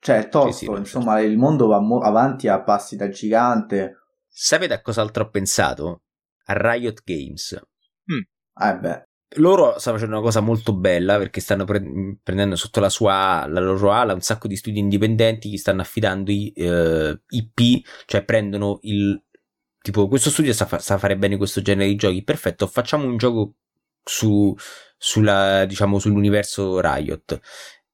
Cioè, 0.00 0.18
è 0.18 0.28
tosto, 0.28 0.50
sì, 0.50 0.64
sì, 0.64 0.72
insomma, 0.72 1.18
certo. 1.18 1.30
il 1.30 1.38
mondo 1.38 1.68
va 1.68 1.78
mo- 1.78 2.00
avanti 2.00 2.48
a 2.48 2.60
passi 2.60 2.96
da 2.96 3.08
gigante. 3.08 3.98
Sapete 4.26 4.74
a 4.74 4.80
cos'altro 4.80 5.22
ho 5.22 5.30
pensato? 5.30 6.02
A 6.46 6.54
Riot 6.56 7.02
Games. 7.04 7.56
Mm. 8.12 8.64
Eh 8.64 8.78
beh. 8.78 9.02
Loro 9.36 9.78
stanno 9.78 9.98
facendo 9.98 10.16
una 10.16 10.24
cosa 10.24 10.40
molto 10.40 10.74
bella 10.74 11.18
perché 11.18 11.40
stanno 11.40 11.62
pre- 11.62 12.18
prendendo 12.20 12.56
sotto 12.56 12.80
la 12.80 12.88
sua 12.88 13.46
la 13.46 13.60
loro 13.60 13.92
ala 13.92 14.12
un 14.12 14.22
sacco 14.22 14.48
di 14.48 14.56
studi 14.56 14.80
indipendenti 14.80 15.50
che 15.50 15.58
stanno 15.58 15.82
affidando 15.82 16.32
i 16.32 16.52
eh, 16.56 17.20
IP, 17.28 17.86
cioè 18.06 18.24
prendono 18.24 18.80
il 18.82 19.22
tipo 19.82 20.08
questo 20.08 20.30
studio 20.30 20.52
sa, 20.52 20.66
fa- 20.66 20.78
sa, 20.78 20.98
fare 20.98 21.16
bene 21.16 21.36
questo 21.36 21.62
genere 21.62 21.88
di 21.88 21.96
giochi, 21.96 22.22
perfetto, 22.22 22.66
facciamo 22.66 23.06
un 23.06 23.16
gioco 23.16 23.54
su, 24.04 24.54
sulla, 24.96 25.64
diciamo, 25.66 25.98
sull'universo 25.98 26.80
Riot. 26.80 27.40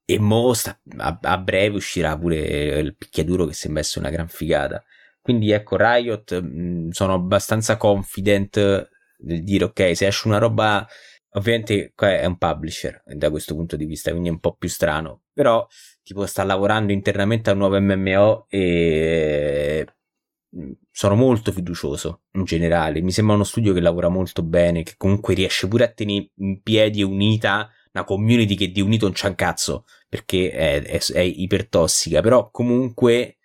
E 0.05 0.19
mo 0.21 0.53
sta, 0.53 0.79
a, 0.99 1.19
a, 1.21 1.39
breve 1.39 1.77
uscirà 1.77 2.17
pure 2.17 2.39
il 2.79 2.95
picchiaduro 2.97 3.45
che 3.47 3.55
sembra 3.55 3.81
essere 3.81 4.01
una 4.07 4.15
gran 4.15 4.29
figata. 4.29 4.85
Quindi 5.21 5.51
ecco, 5.51 5.77
Riot 5.77 6.41
mh, 6.41 6.87
mm, 6.87 6.89
sono 6.91 7.15
abbastanza 7.15 7.77
confident 7.77 8.89
nel 9.19 9.43
dire 9.43 9.65
ok, 9.65 9.97
se 9.97 10.07
esce 10.07 10.29
una 10.29 10.39
roba, 10.39 10.87
ovviamente 11.31 11.93
è 11.97 12.25
un 12.27 12.37
publisher 12.39 13.03
da 13.05 13.31
questo 13.31 13.55
punto 13.55 13.77
di 13.77 13.85
vista, 13.87 14.11
quindi 14.11 14.29
è 14.29 14.33
un 14.33 14.41
po' 14.41 14.55
più 14.55 14.69
strano, 14.69 15.23
però 15.33 15.67
tipo 16.03 16.27
sta 16.27 16.45
lavorando 16.45 16.93
internamente 16.93 17.51
a 17.51 17.55
un 17.55 17.59
nuovo 17.59 17.81
MMO 17.81 18.47
e 18.49 19.87
sono 20.97 21.15
molto 21.15 21.53
fiducioso 21.53 22.23
in 22.33 22.45
generale. 22.45 23.03
Mi 23.03 23.13
sembra 23.13 23.35
uno 23.35 23.45
studio 23.45 23.75
che 23.75 23.81
lavora 23.81 24.09
molto 24.09 24.43
bene, 24.43 24.83
che 24.83 24.95
comunque 24.97 25.35
riesce 25.35 25.69
pure 25.69 25.85
a 25.85 25.89
tenere 25.89 26.31
in 26.37 26.63
piedi 26.63 27.03
unita 27.03 27.69
una 27.93 28.03
community 28.05 28.55
che 28.55 28.71
di 28.71 28.81
unito 28.81 29.05
non 29.05 29.13
c'è 29.13 29.29
un 29.29 29.35
cazzo 29.35 29.85
perché 30.09 30.51
è, 30.51 30.83
è, 30.83 30.99
è 31.13 31.21
ipertossica. 31.21 32.23
Però 32.23 32.49
comunque 32.51 33.37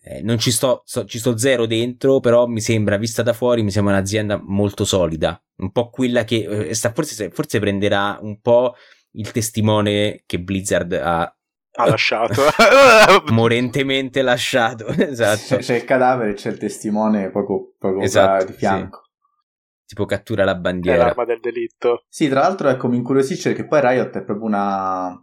eh, 0.00 0.22
non 0.22 0.38
ci 0.38 0.50
sto, 0.50 0.80
so, 0.86 1.04
ci 1.04 1.18
sto 1.18 1.36
zero 1.36 1.66
dentro. 1.66 2.20
Però 2.20 2.46
mi 2.46 2.62
sembra, 2.62 2.96
vista 2.96 3.22
da 3.22 3.34
fuori, 3.34 3.62
mi 3.62 3.70
sembra 3.70 3.92
un'azienda 3.92 4.40
molto 4.42 4.86
solida. 4.86 5.38
Un 5.56 5.72
po' 5.72 5.90
quella 5.90 6.24
che 6.24 6.68
eh, 6.68 6.74
sta, 6.74 6.90
forse, 6.94 7.28
forse 7.28 7.58
prenderà 7.58 8.18
un 8.22 8.40
po' 8.40 8.74
il 9.10 9.30
testimone 9.30 10.22
che 10.24 10.40
Blizzard 10.40 10.94
ha 10.94 11.35
ha 11.76 11.88
lasciato. 11.88 12.42
Morentemente 13.32 14.22
lasciato 14.22 14.86
esatto. 14.96 15.56
C'è, 15.56 15.76
il 15.76 15.84
cadavere 15.84 16.34
c'è 16.34 16.50
il 16.50 16.58
testimone 16.58 17.30
poco, 17.30 17.74
poco 17.78 18.00
esatto, 18.00 18.46
di 18.46 18.52
fianco. 18.52 19.02
sì. 19.04 19.86
tipo 19.86 20.04
cattura 20.04 20.44
la 20.44 20.54
bandiera. 20.54 21.02
È 21.02 21.06
l'arma 21.06 21.24
del 21.24 21.40
delitto. 21.40 22.04
Sì 22.08 22.28
tra 22.28 22.40
l'altro 22.40 22.68
ecco 22.68 22.88
mi 22.88 22.96
incuriosisce 22.96 23.52
che 23.52 23.66
poi 23.66 23.80
Riot 23.80 24.16
è 24.16 24.22
proprio 24.22 24.46
una 24.46 25.20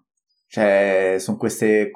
cioè 0.47 1.15
sono 1.19 1.37
queste 1.37 1.91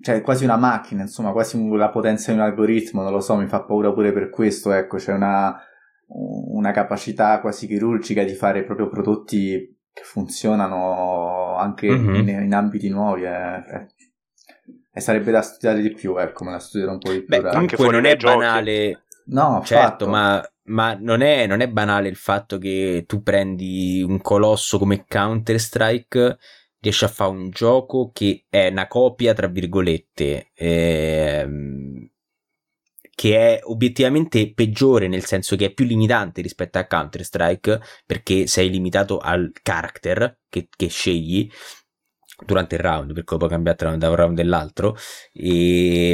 cioè 0.00 0.20
quasi 0.20 0.44
una 0.44 0.56
macchina 0.56 1.02
insomma 1.02 1.32
quasi 1.32 1.58
la 1.74 1.90
potenza 1.90 2.30
di 2.30 2.38
un 2.38 2.44
algoritmo 2.44 3.02
non 3.02 3.10
lo 3.10 3.20
so 3.20 3.34
mi 3.34 3.48
fa 3.48 3.64
paura 3.64 3.92
pure 3.92 4.12
per 4.12 4.30
questo 4.30 4.70
ecco 4.70 4.96
c'è 4.96 5.12
una 5.12 5.60
una 6.10 6.70
capacità 6.70 7.40
quasi 7.40 7.66
chirurgica 7.66 8.22
di 8.22 8.34
fare 8.34 8.64
proprio 8.64 8.88
prodotti 8.88 9.76
che 9.92 10.02
funzionano 10.02 11.37
anche 11.58 11.88
mm-hmm. 11.88 12.14
in, 12.14 12.28
in, 12.28 12.54
ambiti 12.54 12.88
nuovi 12.88 13.24
e, 13.24 13.28
e, 13.28 13.86
e, 14.92 15.00
sarebbe 15.00 15.30
da 15.30 15.42
studiare 15.42 15.80
di 15.80 15.92
più, 15.92 16.16
ecco, 16.16 16.44
me 16.44 16.52
la 16.52 16.58
studierò 16.58 16.92
un 16.92 16.98
po' 16.98 17.12
di 17.12 17.22
più. 17.22 17.40
Beh, 17.40 17.50
comunque 17.50 17.90
non 17.90 18.04
è 18.04 18.16
banale, 18.16 19.04
no, 19.26 19.62
certo, 19.64 20.08
ma, 20.08 20.42
ma 20.64 20.96
non, 20.98 21.20
è, 21.20 21.46
non, 21.46 21.60
è, 21.60 21.68
banale 21.68 22.08
il 22.08 22.16
fatto 22.16 22.58
che 22.58 23.04
tu 23.06 23.22
prendi 23.22 24.04
un 24.06 24.20
colosso 24.20 24.78
come 24.78 25.04
Counter-Strike 25.06 26.38
riesci 26.80 27.04
a 27.04 27.08
fare 27.08 27.30
un 27.30 27.50
gioco 27.50 28.10
che 28.12 28.44
è 28.48 28.68
una 28.68 28.86
copia, 28.86 29.34
tra 29.34 29.48
virgolette, 29.48 30.50
ehm, 30.54 32.08
che 33.18 33.36
è 33.36 33.60
obiettivamente 33.64 34.52
peggiore 34.54 35.08
nel 35.08 35.24
senso 35.24 35.56
che 35.56 35.66
è 35.66 35.72
più 35.72 35.84
limitante 35.84 36.40
rispetto 36.40 36.78
a 36.78 36.86
Counter-Strike 36.86 37.80
perché 38.06 38.46
sei 38.46 38.70
limitato 38.70 39.18
al 39.18 39.50
character 39.60 40.38
che, 40.48 40.68
che 40.70 40.86
scegli 40.86 41.50
durante 42.46 42.76
il 42.76 42.80
round 42.80 43.14
perché 43.14 43.32
lo 43.32 43.38
puoi 43.38 43.50
cambiare 43.50 43.98
da 43.98 44.08
un 44.08 44.14
round 44.14 44.38
all'altro 44.38 44.96
e, 45.32 46.12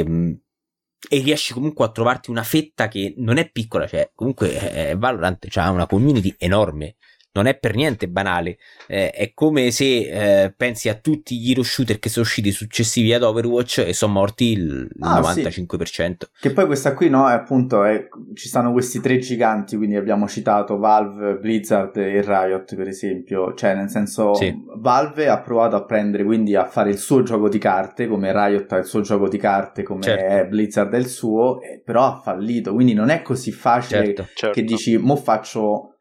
e 1.07 1.19
riesci 1.19 1.53
comunque 1.53 1.85
a 1.85 1.91
trovarti 1.91 2.31
una 2.31 2.41
fetta 2.41 2.87
che 2.87 3.13
non 3.17 3.37
è 3.37 3.51
piccola 3.51 3.85
cioè 3.85 4.09
comunque 4.15 4.95
Valorant 4.97 5.47
ha 5.57 5.69
una 5.69 5.85
community 5.85 6.33
enorme 6.39 6.95
non 7.35 7.47
è 7.47 7.55
per 7.55 7.75
niente 7.75 8.07
banale. 8.07 8.57
Eh, 8.87 9.11
è 9.11 9.33
come 9.33 9.69
se 9.71 10.43
eh, 10.43 10.53
pensi 10.55 10.89
a 10.89 10.95
tutti 10.95 11.37
gli 11.37 11.51
hero 11.51 11.63
shooter 11.63 11.99
che 11.99 12.09
sono 12.09 12.25
usciti 12.25 12.51
successivi 12.51 13.13
ad 13.13 13.23
Overwatch 13.23 13.83
e 13.85 13.93
sono 13.93 14.13
morti 14.13 14.51
il, 14.51 14.89
ah, 15.01 15.19
95%. 15.19 15.83
Sì. 15.85 16.27
Che 16.39 16.51
poi 16.51 16.65
questa 16.65 16.93
qui, 16.93 17.09
no, 17.09 17.29
è 17.29 17.33
appunto, 17.33 17.83
è, 17.83 18.07
ci 18.33 18.47
stanno 18.47 18.71
questi 18.71 19.01
tre 19.01 19.17
giganti, 19.19 19.75
quindi 19.75 19.97
abbiamo 19.97 20.27
citato 20.27 20.77
Valve, 20.77 21.37
Blizzard 21.37 21.95
e 21.97 22.21
Riot, 22.21 22.75
per 22.75 22.87
esempio. 22.87 23.53
Cioè, 23.53 23.75
nel 23.75 23.89
senso, 23.89 24.33
sì. 24.33 24.55
Valve 24.77 25.27
ha 25.27 25.41
provato 25.41 25.75
a 25.75 25.83
prendere, 25.83 26.23
quindi 26.23 26.55
a 26.55 26.65
fare 26.65 26.89
il 26.89 26.97
suo 26.97 27.21
gioco 27.21 27.49
di 27.49 27.57
carte, 27.57 28.07
come 28.07 28.31
Riot 28.31 28.71
ha 28.71 28.77
il 28.77 28.85
suo 28.85 29.01
gioco 29.01 29.27
di 29.27 29.37
carte, 29.37 29.83
come 29.83 30.03
certo. 30.03 30.47
Blizzard 30.47 30.93
è 30.93 30.97
il 30.97 31.07
suo, 31.07 31.59
però 31.83 32.05
ha 32.05 32.21
fallito. 32.21 32.73
Quindi 32.73 32.93
non 32.93 33.09
è 33.09 33.21
così 33.21 33.51
facile 33.51 34.05
certo, 34.05 34.27
certo. 34.33 34.55
che 34.55 34.63
dici, 34.63 34.97
mo 34.97 35.17
faccio 35.17 35.94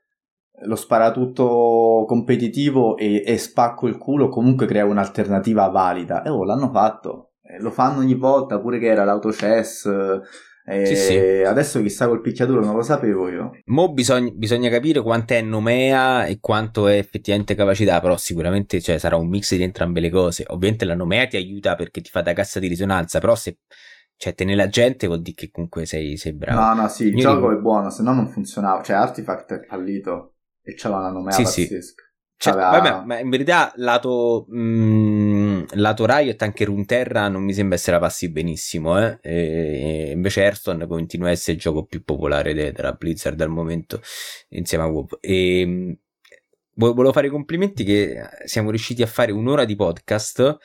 lo 0.63 0.77
sparatutto 0.77 2.05
competitivo 2.07 2.97
e, 2.97 3.23
e, 3.27 3.39
spacco 3.39 3.89
il 3.89 3.99
culo 3.99 4.29
comunque 4.29 4.67
crea 4.67 4.85
un'alternativa 4.85 5.67
valida. 5.69 6.23
E 6.23 6.31
oh, 6.31 6.45
l'hanno 6.45 6.71
fatto. 6.71 7.33
Eh, 7.43 7.61
lo 7.61 7.71
fanno 7.71 8.01
ogni 8.01 8.15
volta, 8.15 8.61
pure 8.61 8.79
che 8.79 8.87
era 8.87 9.05
l'autochess. 9.05 9.89
Eh, 10.67 10.87
sì, 10.87 10.97
sì. 10.97 11.19
Adesso 11.19 11.83
chissà 11.83 12.09
col 12.09 12.23
picchiaduro 12.23 12.65
non 12.65 12.75
lo 12.75 12.83
sapevo 12.83 13.29
io. 13.29 13.51
Mo 13.67 13.93
bisogna, 13.93 14.31
bisogna 14.33 14.71
capire 14.71 15.03
quanto 15.03 15.35
è 15.35 15.43
nomea 15.43 16.25
e 16.25 16.39
quanto 16.41 16.89
è 16.89 16.97
effettivamente 16.97 17.55
capacità, 17.55 18.01
però 18.01 18.17
sicuramente 18.17 18.81
cioè, 18.81 18.97
sarà 18.97 19.17
un 19.17 19.29
mix 19.29 19.55
di 19.55 19.63
entrambe 19.63 20.01
le 20.01 20.09
cose. 20.09 20.45
Ovviamente 20.49 20.87
la 20.87 20.95
nomea 20.95 21.27
ti 21.27 21.37
aiuta 21.37 21.75
perché 21.75 22.01
ti 22.01 22.09
fa 22.09 22.23
da 22.23 22.33
cassa 22.33 22.61
di 22.61 22.69
risonanza, 22.69 23.19
però 23.19 23.35
se 23.35 23.59
cioè 24.17 24.35
tenere 24.35 24.57
la 24.57 24.69
gente 24.69 25.07
vuol 25.07 25.21
dire 25.21 25.35
che 25.35 25.51
comunque 25.51 25.85
sei, 25.85 26.17
sei 26.17 26.33
bravo. 26.33 26.59
No, 26.59 26.83
no, 26.83 26.89
sì, 26.89 27.09
il 27.09 27.15
Io 27.15 27.21
gioco 27.21 27.49
dico... 27.49 27.59
è 27.59 27.61
buono, 27.61 27.91
se 27.91 28.03
no 28.03 28.15
non 28.15 28.29
funzionava. 28.29 28.83
Cioè 28.83 28.97
Artifact 28.97 29.53
è 29.53 29.67
fallito 29.67 30.34
e 30.65 30.75
c'aveva 30.75 31.01
una 31.01 31.11
nomea 31.11 31.33
sì, 31.33 31.43
pazzesca. 31.43 31.81
Sì. 31.81 32.03
Cioè, 32.37 32.53
vabbè, 32.53 33.05
ma 33.07 33.19
in 33.21 33.31
verità 33.31 33.73
lato 33.77 34.45
mh, 34.49 34.59
mm, 34.59 35.63
lato 35.75 36.05
Riot 36.05 36.43
anche 36.43 36.65
Runeterra 36.65 37.29
non 37.29 37.43
mi 37.43 37.55
sembra 37.55 37.77
essere 37.77 37.99
passi 37.99 38.31
benissimo, 38.31 39.01
eh? 39.01 39.19
E 39.23 40.11
invece 40.13 40.43
Hearthstone 40.43 40.87
continua 40.87 41.29
a 41.29 41.31
essere 41.31 41.53
il 41.53 41.61
gioco 41.61 41.85
più 41.85 42.03
popolare 42.03 42.53
de- 42.53 42.73
della 42.73 42.93
Blizzard 42.93 43.41
al 43.41 43.49
momento 43.49 44.03
insieme 44.49 44.85
a 44.85 44.89
WoW. 44.89 45.07
E 45.21 45.99
volevo 46.75 47.13
fare 47.13 47.29
i 47.29 47.31
complimenti 47.31 47.85
che 47.85 48.21
siamo 48.45 48.71
riusciti 48.71 49.03
a 49.03 49.07
fare 49.07 49.33
un'ora 49.33 49.65
di 49.65 49.77
podcast 49.77 50.59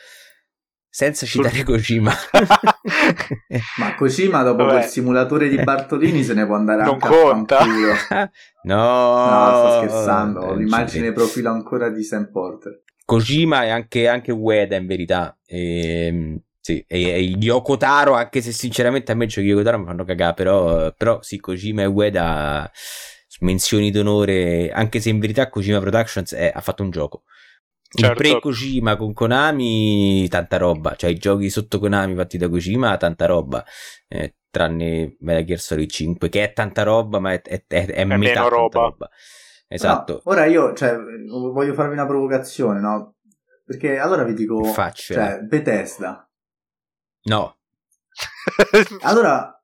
senza 0.89 1.25
citare 1.25 1.63
Kojima. 1.63 2.11
Ma 3.77 3.95
Kojima 3.95 4.43
dopo 4.43 4.63
Vabbè. 4.63 4.77
quel 4.79 4.83
simulatore 4.89 5.47
di 5.47 5.61
Bartolini 5.61 6.23
se 6.23 6.33
ne 6.33 6.45
può 6.45 6.55
andare 6.55 6.83
non 6.83 6.93
anche 6.95 7.07
conta. 7.07 7.59
a 7.59 7.65
no, 8.63 9.29
no, 9.29 9.55
sto 9.55 9.87
scherzando, 9.87 10.39
ho 10.41 10.53
l'immagine 10.55 11.11
profilo 11.11 11.51
ancora 11.51 11.89
di 11.89 12.03
Sam 12.03 12.29
Porter. 12.31 12.81
Kojima 13.05 13.65
e 13.65 13.69
anche, 13.69 14.07
anche 14.07 14.31
Ueda 14.31 14.75
in 14.75 14.85
verità. 14.85 15.35
E, 15.45 16.05
ehm, 16.05 16.39
sì, 16.59 16.83
e, 16.87 17.01
e 17.09 17.19
Yoko 17.39 17.77
Taro, 17.77 18.13
anche 18.13 18.41
se 18.41 18.51
sinceramente 18.51 19.11
a 19.11 19.15
me 19.15 19.25
giochi 19.25 19.47
Yoko 19.47 19.63
Taro 19.63 19.79
mi 19.79 19.85
fanno 19.85 20.03
cagare, 20.03 20.33
però, 20.33 20.93
però 20.95 21.19
sì, 21.21 21.39
Kojima 21.39 21.81
e 21.81 21.85
Ueda 21.87 22.69
menzioni 23.39 23.89
d'onore, 23.89 24.69
anche 24.71 24.99
se 24.99 25.09
in 25.09 25.19
verità 25.19 25.49
Kojima 25.49 25.79
Productions 25.79 26.33
è, 26.33 26.51
ha 26.53 26.61
fatto 26.61 26.83
un 26.83 26.91
gioco. 26.91 27.23
Certo. 27.91 28.21
Il 28.21 28.29
pre-Kojima 28.31 28.95
con 28.97 29.13
Konami, 29.13 30.27
tanta 30.27 30.57
roba. 30.57 30.95
Cioè, 30.95 31.09
i 31.09 31.17
giochi 31.17 31.49
sotto 31.49 31.79
Konami 31.79 32.13
fatti 32.13 32.37
da 32.37 32.47
Kojima, 32.47 32.95
tanta 32.97 33.25
roba. 33.25 33.65
Eh, 34.07 34.35
tranne 34.51 35.15
Metal 35.19 35.43
Gear 35.43 35.59
Solid 35.59 35.89
5, 35.89 36.29
che 36.29 36.43
è 36.43 36.53
tanta 36.53 36.83
roba, 36.83 37.19
ma 37.19 37.33
è, 37.33 37.41
è, 37.41 37.63
è, 37.67 37.85
è 37.87 38.05
metà 38.05 38.47
roba. 38.47 38.79
roba. 38.79 39.09
Esatto. 39.67 40.21
No, 40.23 40.31
ora 40.31 40.45
io, 40.45 40.73
cioè, 40.73 40.95
voglio 40.97 41.73
farvi 41.73 41.93
una 41.93 42.05
provocazione, 42.05 42.79
no? 42.79 43.15
Perché 43.65 43.97
allora 43.97 44.23
vi 44.23 44.33
dico, 44.33 44.63
Faccio. 44.65 45.15
cioè, 45.15 45.39
Bethesda. 45.39 46.29
No. 47.23 47.57
allora, 49.01 49.63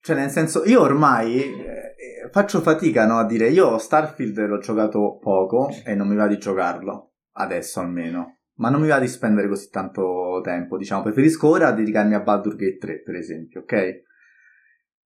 cioè, 0.00 0.16
nel 0.16 0.30
senso, 0.30 0.64
io 0.64 0.80
ormai 0.80 1.42
eh, 1.42 2.28
faccio 2.32 2.60
fatica, 2.60 3.06
no, 3.06 3.18
a 3.18 3.24
dire, 3.24 3.48
io 3.50 3.78
Starfield 3.78 4.46
l'ho 4.46 4.58
giocato 4.58 5.18
poco 5.18 5.70
e 5.84 5.94
non 5.94 6.08
mi 6.08 6.16
va 6.16 6.26
di 6.26 6.38
giocarlo 6.38 7.12
adesso 7.36 7.80
almeno. 7.80 8.38
Ma 8.56 8.70
non 8.70 8.80
mi 8.80 8.88
va 8.88 8.98
di 8.98 9.08
spendere 9.08 9.48
così 9.48 9.68
tanto 9.68 10.40
tempo, 10.42 10.76
diciamo. 10.78 11.02
Preferisco 11.02 11.48
ora 11.48 11.72
dedicarmi 11.72 12.14
a 12.14 12.20
Baldur 12.20 12.56
Gate 12.56 12.78
3, 12.78 13.02
per 13.02 13.14
esempio, 13.14 13.60
ok? 13.60 14.02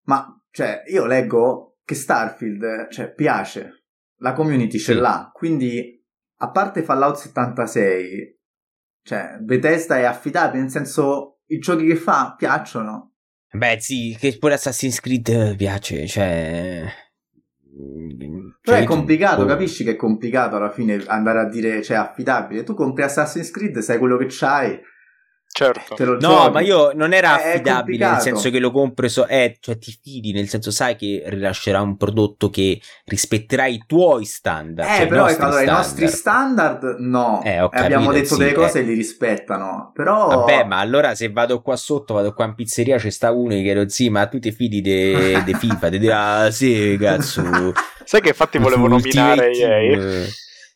Ma, 0.02 0.42
cioè, 0.50 0.82
io 0.86 1.06
leggo 1.06 1.78
che 1.84 1.94
Starfield, 1.94 2.88
cioè, 2.90 3.12
piace. 3.14 3.84
La 4.18 4.34
community 4.34 4.78
ce 4.78 4.94
l'ha. 4.94 5.30
Quindi, 5.32 6.04
a 6.40 6.50
parte 6.50 6.82
Fallout 6.82 7.16
76, 7.16 8.38
cioè, 9.02 9.38
Bethesda 9.40 9.96
è 9.96 10.04
affidabile, 10.04 10.62
nel 10.62 10.70
senso, 10.70 11.40
i 11.46 11.58
giochi 11.58 11.86
che 11.86 11.96
fa 11.96 12.34
piacciono. 12.36 13.14
Beh, 13.50 13.78
sì, 13.80 14.14
che 14.18 14.36
pure 14.38 14.54
Assassin's 14.54 15.00
Creed 15.00 15.56
piace, 15.56 16.06
cioè... 16.06 16.84
Però 18.60 18.76
è 18.76 18.84
complicato, 18.84 19.44
capisci 19.44 19.84
che 19.84 19.92
è 19.92 19.96
complicato 19.96 20.56
alla 20.56 20.70
fine 20.70 21.02
andare 21.06 21.40
a 21.40 21.48
dire, 21.48 21.82
cioè, 21.82 21.96
affidabile. 21.96 22.64
Tu 22.64 22.74
compri 22.74 23.04
Assassin's 23.04 23.50
Creed, 23.50 23.78
sai 23.78 23.98
quello 23.98 24.16
che 24.16 24.26
c'hai, 24.28 24.78
Certo. 25.50 25.96
no, 26.04 26.18
giochi. 26.18 26.50
ma 26.52 26.60
io 26.60 26.92
non 26.94 27.12
era 27.12 27.34
affidabile 27.34 28.08
nel 28.08 28.20
senso 28.20 28.48
che 28.48 28.60
lo 28.60 28.70
compro, 28.70 29.08
so, 29.08 29.26
eh, 29.26 29.56
cioè 29.58 29.76
ti 29.76 29.96
fidi, 30.00 30.30
nel 30.30 30.48
senso 30.48 30.70
sai 30.70 30.94
che 30.94 31.24
rilascerà 31.26 31.80
un 31.80 31.96
prodotto 31.96 32.48
che 32.48 32.80
rispetterà 33.06 33.66
i 33.66 33.82
tuoi 33.84 34.24
standard. 34.24 34.88
Eh, 34.88 34.96
cioè 34.98 35.06
però 35.08 35.26
ecco, 35.26 35.44
allora, 35.46 35.62
i 35.62 35.66
nostri 35.66 36.06
standard 36.06 36.96
no. 37.00 37.42
Eh, 37.42 37.56
capito, 37.56 37.82
abbiamo 37.82 38.12
detto 38.12 38.34
sì, 38.34 38.38
delle 38.38 38.52
cose 38.52 38.78
e 38.78 38.82
li 38.82 38.94
rispettano. 38.94 39.90
Però... 39.94 40.28
Vabbè, 40.28 40.64
ma 40.64 40.78
allora 40.78 41.16
se 41.16 41.28
vado 41.32 41.60
qua 41.60 41.74
sotto, 41.74 42.14
vado 42.14 42.32
qua 42.34 42.44
in 42.44 42.54
pizzeria, 42.54 42.96
c'è 42.96 43.10
sta 43.10 43.32
uno 43.32 43.54
che 43.54 43.74
lo 43.74 43.88
sì, 43.88 44.10
ma 44.10 44.26
tu 44.26 44.38
ti 44.38 44.52
fidi 44.52 44.80
di 44.80 45.42
de 45.42 45.54
FIFA, 45.58 45.88
ti 45.88 45.98
dirà 45.98 46.36
ah, 46.36 46.50
sì, 46.52 46.96
cazzo. 47.00 47.42
sai 48.04 48.20
che 48.20 48.28
infatti 48.28 48.58
volevo 48.58 48.86
nominare 48.86 49.50
EA? 49.50 50.26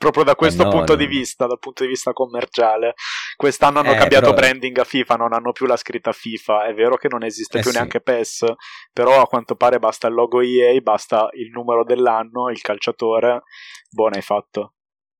Proprio 0.02 0.24
da 0.24 0.34
questo 0.34 0.62
eh 0.62 0.64
no, 0.64 0.70
punto 0.72 0.92
no. 0.94 0.98
di 0.98 1.06
vista, 1.06 1.46
dal 1.46 1.60
punto 1.60 1.84
di 1.84 1.90
vista 1.90 2.12
commerciale. 2.12 2.94
Quest'anno 3.36 3.78
hanno 3.78 3.92
eh, 3.92 3.96
cambiato 3.96 4.34
però... 4.34 4.40
branding 4.40 4.76
a 4.78 4.84
FIFA, 4.84 5.14
non 5.14 5.32
hanno 5.32 5.52
più 5.52 5.66
la 5.66 5.76
scritta 5.76 6.10
FIFA. 6.10 6.64
È 6.64 6.74
vero 6.74 6.96
che 6.96 7.06
non 7.08 7.22
esiste 7.22 7.58
eh, 7.58 7.60
più 7.60 7.70
sì. 7.70 7.76
neanche 7.76 8.00
PES, 8.00 8.46
però 8.92 9.22
a 9.22 9.26
quanto 9.26 9.54
pare 9.54 9.78
basta 9.78 10.08
il 10.08 10.14
logo 10.14 10.40
EA, 10.40 10.80
basta 10.80 11.28
il 11.34 11.50
numero 11.50 11.84
dell'anno, 11.84 12.50
il 12.50 12.60
calciatore. 12.60 13.42
Buono, 13.90 14.16
hai 14.16 14.22
fatto. 14.22 14.74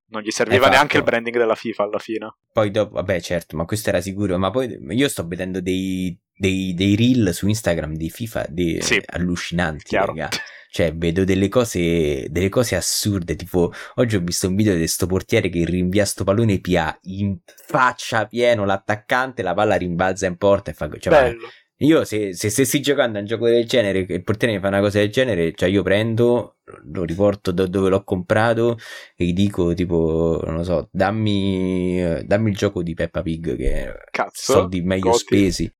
Non 0.09 0.21
gli 0.21 0.31
serviva 0.31 0.69
neanche 0.69 0.97
il 0.97 1.05
branding 1.05 1.39
della 1.39 1.55
FIFA 1.55 1.85
alla 1.85 1.99
fine. 1.99 2.35
Poi 2.53 2.71
dopo, 2.73 2.95
vabbè, 2.95 3.21
certo, 3.21 3.57
ma 3.57 3.65
questo 3.65 3.91
era 3.91 4.01
sicuro. 4.01 4.37
Ma 4.37 4.51
poi 4.51 4.77
io 4.91 5.09
sto 5.09 5.25
vedendo 5.27 5.61
dei, 5.61 6.19
dei, 6.35 6.75
dei 6.75 6.97
reel 6.97 7.33
su 7.33 7.49
Instagram 7.49 7.95
di 7.95 8.11
FIFA 8.11 8.47
di, 8.49 8.79
sì. 8.81 9.01
allucinanti, 9.07 9.85
Chiaro. 9.85 10.07
raga. 10.07 10.29
Cioè, 10.71 10.95
vedo 10.95 11.25
delle 11.25 11.49
cose, 11.49 12.29
delle 12.31 12.49
cose 12.49 12.77
assurde. 12.77 13.37
Tipo, 13.37 13.71
oggi 13.97 14.17
ho 14.17 14.21
visto 14.21 14.49
un 14.49 14.57
video 14.57 14.75
di 14.75 14.87
sto 14.87 15.07
portiere 15.07 15.51
che 15.51 15.67
rinvia 15.67 16.07
sto 16.07 16.25
pallone 16.25 16.61
PA 16.61 16.99
in 17.03 17.37
faccia 17.45 18.27
pieno 18.27 18.65
l'attaccante, 18.65 19.43
la 19.43 19.53
palla 19.53 19.75
rimbalza 19.75 20.27
in 20.27 20.37
porta 20.37 20.71
e 20.71 20.75
fa. 20.75 20.89
Cioè, 20.99 21.13
Bello. 21.13 21.49
Io 21.83 22.05
se, 22.05 22.33
se 22.33 22.49
stessi 22.49 22.81
giocando 22.81 23.19
a 23.19 23.21
un 23.21 23.27
gioco 23.27 23.49
del 23.49 23.67
genere 23.67 24.07
e 24.07 24.15
il 24.15 24.23
portiere 24.23 24.55
mi 24.55 24.61
fa 24.61 24.69
una 24.69 24.81
cosa 24.81 24.99
del 25.01 25.11
genere, 25.11 25.53
cioè 25.53 25.69
io 25.69 25.83
prendo, 25.83 26.59
lo 26.93 27.03
riporto 27.03 27.51
da 27.51 27.67
dove 27.67 27.89
l'ho 27.89 28.05
comprato 28.05 28.79
e 29.17 29.25
gli 29.25 29.33
dico 29.33 29.75
tipo, 29.75 30.41
non 30.45 30.57
lo 30.57 30.63
so, 30.63 30.89
dammi, 30.93 32.25
dammi 32.25 32.51
il 32.51 32.57
gioco 32.57 32.85
di 32.85 32.95
Peppa 32.95 33.23
Pig 33.23 33.57
che 33.57 33.95
Cazzo, 34.13 34.53
soldi 34.53 34.81
meglio 34.83 35.11
goti. 35.11 35.19
spesi. 35.19 35.75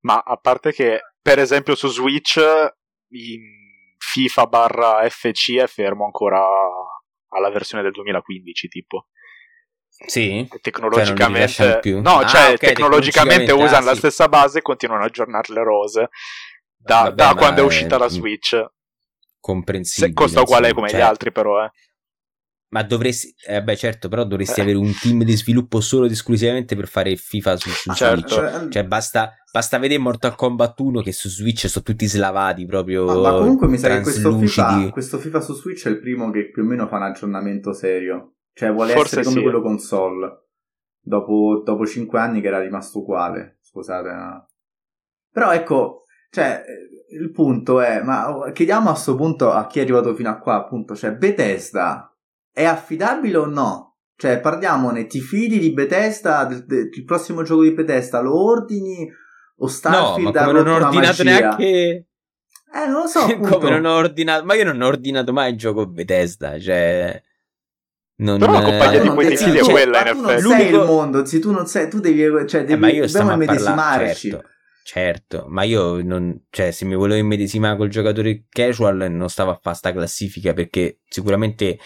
Ma 0.00 0.22
a 0.24 0.36
parte 0.36 0.72
che, 0.72 1.00
per 1.20 1.38
esempio 1.38 1.74
su 1.74 1.88
Switch, 1.88 2.38
in 3.08 3.40
FIFA 3.98 4.46
barra 4.46 5.08
FC 5.08 5.56
è 5.56 5.66
fermo 5.66 6.04
ancora 6.04 6.42
alla 7.28 7.50
versione 7.50 7.82
del 7.82 7.92
2015 7.92 8.68
tipo. 8.68 9.06
Sì, 10.06 10.48
tecnologicamente 10.62 11.80
cioè 11.82 12.00
no, 12.00 12.18
ah, 12.20 12.26
cioè 12.26 12.54
okay, 12.54 12.56
tecnologicamente, 12.56 13.52
usano 13.52 13.88
ah, 13.88 13.90
la 13.90 13.94
stessa 13.94 14.28
base 14.28 14.58
e 14.58 14.62
continuano 14.62 15.02
a 15.02 15.06
aggiornare 15.06 15.52
le 15.52 15.62
rose 15.62 16.08
da, 16.82 17.02
Vabbè, 17.02 17.14
da 17.14 17.34
quando 17.34 17.60
è 17.60 17.64
uscita 17.64 17.98
la 17.98 18.08
Switch. 18.08 18.64
Comprensibile. 19.38 20.08
Se 20.08 20.14
costa 20.14 20.40
uguale 20.40 20.72
come 20.72 20.88
cioè... 20.88 20.98
gli 20.98 21.02
altri, 21.02 21.32
però, 21.32 21.62
eh. 21.64 21.70
Ma 22.72 22.84
dovresti, 22.84 23.34
eh 23.48 23.62
beh 23.62 23.76
certo, 23.76 24.08
però 24.08 24.24
dovresti 24.24 24.60
eh. 24.60 24.62
avere 24.62 24.78
un 24.78 24.92
team 25.00 25.24
di 25.24 25.36
sviluppo 25.36 25.80
solo 25.80 26.04
ed 26.04 26.12
esclusivamente 26.12 26.76
per 26.76 26.86
fare 26.86 27.16
FIFA 27.16 27.56
su, 27.56 27.68
su 27.68 27.92
certo. 27.92 28.28
Switch. 28.28 28.68
Cioè 28.68 28.84
basta, 28.84 29.34
basta, 29.50 29.78
vedere 29.78 30.00
Mortal 30.00 30.36
Kombat 30.36 30.78
1 30.78 31.00
che 31.02 31.10
su 31.10 31.28
Switch 31.28 31.68
sono 31.68 31.84
tutti 31.84 32.06
slavati 32.06 32.66
proprio. 32.66 33.06
Ma, 33.06 33.14
ma 33.16 33.38
comunque 33.38 33.66
mi 33.66 33.76
sa 33.76 33.88
che 33.88 34.02
questo 34.02 34.38
FIFA, 34.38 34.90
questo 34.90 35.18
FIFA, 35.18 35.40
su 35.40 35.54
Switch 35.54 35.86
è 35.86 35.90
il 35.90 35.98
primo 35.98 36.30
che 36.30 36.50
più 36.50 36.62
o 36.62 36.66
meno 36.66 36.86
fa 36.86 36.96
un 36.96 37.02
aggiornamento 37.02 37.72
serio. 37.72 38.34
Cioè 38.52 38.72
vuole 38.72 38.92
Forse 38.92 39.20
essere 39.20 39.24
come 39.24 39.36
sì. 39.36 39.42
quello 39.42 39.62
console. 39.62 40.44
Dopo, 41.02 41.62
dopo 41.64 41.84
5 41.84 42.20
anni 42.20 42.40
che 42.40 42.46
era 42.46 42.60
rimasto 42.60 43.00
uguale. 43.00 43.58
Scusate. 43.62 44.10
No? 44.12 44.48
Però 45.32 45.52
ecco, 45.52 46.04
cioè, 46.30 46.62
il 47.18 47.32
punto 47.32 47.80
è, 47.80 48.00
ma 48.00 48.52
chiediamo 48.52 48.90
a 48.90 48.92
questo 48.92 49.16
punto 49.16 49.50
a 49.50 49.66
chi 49.66 49.80
è 49.80 49.82
arrivato 49.82 50.14
fino 50.14 50.30
a 50.30 50.38
qua, 50.38 50.54
appunto, 50.54 50.94
cioè 50.94 51.16
Bethesda 51.16 52.09
è 52.52 52.64
affidabile 52.64 53.36
o 53.36 53.46
no? 53.46 53.90
Cioè, 54.16 54.40
parliamone, 54.40 55.06
ti 55.06 55.20
fidi 55.20 55.58
di 55.58 55.72
Bethesda, 55.72 56.46
il 56.46 57.04
prossimo 57.06 57.42
gioco 57.42 57.62
di 57.62 57.72
Bethesda 57.72 58.20
lo 58.20 58.38
ordini 58.38 59.10
o 59.56 59.66
Starfield 59.66 60.34
no, 60.34 60.40
ma 60.40 60.44
come 60.44 60.62
non 60.62 60.68
ho 60.68 60.84
ordinato 60.84 61.22
neanche... 61.22 62.06
Eh, 62.72 62.86
non 62.86 63.02
lo 63.02 63.06
so, 63.06 63.20
appunto. 63.24 63.58
come 63.58 63.70
non 63.70 63.86
ho 63.86 63.94
ordinato... 63.94 64.44
Ma 64.44 64.54
io 64.54 64.64
non 64.64 64.80
ho 64.82 64.86
ordinato 64.86 65.32
mai 65.32 65.52
il 65.52 65.56
gioco 65.56 65.86
Bethesda, 65.86 66.58
cioè... 66.58 67.22
Non, 68.16 68.38
Però 68.38 68.52
la 68.52 68.60
compagnia 68.60 69.00
di 69.00 69.08
quei 69.08 69.34
tipi 69.34 69.56
è 69.56 69.62
quella, 69.62 70.00
in 70.02 70.06
effetti. 70.08 70.42
Tu 70.42 70.48
non 70.48 70.58
sei 70.58 70.68
il 70.68 70.84
mondo, 70.84 71.24
sì, 71.24 71.38
tu 71.40 71.50
non 71.52 71.66
sei, 71.66 71.88
tu 71.88 72.00
devi, 72.00 72.46
cioè, 72.46 72.60
devi, 72.60 72.72
eh, 72.72 72.76
ma 72.76 72.90
io 72.90 73.06
dobbiamo 73.06 73.32
immedesimarci. 73.32 74.28
Certo, 74.28 74.48
certo, 74.84 75.46
ma 75.48 75.62
io 75.62 76.02
non, 76.02 76.44
cioè, 76.50 76.70
se 76.70 76.84
mi 76.84 76.94
volevo 76.94 77.18
immedesimare 77.18 77.78
col 77.78 77.88
giocatore 77.88 78.44
casual 78.50 79.10
non 79.10 79.30
stavo 79.30 79.52
a 79.52 79.58
fare 79.62 79.74
sta 79.74 79.92
classifica 79.92 80.52
perché 80.52 81.00
sicuramente 81.08 81.78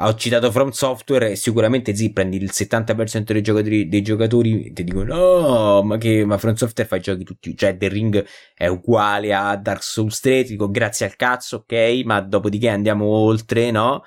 ho 0.00 0.14
citato 0.14 0.50
From 0.50 0.70
Software 0.70 1.32
e 1.32 1.36
sicuramente 1.36 1.94
sì, 1.94 2.12
prendi 2.12 2.36
il 2.36 2.50
70% 2.52 3.32
dei 3.32 3.42
giocatori, 3.42 3.88
dei 3.88 4.02
giocatori 4.02 4.66
e 4.66 4.72
ti 4.72 4.84
dicono 4.84 5.14
no, 5.14 5.82
ma 5.82 5.96
che 5.98 6.24
ma 6.24 6.38
From 6.38 6.54
Software 6.54 6.88
fa 6.88 6.96
i 6.96 7.00
giochi 7.00 7.24
tutti, 7.24 7.56
cioè 7.56 7.76
The 7.76 7.88
Ring 7.88 8.24
è 8.54 8.66
uguale 8.66 9.34
a 9.34 9.56
Dark 9.56 9.82
Souls 9.82 10.20
3, 10.20 10.44
dico 10.44 10.70
grazie 10.70 11.06
al 11.06 11.16
cazzo, 11.16 11.56
ok, 11.56 12.02
ma 12.04 12.20
dopodiché 12.20 12.68
andiamo 12.68 13.06
oltre, 13.06 13.70
no? 13.70 14.02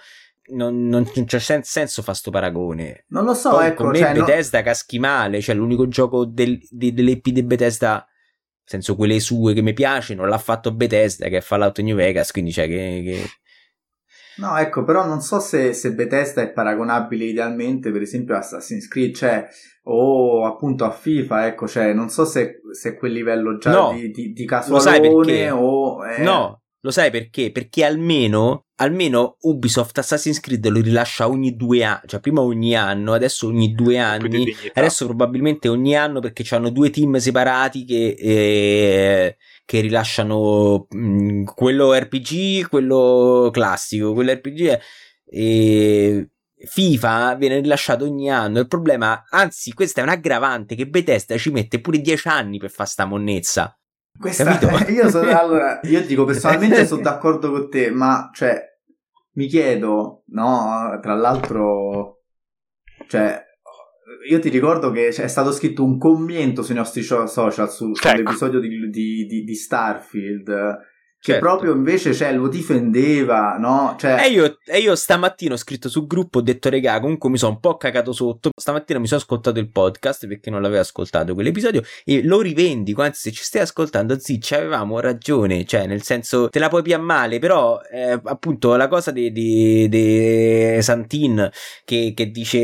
Non, 0.53 0.87
non, 0.87 1.09
non 1.15 1.25
c'è 1.25 1.39
sen- 1.39 1.63
senso 1.63 2.01
fa 2.01 2.13
sto 2.13 2.31
paragone. 2.31 3.05
Non 3.09 3.23
lo 3.23 3.33
so, 3.33 3.51
Poi, 3.51 3.67
ecco. 3.67 3.83
Con 3.83 3.91
me 3.91 3.99
cioè, 3.99 4.13
Bethesda 4.13 4.57
no... 4.57 4.63
caschi 4.65 4.99
male, 4.99 5.39
cioè 5.39 5.55
l'unico 5.55 5.87
gioco 5.87 6.25
del, 6.25 6.59
de, 6.69 6.93
dell'EP 6.93 7.29
di 7.29 7.43
Bethesda 7.43 8.05
senso 8.63 8.95
quelle 8.95 9.19
sue 9.19 9.53
che 9.53 9.61
mi 9.61 9.73
piacciono 9.73 10.25
l'ha 10.25 10.37
fatto 10.37 10.71
Bethesda 10.71 11.27
che 11.27 11.37
è 11.37 11.41
Fallout 11.41 11.79
New 11.79 11.95
Vegas 11.95 12.31
quindi 12.31 12.53
cioè 12.53 12.67
che, 12.67 13.01
che 13.03 13.29
No, 14.37 14.57
ecco, 14.57 14.83
però 14.83 15.05
non 15.05 15.21
so 15.21 15.39
se, 15.39 15.73
se 15.73 15.93
Bethesda 15.93 16.41
è 16.41 16.51
paragonabile 16.51 17.25
idealmente, 17.25 17.91
per 17.91 18.01
esempio, 18.01 18.35
a 18.35 18.39
Assassin's 18.39 18.87
Creed, 18.87 19.13
cioè, 19.15 19.47
o 19.83 20.45
appunto 20.45 20.85
a 20.85 20.91
FIFA, 20.91 21.47
ecco, 21.47 21.67
cioè, 21.67 21.93
non 21.93 22.09
so 22.09 22.25
se, 22.25 22.61
se 22.71 22.89
è 22.89 22.95
quel 22.95 23.11
livello 23.11 23.57
già 23.57 23.71
No, 23.71 23.91
di, 23.93 24.09
di, 24.11 24.31
di 24.31 24.45
lo 24.45 24.79
sai 24.79 24.99
casualone 24.99 25.25
perché? 25.25 25.49
o... 25.51 26.05
eh, 26.05 26.21
No, 26.23 26.61
lo 26.79 26.91
sai 26.91 27.11
perché? 27.11 27.51
Perché 27.51 27.83
almeno, 27.83 28.65
almeno 28.77 29.37
Ubisoft 29.41 29.97
Assassin's 29.99 30.39
Creed 30.39 30.65
lo 30.67 30.81
rilascia 30.81 31.27
ogni 31.27 31.55
due 31.55 31.83
anni, 31.83 32.01
cioè 32.05 32.19
prima 32.19 32.41
ogni 32.41 32.75
anno, 32.75 33.13
adesso 33.13 33.47
ogni 33.47 33.73
due 33.73 33.97
anni, 33.99 34.45
adesso 34.73 35.05
probabilmente 35.05 35.67
ogni 35.67 35.95
anno 35.95 36.19
perché 36.19 36.43
hanno 36.55 36.69
due 36.69 36.89
team 36.89 37.17
separati 37.17 37.85
che, 37.85 38.15
eh, 38.17 39.37
che 39.71 39.79
rilasciano 39.79 40.85
mh, 40.89 41.43
quello 41.45 41.93
RPG, 41.93 42.67
quello 42.67 43.49
classico, 43.53 44.11
quello 44.11 44.33
RPG 44.33 44.79
e 45.25 46.29
FIFA 46.57 47.35
viene 47.35 47.61
rilasciato 47.61 48.03
ogni 48.03 48.29
anno. 48.29 48.59
Il 48.59 48.67
problema, 48.67 49.23
anzi, 49.29 49.71
questa 49.71 50.01
è 50.01 50.03
un 50.03 50.09
aggravante 50.09 50.75
che 50.75 50.89
Bethesda 50.89 51.37
ci 51.37 51.51
mette 51.51 51.79
pure 51.79 51.99
dieci 51.99 52.27
anni 52.27 52.57
per 52.57 52.69
fare 52.69 52.89
sta 52.89 53.05
monnezza. 53.05 53.73
Questa, 54.19 54.59
io, 54.91 55.09
sono, 55.09 55.39
allora, 55.39 55.79
io 55.83 56.05
dico 56.05 56.25
personalmente 56.25 56.85
sono 56.85 56.99
d'accordo 57.03 57.49
con 57.49 57.69
te, 57.69 57.91
ma 57.91 58.29
cioè, 58.33 58.61
mi 59.35 59.47
chiedo, 59.47 60.23
no, 60.31 60.99
tra 61.01 61.13
l'altro, 61.15 62.23
cioè, 63.07 63.41
io 64.29 64.39
ti 64.39 64.49
ricordo 64.49 64.91
che 64.91 65.09
c'è 65.09 65.27
stato 65.27 65.51
scritto 65.51 65.83
un 65.83 65.97
commento 65.97 66.63
sui 66.63 66.75
nostri 66.75 67.01
social 67.03 67.69
su, 67.69 67.91
Ecco. 67.91 68.07
sull'episodio 68.09 68.59
di, 68.59 68.89
di, 68.89 69.25
di, 69.25 69.43
di 69.43 69.55
Starfield, 69.55 70.45
che 71.19 71.33
Certo. 71.33 71.45
proprio 71.45 71.73
invece 71.73 72.13
cioè, 72.13 72.33
lo 72.33 72.47
difendeva, 72.47 73.57
no? 73.59 73.95
Cioè, 73.99 74.25
E 74.25 74.29
io, 74.31 74.57
e 74.65 74.79
io 74.79 74.95
stamattina 74.95 75.53
ho 75.53 75.57
scritto 75.57 75.89
sul 75.89 76.05
gruppo, 76.05 76.39
ho 76.39 76.41
detto 76.41 76.69
regà, 76.69 76.99
comunque 76.99 77.29
mi 77.29 77.37
sono 77.37 77.53
un 77.53 77.59
po' 77.59 77.77
cagato 77.77 78.11
sotto. 78.13 78.51
Stamattina 78.55 78.99
mi 78.99 79.07
sono 79.07 79.19
ascoltato 79.19 79.59
il 79.59 79.71
podcast 79.71 80.27
perché 80.27 80.49
non 80.49 80.61
l'avevo 80.61 80.81
ascoltato 80.81 81.33
quell'episodio 81.33 81.81
e 82.05 82.23
lo 82.23 82.41
rivendico, 82.41 83.01
anzi 83.01 83.29
se 83.29 83.31
ci 83.31 83.43
stai 83.43 83.61
ascoltando, 83.63 84.17
ci 84.19 84.53
avevamo 84.53 84.99
ragione, 84.99 85.65
cioè 85.65 85.87
nel 85.87 86.03
senso 86.03 86.49
te 86.49 86.59
la 86.59 86.69
puoi 86.69 86.83
più 86.83 86.93
a 86.93 86.99
male, 86.99 87.39
però 87.39 87.79
eh, 87.91 88.19
appunto 88.23 88.75
la 88.75 88.87
cosa 88.87 89.11
di, 89.11 89.31
di, 89.31 89.89
di 89.89 90.77
Santin 90.81 91.49
che, 91.83 92.13
che 92.15 92.29
dice, 92.29 92.59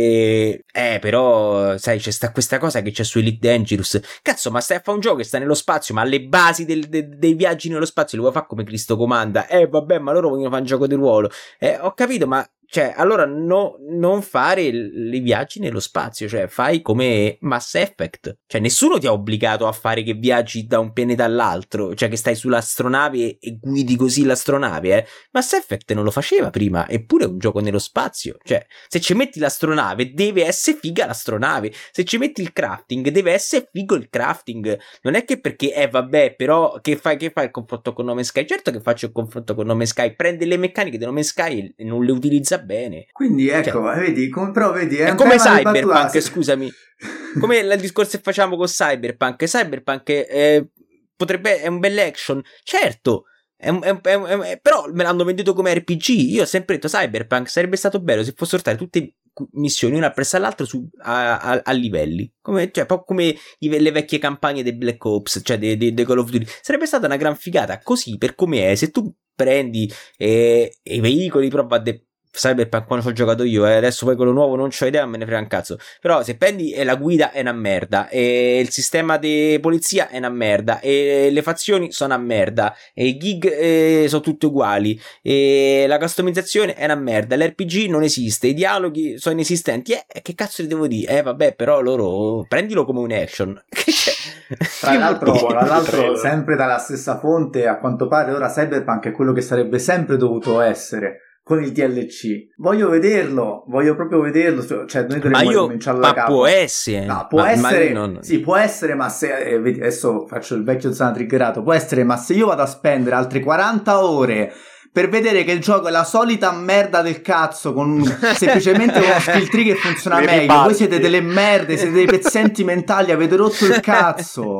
eh 0.71 0.99
però 1.01 1.77
sai 1.77 1.99
c'è 1.99 2.11
sta 2.11 2.31
questa 2.31 2.59
cosa 2.59 2.81
che 2.81 2.91
c'è 2.91 3.03
su 3.03 3.17
Elite 3.17 3.47
Dangerous, 3.47 3.99
cazzo 4.21 4.51
ma 4.51 4.61
stai 4.61 4.77
a 4.77 4.81
fare 4.83 4.95
un 4.97 5.01
gioco 5.01 5.17
che 5.17 5.23
sta 5.23 5.39
nello 5.39 5.55
spazio, 5.55 5.95
ma 5.95 6.03
le 6.03 6.21
basi 6.21 6.65
del- 6.65 6.87
de- 6.87 7.09
dei 7.17 7.33
viaggi 7.33 7.69
nello 7.69 7.85
spazio 7.85 8.17
le 8.17 8.23
vuoi 8.23 8.33
fare 8.35 8.45
come 8.47 8.63
Cristo 8.63 8.95
comanda, 8.95 9.47
eh 9.47 9.67
vabbè 9.67 9.97
ma 9.99 10.11
loro 10.11 10.29
vogliono 10.29 10.49
fare 10.49 10.61
un 10.61 10.67
gioco 10.67 10.87
di 10.87 10.95
ruolo, 10.95 11.29
eh, 11.59 11.77
ho 11.87 11.93
capito, 11.95 12.27
ma 12.27 12.45
cioè, 12.69 12.93
allora 12.95 13.25
no- 13.25 13.77
non 13.89 14.21
fare 14.21 14.69
l- 14.71 15.13
i 15.13 15.19
viaggi 15.19 15.59
nello 15.59 15.79
spazio, 15.79 16.27
cioè 16.27 16.47
fai 16.47 16.81
come 16.81 17.37
Mass 17.41 17.75
Effect. 17.75 18.39
Cioè, 18.45 18.59
nessuno 18.59 18.99
ti 18.99 19.07
ha 19.07 19.13
obbligato 19.13 19.67
a 19.67 19.71
fare 19.71 20.03
che 20.03 20.13
viaggi 20.13 20.65
da 20.67 20.79
un 20.79 20.91
pianeta 20.91 21.23
all'altro, 21.23 21.95
cioè 21.95 22.09
che 22.09 22.17
stai 22.17 22.35
sull'astronave 22.35 23.39
e 23.39 23.57
guidi 23.61 23.95
così 23.95 24.25
l'astronave, 24.25 24.97
eh. 24.97 25.05
Mass 25.31 25.53
Effect 25.53 25.93
non 25.93 26.03
lo 26.03 26.11
faceva 26.11 26.49
prima, 26.49 26.87
eppure 26.89 27.23
è 27.23 27.27
un 27.27 27.37
gioco 27.39 27.59
nello 27.61 27.79
spazio. 27.79 28.35
Cioè, 28.43 28.65
se 28.87 28.99
ci 28.99 29.13
metti 29.13 29.39
l'astronave, 29.39 30.13
deve 30.13 30.45
essere 30.45 30.77
figa 30.77 31.05
l'astronave. 31.05 31.71
Se 31.91 32.03
ci 32.03 32.17
metti 32.17 32.41
il 32.41 32.51
crafting, 32.51 33.07
deve 33.09 33.31
essere 33.31 33.69
figo 33.71 33.95
il 33.95 34.09
crafting. 34.09 34.77
Non 35.03 35.13
è 35.15 35.23
che 35.23 35.39
perché, 35.39 35.73
eh 35.73 35.87
vabbè, 35.87 36.35
però 36.35 36.79
che 36.81 36.97
fai, 36.97 37.15
che 37.17 37.31
fai 37.31 37.45
il 37.45 37.51
confronto 37.51 37.93
con 37.93 38.05
Nome 38.05 38.23
Sky? 38.23 38.45
Certo 38.45 38.71
che 38.71 38.81
faccio 38.81 39.05
il 39.05 39.11
confronto 39.13 39.55
con 39.55 39.65
Nome 39.65 39.85
Sky, 39.85 40.15
prende 40.15 40.45
le 40.45 40.57
meccaniche 40.57 40.97
di 40.97 41.05
Nome 41.05 41.23
Sky 41.23 41.73
e 41.77 41.83
non 41.85 42.03
le 42.03 42.11
utilizza 42.11 42.56
bene. 42.59 43.05
quindi 43.11 43.49
ecco, 43.49 43.81
vedi, 43.81 44.29
com- 44.29 44.51
però 44.51 44.71
vedi, 44.71 44.97
è, 44.97 45.11
È 45.11 45.15
come 45.15 45.37
Cyberpunk, 45.37 46.19
scusami. 46.21 46.71
Come 47.39 47.57
il 47.57 47.77
discorso 47.79 48.17
che 48.17 48.23
facciamo 48.23 48.57
con 48.57 48.65
Cyberpunk. 48.65 49.43
Cyberpunk 49.45 50.09
eh, 50.09 50.67
potrebbe 51.15 51.61
è 51.61 51.67
un 51.67 51.79
bel 51.79 51.97
action, 51.99 52.41
certo. 52.63 53.25
È 53.55 53.69
un- 53.69 53.83
è 53.83 53.89
un- 53.89 54.01
un- 54.29 54.57
però 54.61 54.85
me 54.91 55.03
l'hanno 55.03 55.23
venduto 55.23 55.53
come 55.53 55.73
RPG. 55.75 56.07
Io 56.09 56.41
ho 56.43 56.45
sempre 56.45 56.75
detto 56.75 56.87
Cyberpunk 56.87 57.49
sarebbe 57.49 57.75
stato 57.75 57.99
bello 58.01 58.23
se 58.23 58.33
fossero 58.35 58.59
state 58.59 58.77
tutte 58.77 59.15
missioni 59.53 59.95
una 59.97 60.07
appresso 60.07 60.37
all'altra 60.37 60.65
su- 60.65 60.87
a, 61.03 61.37
a- 61.39 61.61
a 61.63 61.71
livelli. 61.73 62.31
Come, 62.41 62.71
cioè, 62.71 62.85
proprio 62.87 63.05
come 63.05 63.35
i- 63.59 63.79
le 63.79 63.91
vecchie 63.91 64.17
campagne 64.17 64.63
dei 64.63 64.73
Black 64.75 65.03
Ops, 65.05 65.41
cioè 65.43 65.59
dei, 65.59 65.77
dei- 65.77 65.93
dei 65.93 66.05
Call 66.05 66.17
of 66.19 66.29
Duty. 66.31 66.45
Sarebbe 66.61 66.87
stata 66.87 67.05
una 67.05 67.17
gran 67.17 67.35
figata. 67.35 67.77
Così 67.79 68.17
per 68.17 68.33
come 68.33 68.71
è, 68.71 68.75
se 68.75 68.89
tu 68.89 69.13
prendi 69.35 69.91
eh, 70.17 70.77
i 70.83 70.99
veicoli, 70.99 71.49
prova 71.49 71.75
a 71.75 71.79
de- 71.79 72.06
Cyberpunk 72.37 72.85
quando 72.85 73.03
ci 73.03 73.11
ho 73.11 73.13
giocato 73.13 73.43
io, 73.43 73.65
e 73.65 73.73
adesso 73.73 74.05
poi 74.05 74.15
quello 74.15 74.31
nuovo 74.31 74.55
non 74.55 74.69
c'ho 74.69 74.85
idea, 74.85 75.05
me 75.05 75.17
ne 75.17 75.25
frega 75.25 75.39
un 75.41 75.47
cazzo. 75.47 75.77
Però 76.01 76.23
se 76.23 76.37
prendi 76.37 76.71
e 76.71 76.83
la 76.83 76.95
guida 76.95 77.31
è 77.31 77.41
una 77.41 77.53
merda, 77.53 78.09
e 78.09 78.59
il 78.59 78.69
sistema 78.69 79.17
di 79.17 79.57
polizia 79.61 80.09
è 80.09 80.17
una 80.17 80.29
merda, 80.29 80.79
e 80.79 81.29
le 81.31 81.41
fazioni 81.41 81.91
sono 81.91 82.13
una 82.13 82.23
merda, 82.23 82.75
e 82.93 83.07
i 83.07 83.17
gig 83.17 83.51
eh, 83.51 84.05
sono 84.07 84.21
tutti 84.21 84.45
uguali, 84.45 84.99
e 85.21 85.85
la 85.87 85.97
customizzazione 85.97 86.75
è 86.75 86.85
una 86.85 86.95
merda, 86.95 87.35
l'RPG 87.35 87.89
non 87.89 88.03
esiste, 88.03 88.47
i 88.47 88.53
dialoghi 88.53 89.17
sono 89.17 89.35
inesistenti. 89.35 89.93
Eh, 89.93 90.21
che 90.21 90.35
cazzo 90.35 90.61
ti 90.61 90.67
devo 90.67 90.87
dire? 90.87 91.17
Eh, 91.17 91.21
vabbè, 91.21 91.55
però 91.55 91.81
loro 91.81 92.45
prendilo 92.47 92.85
come 92.85 92.99
un 92.99 93.11
action. 93.11 93.61
Tra 94.79 94.97
l'altro, 94.97 95.33
tra 95.45 95.65
l'altro, 95.65 96.15
sempre 96.15 96.55
dalla 96.55 96.77
stessa 96.77 97.19
fonte, 97.19 97.67
a 97.67 97.77
quanto 97.77 98.07
pare 98.07 98.31
ora 98.31 98.47
Cyberpunk 98.47 99.07
è 99.07 99.11
quello 99.11 99.33
che 99.33 99.41
sarebbe 99.41 99.77
sempre 99.77 100.15
dovuto 100.15 100.61
essere 100.61 101.26
con 101.47 101.63
il 101.63 101.71
DLC. 101.71 102.49
Voglio 102.57 102.89
vederlo, 102.89 103.63
voglio 103.67 103.95
proprio 103.95 104.19
vederlo. 104.19 104.61
Cioè, 104.85 105.05
noi 105.07 105.17
ma 105.19 105.23
dovremmo 105.29 105.51
io, 105.51 105.59
ricominciare 105.61 105.99
da 105.99 106.07
ma 106.07 106.13
capo. 106.13 106.33
può 106.33 106.45
essere, 106.45 107.05
No, 107.05 107.25
può 107.29 107.39
ma- 107.39 107.45
ma 107.55 107.69
essere, 107.69 107.89
non- 107.93 108.17
sì, 108.21 108.39
può 108.41 108.57
essere, 108.57 108.95
ma 108.95 109.07
se 109.07 109.33
eh, 109.33 109.55
adesso 109.55 110.27
faccio 110.27 110.55
il 110.55 110.65
vecchio 110.65 110.91
zona 110.91 111.11
triggerato. 111.11 111.63
Può 111.63 111.71
essere, 111.71 112.03
ma 112.03 112.17
se 112.17 112.33
io 112.33 112.47
vado 112.47 112.63
a 112.63 112.65
spendere 112.65 113.15
altre 113.15 113.39
40 113.39 114.03
ore 114.03 114.51
per 114.97 115.09
vedere 115.09 115.43
che 115.43 115.51
il 115.51 115.59
gioco 115.59 115.89
è 115.89 115.91
la 115.91 116.03
solita 116.03 116.51
merda 116.51 117.03
del 117.03 117.21
cazzo, 117.21 117.71
con 117.71 118.03
semplicemente 118.33 118.97
uno 118.97 119.19
skill 119.19 119.47
tree 119.47 119.63
che 119.65 119.75
funziona 119.75 120.17
Li 120.17 120.25
meglio. 120.25 120.63
Voi 120.63 120.73
siete 120.73 120.99
delle 120.99 121.21
merde, 121.21 121.77
siete 121.77 121.93
dei 121.93 122.07
pezzenti 122.07 122.63
mentali, 122.63 123.11
avete 123.11 123.35
rotto 123.35 123.67
il 123.67 123.79
cazzo. 123.79 124.57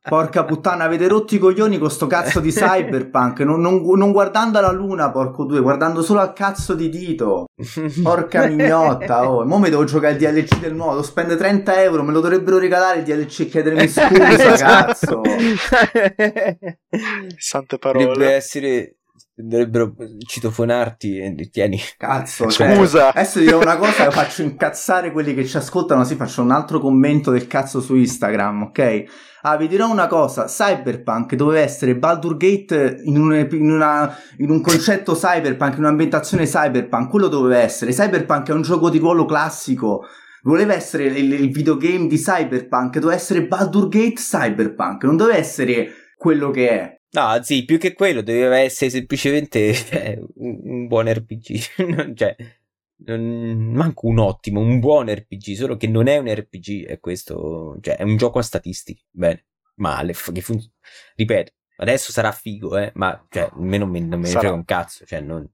Porca 0.00 0.44
puttana, 0.44 0.84
avete 0.84 1.08
rotto 1.08 1.34
i 1.34 1.38
coglioni 1.38 1.76
con 1.76 1.90
sto 1.90 2.06
cazzo 2.06 2.40
di 2.40 2.50
cyberpunk. 2.52 3.40
Non, 3.40 3.60
non- 3.60 3.82
non 3.84 4.12
guardando 4.12 4.56
alla 4.56 4.72
luna, 4.72 5.10
porco 5.10 5.44
due, 5.44 5.60
guardando 5.60 6.00
solo 6.02 6.20
al 6.20 6.32
cazzo 6.32 6.72
di 6.72 6.88
dito. 6.88 7.44
Porca 8.02 8.46
mignotta, 8.48 9.28
oh. 9.28 9.44
Mo 9.44 9.58
mi 9.58 9.68
devo 9.68 9.84
giocare 9.84 10.14
il 10.14 10.20
DLC 10.20 10.58
del 10.58 10.72
nuovo. 10.74 10.92
Devo 10.92 11.02
spendere 11.02 11.38
30 11.38 11.82
euro, 11.82 12.02
me 12.02 12.12
lo 12.12 12.20
dovrebbero 12.20 12.56
regalare 12.56 13.00
il 13.00 13.04
DLC 13.04 13.40
e 13.40 13.46
chiedermi 13.48 13.88
scusa, 13.88 14.52
cazzo. 14.56 15.20
Sante 17.36 17.76
Dovrebbe 17.78 18.06
parole. 18.06 18.32
essere. 18.32 18.96
Dovrebbero 19.36 19.94
citofonarti 20.24 21.18
e 21.18 21.48
tieni. 21.50 21.76
Cazzo, 21.96 22.48
cioè, 22.48 22.76
Scusa. 22.76 23.08
adesso 23.08 23.40
dirò 23.40 23.60
una 23.60 23.76
cosa, 23.76 24.08
faccio 24.12 24.42
incazzare 24.42 25.10
quelli 25.10 25.34
che 25.34 25.44
ci 25.44 25.56
ascoltano, 25.56 26.04
sì, 26.04 26.14
faccio 26.14 26.40
un 26.42 26.52
altro 26.52 26.78
commento 26.78 27.32
del 27.32 27.48
cazzo 27.48 27.80
su 27.80 27.96
Instagram, 27.96 28.62
ok? 28.62 29.04
Ah, 29.42 29.56
vi 29.56 29.66
dirò 29.66 29.90
una 29.90 30.06
cosa, 30.06 30.44
Cyberpunk 30.44 31.34
doveva 31.34 31.60
essere 31.60 31.96
Baldur 31.96 32.36
Gate 32.36 33.00
in 33.04 33.18
un, 33.18 33.48
in 33.50 33.70
una- 33.72 34.16
in 34.38 34.50
un 34.50 34.60
concetto 34.60 35.14
cyberpunk, 35.14 35.74
in 35.74 35.80
un'ambientazione 35.80 36.44
cyberpunk, 36.44 37.10
quello 37.10 37.26
doveva 37.26 37.58
essere. 37.58 37.90
Cyberpunk 37.90 38.48
è 38.48 38.52
un 38.52 38.62
gioco 38.62 38.88
di 38.88 38.98
ruolo 38.98 39.24
classico, 39.24 40.04
voleva 40.44 40.74
essere 40.74 41.06
il, 41.06 41.32
il 41.32 41.50
videogame 41.50 42.06
di 42.06 42.16
Cyberpunk, 42.16 42.98
doveva 43.00 43.14
essere 43.18 43.46
Baldur 43.46 43.88
Gate 43.88 44.14
Cyberpunk, 44.14 45.02
non 45.02 45.16
doveva 45.16 45.36
essere 45.36 45.88
quello 46.16 46.50
che 46.50 46.70
è. 46.70 46.98
No, 47.14 47.40
sì, 47.42 47.64
più 47.64 47.78
che 47.78 47.92
quello 47.92 48.22
doveva 48.22 48.58
essere 48.58 48.90
semplicemente 48.90 49.72
cioè, 49.74 50.18
un, 50.36 50.60
un 50.64 50.86
buon 50.88 51.12
RPG. 51.12 51.58
Non- 51.86 52.16
cioè, 52.16 52.34
non- 53.06 53.70
manco 53.72 54.06
un 54.08 54.18
ottimo, 54.18 54.60
un 54.60 54.80
buon 54.80 55.08
RPG, 55.08 55.54
solo 55.54 55.76
che 55.76 55.86
non 55.86 56.08
è 56.08 56.16
un 56.18 56.28
RPG, 56.32 56.86
è 56.86 56.98
questo, 56.98 57.76
cioè, 57.80 57.96
è 57.96 58.02
un 58.02 58.16
gioco 58.16 58.40
a 58.40 58.42
statistiche. 58.42 59.02
Bene, 59.10 59.46
male, 59.76 60.12
che 60.32 60.40
fun- 60.40 60.60
ripeto, 61.14 61.52
adesso 61.76 62.10
sarà 62.10 62.32
figo, 62.32 62.76
eh, 62.78 62.90
ma 62.94 63.24
cioè, 63.30 63.44
a 63.44 63.52
me 63.58 63.78
non, 63.78 63.90
me- 63.90 64.00
non 64.00 64.24
frega 64.24 64.52
un 64.52 64.64
cazzo, 64.64 65.04
cioè, 65.06 65.20
non, 65.20 65.48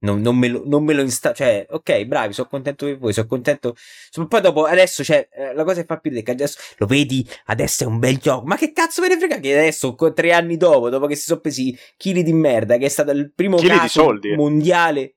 non, 0.00 0.20
non 0.20 0.36
me 0.36 0.48
lo, 0.48 0.62
non 0.64 0.84
me 0.84 0.94
lo 0.94 1.02
insta- 1.02 1.32
cioè, 1.32 1.66
ok, 1.68 2.04
bravi, 2.04 2.32
sono 2.32 2.48
contento 2.48 2.86
per 2.86 2.98
voi, 2.98 3.12
sono 3.12 3.26
contento. 3.26 3.74
Poi 4.28 4.40
dopo, 4.40 4.64
adesso, 4.64 5.02
cioè, 5.02 5.28
eh, 5.32 5.54
la 5.54 5.64
cosa 5.64 5.80
che 5.80 5.86
fa 5.86 5.98
più 5.98 6.10
che 6.22 6.30
adesso 6.30 6.58
lo 6.76 6.86
vedi, 6.86 7.26
adesso 7.46 7.84
è 7.84 7.86
un 7.86 7.98
bel 7.98 8.18
gioco. 8.18 8.46
Ma 8.46 8.56
che 8.56 8.72
cazzo 8.72 9.00
me 9.02 9.08
ne 9.08 9.18
frega 9.18 9.38
che 9.38 9.58
adesso, 9.58 9.94
tre 10.14 10.32
anni 10.32 10.56
dopo, 10.56 10.88
dopo 10.88 11.06
che 11.06 11.14
si 11.16 11.24
sono 11.24 11.40
presi 11.40 11.76
chili 11.96 12.22
di 12.22 12.32
merda, 12.32 12.76
che 12.76 12.86
è 12.86 12.88
stato 12.90 13.10
il 13.10 13.32
primo 13.34 13.56
Chili 13.56 13.76
caso 13.76 14.02
soldi. 14.02 14.34
mondiale. 14.34 15.14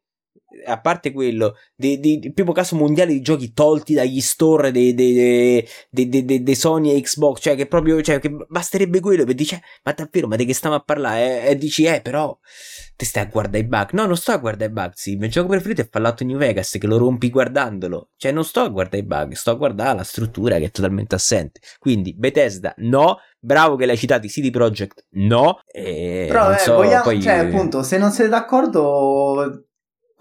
A 0.65 0.79
parte 0.79 1.11
quello, 1.11 1.55
di, 1.75 1.99
di, 1.99 2.19
il 2.23 2.33
primo 2.33 2.51
caso 2.51 2.75
mondiale 2.75 3.11
di 3.11 3.21
giochi 3.21 3.53
tolti 3.53 3.93
dagli 3.93 4.21
store 4.21 4.71
dei, 4.71 4.93
dei, 4.93 5.67
dei, 5.89 6.43
dei 6.43 6.55
Sony 6.55 6.91
e 6.91 7.01
Xbox, 7.01 7.41
cioè 7.41 7.55
che 7.55 7.67
proprio, 7.67 8.01
cioè 8.01 8.19
che 8.19 8.29
basterebbe 8.47 8.99
quello 8.99 9.25
per 9.25 9.35
dire, 9.35 9.61
ma 9.83 9.91
davvero, 9.93 10.27
ma 10.27 10.35
di 10.35 10.45
che 10.45 10.53
stiamo 10.53 10.75
a 10.75 10.79
parlare? 10.79 11.45
E, 11.45 11.49
e 11.51 11.55
dici, 11.57 11.85
eh, 11.85 12.01
però, 12.01 12.37
te 12.95 13.05
stai 13.05 13.23
a 13.23 13.27
guardare 13.27 13.63
i 13.63 13.67
bug. 13.67 13.91
No, 13.93 14.05
non 14.05 14.17
sto 14.17 14.31
a 14.31 14.37
guardare 14.37 14.69
i 14.69 14.73
bug, 14.73 14.91
sì, 14.93 15.11
il 15.11 15.17
mio 15.17 15.27
gioco 15.27 15.47
preferito 15.49 15.81
è 15.81 15.87
Fallout 15.89 16.21
New 16.21 16.37
Vegas, 16.37 16.77
che 16.79 16.87
lo 16.87 16.97
rompi 16.97 17.29
guardandolo. 17.29 18.09
Cioè, 18.15 18.31
non 18.31 18.43
sto 18.43 18.61
a 18.61 18.69
guardare 18.69 18.99
i 18.99 19.05
bug, 19.05 19.33
sto 19.33 19.51
a 19.51 19.55
guardare 19.55 19.97
la 19.97 20.03
struttura 20.03 20.57
che 20.57 20.65
è 20.65 20.71
totalmente 20.71 21.15
assente. 21.15 21.59
Quindi, 21.79 22.13
Bethesda, 22.13 22.73
no, 22.77 23.17
bravo 23.39 23.75
che 23.75 23.85
l'hai 23.85 23.97
citato, 23.97 24.27
CD 24.27 24.51
Projekt, 24.51 25.05
no. 25.11 25.59
Però, 25.71 26.53
eh, 26.53 26.57
so, 26.59 26.75
vogliamo, 26.75 27.03
poi... 27.03 27.21
cioè, 27.21 27.37
appunto, 27.37 27.83
se 27.83 27.97
non 27.97 28.11
siete 28.11 28.29
d'accordo 28.29 29.65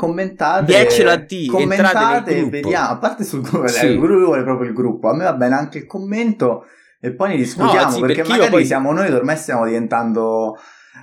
commentate 0.01 0.65
Diecelo 0.65 1.11
a 1.11 1.17
D, 1.17 1.47
commentate 1.47 2.35
e 2.35 2.49
vediamo. 2.49 2.89
A 2.89 2.97
parte 2.97 3.23
sul 3.23 3.43
gruppo 3.43 3.67
sì. 3.67 3.85
il 3.85 3.99
gruppo 3.99 4.25
vuole 4.25 4.43
proprio 4.43 4.69
il 4.69 4.75
gruppo. 4.75 5.09
A 5.11 5.15
me 5.15 5.25
va 5.25 5.35
bene 5.35 5.55
anche 5.55 5.79
il 5.79 5.87
commento 5.87 6.65
e 6.99 7.13
poi 7.13 7.29
ne 7.29 7.37
discutiamo 7.37 7.75
no, 7.75 7.83
anzi, 7.83 8.01
perché, 8.01 8.15
perché 8.15 8.31
magari 8.31 8.51
poi... 8.51 8.65
siamo 8.65 8.93
noi 8.93 9.13
ormai 9.13 9.37
stiamo 9.37 9.67
diventando 9.67 10.59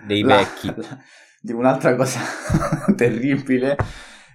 dei 0.07 0.21
la, 0.21 0.37
vecchi. 0.37 0.73
la, 0.75 0.97
di 1.39 1.51
un'altra 1.51 1.95
cosa 1.95 2.21
terribile 2.97 3.77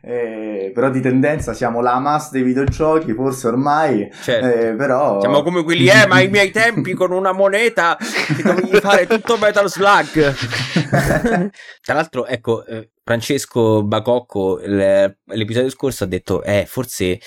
eh, 0.05 0.72
però 0.74 0.90
di 0.90 1.00
tendenza 1.00 1.55
siamo 1.55 1.80
la 1.80 1.98
mass 2.00 2.30
dei 2.30 2.42
videogiochi, 2.42 3.14
forse 3.14 3.46
ormai, 3.46 4.11
certo. 4.22 4.46
eh, 4.46 4.74
però... 4.74 5.20
Siamo 5.20 5.42
come 5.42 5.62
quelli, 5.62 5.86
eh, 5.86 6.07
ma 6.09 6.16
ai 6.16 6.28
miei 6.28 6.50
tempi 6.50 6.92
con 6.92 7.12
una 7.12 7.30
moneta 7.30 7.96
ti 8.34 8.42
dovevi 8.42 8.80
fare 8.80 9.07
tutto 9.07 9.38
Metal 9.38 9.70
Slug. 9.70 10.34
Tra 11.82 11.94
l'altro, 11.94 12.26
ecco, 12.26 12.64
eh, 12.66 12.90
Francesco 13.05 13.84
Bacocco 13.84 14.61
l'episodio 14.64 15.70
scorso 15.70 16.03
ha 16.03 16.09
detto, 16.09 16.42
eh, 16.42 16.64
forse 16.66 17.20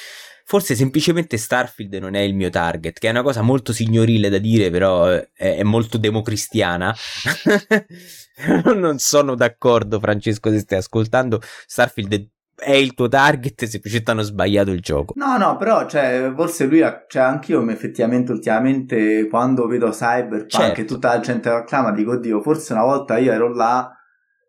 forse 0.47 0.75
semplicemente 0.75 1.37
Starfield 1.37 1.95
non 1.95 2.13
è 2.13 2.19
il 2.19 2.35
mio 2.35 2.49
target, 2.49 2.99
che 2.99 3.07
è 3.07 3.11
una 3.11 3.23
cosa 3.23 3.41
molto 3.41 3.73
signorile 3.73 4.29
da 4.29 4.37
dire, 4.37 4.69
però 4.69 5.07
è, 5.07 5.27
è 5.33 5.63
molto 5.63 5.97
democristiana. 5.97 6.95
non 8.75 8.99
sono 8.99 9.33
d'accordo, 9.35 9.99
Francesco, 9.99 10.51
se 10.51 10.59
stai 10.59 10.77
ascoltando. 10.79 11.41
Starfield 11.65 12.13
è 12.13 12.25
il 12.67 12.93
tuo 12.93 13.07
target, 13.07 13.65
semplicemente 13.65 14.11
hanno 14.11 14.21
sbagliato 14.21 14.71
il 14.71 14.79
gioco. 14.79 15.13
No, 15.17 15.37
no, 15.37 15.57
però 15.57 15.85
cioè, 15.87 16.31
forse 16.35 16.65
lui, 16.65 16.81
ha, 16.81 17.05
cioè, 17.07 17.23
anch'io 17.23 17.67
effettivamente 17.69 18.31
ultimamente 18.31 19.27
quando 19.27 19.67
vedo 19.67 19.89
Cyberpunk 19.89 20.49
certo. 20.49 20.81
e 20.81 20.85
tutta 20.85 21.09
la 21.09 21.19
gente 21.19 21.49
acclama, 21.49 21.91
dico, 21.91 22.11
oddio, 22.11 22.41
forse 22.41 22.73
una 22.73 22.83
volta 22.83 23.17
io 23.17 23.31
ero 23.31 23.53
là 23.53 23.91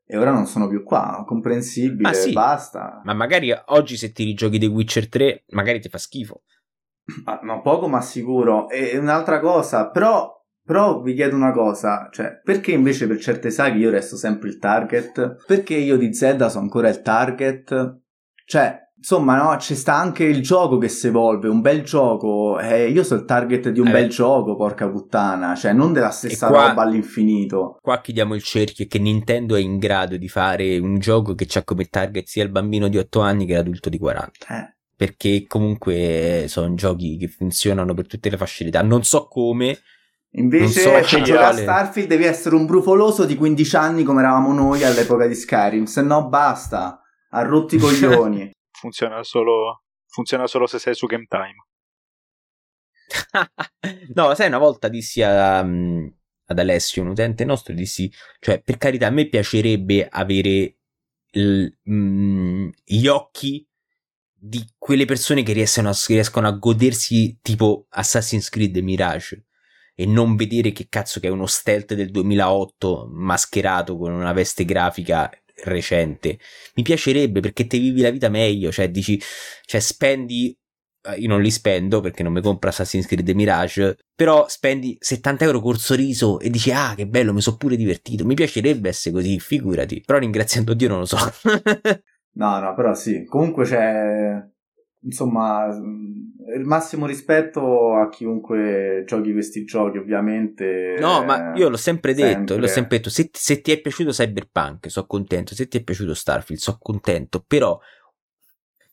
e 0.09 0.17
ora 0.17 0.31
non 0.31 0.47
sono 0.47 0.69
più 0.69 0.85
qua, 0.85 1.25
comprensibile, 1.27 2.15
sì, 2.15 2.33
basta. 2.33 3.01
Ma 3.03 3.13
magari 3.13 3.53
oggi 3.67 3.97
se 3.97 4.13
ti 4.13 4.23
rigiochi 4.23 4.59
The 4.59 4.67
Witcher 4.67 5.09
3, 5.09 5.45
magari 5.49 5.81
ti 5.81 5.89
fa 5.89 5.99
schifo. 5.99 6.43
Ma, 7.25 7.41
no, 7.43 7.61
poco 7.61 7.89
ma 7.89 8.01
sicuro. 8.01 8.69
E 8.69 8.97
un'altra 8.97 9.41
cosa, 9.41 9.91
però 9.91 10.36
però 10.67 11.01
vi 11.01 11.15
chiedo 11.15 11.37
una 11.37 11.53
cosa, 11.53 12.09
cioè, 12.11 12.41
perché 12.43 12.73
invece 12.73 13.07
per 13.07 13.21
certe 13.21 13.51
saghe 13.51 13.79
io 13.79 13.89
resto 13.89 14.17
sempre 14.17 14.49
il 14.49 14.59
target? 14.59 15.45
Perché 15.47 15.75
io 15.75 15.97
di 15.97 16.13
Zelda 16.13 16.49
sono 16.49 16.65
ancora 16.65 16.89
il 16.89 17.03
target? 17.03 18.01
Cioè, 18.45 18.77
insomma, 18.97 19.41
no, 19.41 19.57
ci 19.59 19.77
sta 19.77 19.95
anche 19.95 20.25
il 20.25 20.43
gioco 20.43 20.79
che 20.79 20.89
si 20.89 21.07
evolve, 21.07 21.49
un 21.49 21.61
bel 21.61 21.85
gioco. 21.85 22.59
Eh, 22.59 22.89
io 22.89 23.05
sono 23.05 23.21
il 23.21 23.27
target 23.27 23.69
di 23.69 23.79
un 23.79 23.87
eh 23.87 23.93
bel 23.93 24.09
gioco, 24.09 24.57
porca 24.57 24.91
puttana, 24.91 25.55
cioè, 25.55 25.73
non 25.73 25.93
della 25.93 26.11
stessa 26.11 26.49
qua, 26.49 26.67
roba 26.67 26.83
all'infinito. 26.83 27.79
Qua 27.81 28.01
chiudiamo 28.01 28.35
il 28.35 28.43
cerchio 28.43 28.87
che 28.89 28.99
Nintendo 28.99 29.55
è 29.55 29.61
in 29.61 29.79
grado 29.79 30.17
di 30.17 30.29
fare 30.29 30.79
un 30.79 30.99
gioco 30.99 31.37
che 31.37 31.47
ha 31.55 31.63
come 31.63 31.85
target 31.85 32.27
sia 32.27 32.43
il 32.43 32.51
bambino 32.51 32.89
di 32.89 32.99
8 32.99 33.21
anni 33.21 33.47
che 33.47 33.55
l'adulto 33.55 33.89
di 33.89 33.99
40. 33.99 34.47
Eh 34.49 34.75
perché 34.97 35.45
comunque 35.47 36.47
sono 36.49 36.75
giochi 36.75 37.19
che 37.19 37.29
funzionano 37.29 37.93
per 37.93 38.07
tutte 38.07 38.31
le 38.31 38.39
fasce 38.39 38.65
d'età. 38.65 38.81
Non 38.83 39.05
so 39.05 39.29
come, 39.29 39.79
Invece, 40.33 40.81
so 40.81 41.03
se 41.03 41.23
giochi 41.23 41.43
a 41.43 41.53
Starfield 41.53 42.09
devi 42.09 42.25
essere 42.25 42.57
un 42.57 42.67
brufoloso 42.67 43.25
di 43.25 43.37
15 43.37 43.77
anni 43.77 44.03
come 44.03 44.21
eravamo 44.21 44.53
noi 44.53 44.85
all'epoca 44.85 45.27
di 45.27 45.35
Skyrim, 45.35 45.85
se 45.85 46.03
no 46.03 46.29
basta, 46.29 47.01
ha 47.31 47.43
rotti 47.43 47.77
i 47.77 47.79
coglioni. 47.81 48.51
funziona, 48.71 49.23
solo, 49.23 49.85
funziona 50.07 50.47
solo 50.47 50.67
se 50.67 50.79
sei 50.79 50.95
su 50.95 51.07
Game 51.07 51.27
Time. 51.27 51.65
no, 54.15 54.35
sai, 54.35 54.49
una 54.49 54.59
volta 54.59 54.89
dissi 54.89 55.23
a, 55.23 55.61
um, 55.61 56.13
ad 56.47 56.59
Alessio, 56.59 57.03
un 57.03 57.09
utente 57.09 57.45
nostro, 57.45 57.73
dissi, 57.73 58.13
cioè, 58.39 58.61
per 58.61 58.77
carità, 58.77 59.07
a 59.07 59.11
me 59.11 59.29
piacerebbe 59.29 60.07
avere 60.07 60.77
il, 61.31 61.79
mm, 61.89 62.69
gli 62.85 63.07
occhi 63.07 63.67
di 64.39 64.63
quelle 64.77 65.07
persone 65.07 65.43
che 65.43 65.53
riescono 65.53 65.89
a, 65.89 65.97
riescono 66.09 66.47
a 66.47 66.53
godersi 66.53 67.39
tipo 67.41 67.87
Assassin's 67.89 68.51
Creed 68.51 68.77
Mirage 68.77 69.47
e 69.99 70.07
non 70.07 70.37
vedere 70.37 70.73
che 70.73 70.87
cazzo 70.89 71.19
che 71.19 71.29
è 71.29 71.31
uno 71.31 71.47
stealth 71.47 71.95
del 71.95 72.11
2008 72.11 73.09
mascherato 73.11 73.97
con 73.97 74.13
una 74.13 74.33
veste 74.35 74.67
grafica 74.67 75.31
recente. 75.65 76.39
Mi 76.75 76.83
piacerebbe 76.83 77.41
perché 77.41 77.67
te 77.67 77.79
vivi 77.79 78.03
la 78.03 78.11
vita 78.11 78.29
meglio, 78.29 78.71
cioè 78.71 78.91
dici, 78.91 79.19
cioè 79.65 79.81
spendi 79.81 80.55
eh, 81.07 81.15
io 81.19 81.29
non 81.29 81.41
li 81.41 81.51
spendo 81.51 82.01
perché 82.01 82.23
non 82.23 82.33
mi 82.33 82.43
compro 82.43 82.69
Assassin's 82.69 83.07
Creed 83.07 83.29
Mirage, 83.31 83.97
però 84.15 84.47
spendi 84.49 84.97
70 85.01 85.45
euro 85.45 85.61
col 85.61 85.79
sorriso 85.79 86.41
e 86.41 86.51
dici 86.51 86.71
ah 86.73 86.95
che 86.95 87.07
bello, 87.07 87.33
mi 87.33 87.41
sono 87.41 87.57
pure 87.57 87.77
divertito, 87.77 88.27
mi 88.27 88.35
piacerebbe 88.35 88.91
essere 88.91 89.15
così, 89.15 89.39
figurati, 89.41 90.03
però 90.05 90.19
ringraziando 90.19 90.75
Dio 90.75 90.89
non 90.89 90.99
lo 90.99 91.07
so. 91.07 91.17
no, 92.37 92.59
no, 92.61 92.75
però 92.75 92.93
sì, 92.95 93.25
comunque 93.25 93.65
c'è 93.65 94.45
insomma, 95.07 95.67
il 96.55 96.65
massimo 96.65 97.07
rispetto 97.07 97.95
a 97.95 98.09
chiunque 98.09 99.05
giochi 99.07 99.33
questi 99.33 99.65
giochi, 99.65 99.99
ovviamente. 99.99 100.97
No, 100.99 101.25
ma 101.25 101.55
io 101.55 101.69
l'ho 101.69 101.77
sempre 101.77 102.13
detto, 102.13 102.37
sempre. 102.37 102.57
l'ho 102.59 102.67
sempre 102.67 102.97
detto, 102.99 103.11
se, 103.11 103.31
se, 103.33 103.61
ti 103.61 103.73
è 103.73 103.81
piaciuto 103.81 104.11
Cyberpunk, 104.11 104.91
sono 104.91 105.07
contento, 105.07 105.55
se 105.55 105.69
ti 105.69 105.79
è 105.79 105.83
piaciuto 105.83 106.13
Starfield, 106.13 106.61
sono 106.61 106.79
contento, 106.81 107.43
però 107.47 107.79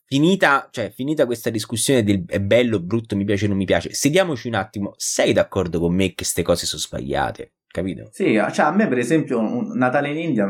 finita, 0.06 0.70
cioè, 0.72 0.92
finita 0.92 1.26
questa 1.26 1.50
discussione 1.50 2.04
del 2.04 2.24
è 2.26 2.40
bello, 2.40 2.80
brutto, 2.80 3.16
mi 3.16 3.26
piace, 3.26 3.48
non 3.48 3.58
mi 3.58 3.66
piace, 3.66 3.94
sediamoci 3.94 4.48
un 4.48 4.56
attimo, 4.56 4.94
sei 4.98 5.34
d'accordo 5.34 5.80
con 5.80 5.94
me 5.94 6.10
che 6.10 6.16
queste 6.16 6.44
cose 6.44 6.66
sono 6.66 6.82
sbagliate, 6.82 7.54
capito? 7.68 8.10
Sì, 8.12 8.34
cioè 8.52 8.66
a 8.66 8.72
me 8.72 8.88
per 8.88 9.00
esempio 9.00 9.40
un 9.40 9.76
Natale 9.76 10.10
in 10.10 10.18
India 10.18 10.46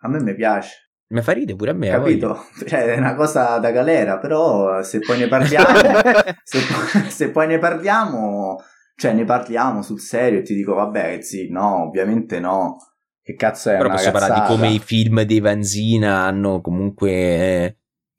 a 0.00 0.08
me 0.08 0.22
mi 0.22 0.34
piace. 0.34 0.87
Mi 1.10 1.22
fa 1.22 1.32
ridere 1.32 1.56
pure 1.56 1.70
a 1.70 1.74
me. 1.74 1.88
Capito? 1.88 2.44
Cioè, 2.66 2.84
è 2.84 2.98
una 2.98 3.14
cosa 3.14 3.58
da 3.58 3.70
galera, 3.70 4.18
però 4.18 4.82
se 4.82 4.98
poi 4.98 5.18
ne 5.18 5.28
parliamo, 5.28 5.66
se, 6.44 6.58
poi, 6.60 7.10
se, 7.10 7.30
poi 7.30 7.46
ne 7.46 7.58
parliamo, 7.58 8.62
cioè 8.94 9.14
ne 9.14 9.24
parliamo 9.24 9.80
sul 9.80 10.00
serio 10.00 10.40
e 10.40 10.42
ti 10.42 10.54
dico, 10.54 10.74
vabbè, 10.74 11.20
sì, 11.22 11.48
no, 11.50 11.84
ovviamente 11.84 12.40
no. 12.40 12.76
Che 13.22 13.34
cazzo 13.34 13.70
è? 13.70 13.76
Però 13.78 13.88
posso 13.88 14.10
cazzata. 14.10 14.26
parlare 14.26 14.48
di 14.48 14.54
come 14.54 14.74
i 14.74 14.78
film 14.78 15.22
dei 15.22 15.40
Vanzina 15.40 16.24
hanno 16.24 16.60
comunque 16.60 17.10
eh, 17.10 17.76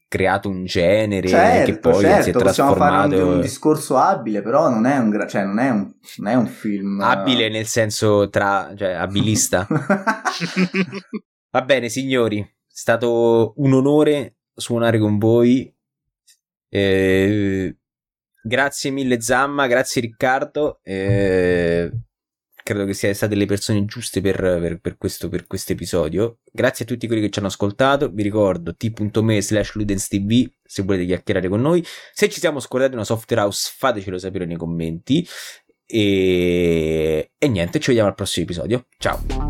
creato 0.07 0.49
un 0.49 0.65
genere 0.65 1.27
certo, 1.27 1.71
che 1.71 1.79
poi 1.79 2.01
certo, 2.01 2.23
si 2.23 2.29
è 2.29 2.33
trasformato. 2.33 3.09
Fare 3.09 3.21
un, 3.21 3.33
un 3.33 3.41
discorso 3.41 3.97
abile, 3.97 4.41
però 4.41 4.67
non 4.69 4.85
è 4.85 4.97
un, 4.97 5.25
cioè, 5.27 5.43
non 5.43 5.59
è 5.59 5.69
un, 5.69 5.91
non 6.17 6.31
è 6.31 6.35
un 6.35 6.47
film. 6.47 7.01
Abile 7.01 7.49
nel 7.49 7.67
senso 7.67 8.29
tra, 8.29 8.71
cioè, 8.75 8.93
abilista. 8.93 9.67
Va 11.51 11.61
bene, 11.63 11.89
signori 11.89 12.57
stato 12.79 13.53
un 13.57 13.73
onore 13.73 14.37
suonare 14.55 14.99
con 14.99 15.17
voi. 15.17 15.71
Eh, 16.69 17.77
grazie 18.41 18.89
mille 18.89 19.19
Zamma, 19.19 19.67
grazie 19.67 19.99
Riccardo. 19.99 20.79
Eh, 20.81 21.91
credo 22.63 22.85
che 22.85 22.93
siate 22.93 23.15
state 23.15 23.35
le 23.35 23.45
persone 23.45 23.83
giuste 23.83 24.21
per, 24.21 24.79
per, 24.81 24.95
per 24.95 24.97
questo 24.97 25.73
episodio. 25.73 26.39
Grazie 26.49 26.85
a 26.85 26.87
tutti 26.87 27.05
quelli 27.07 27.21
che 27.21 27.29
ci 27.29 27.39
hanno 27.39 27.49
ascoltato. 27.49 28.09
Vi 28.09 28.23
ricordo 28.23 28.73
t.me 28.73 29.41
slash 29.41 29.73
ludenstv 29.73 30.49
se 30.63 30.83
volete 30.83 31.05
chiacchierare 31.05 31.49
con 31.49 31.59
noi. 31.59 31.85
Se 32.13 32.29
ci 32.29 32.39
siamo 32.39 32.61
scordati 32.61 32.93
una 32.93 33.03
software 33.03 33.41
house, 33.41 33.73
fatecelo 33.75 34.17
sapere 34.17 34.45
nei 34.45 34.57
commenti. 34.57 35.27
E, 35.85 37.31
e 37.37 37.47
niente, 37.49 37.79
ci 37.79 37.87
vediamo 37.87 38.07
al 38.07 38.15
prossimo 38.15 38.45
episodio. 38.45 38.85
Ciao. 38.97 39.48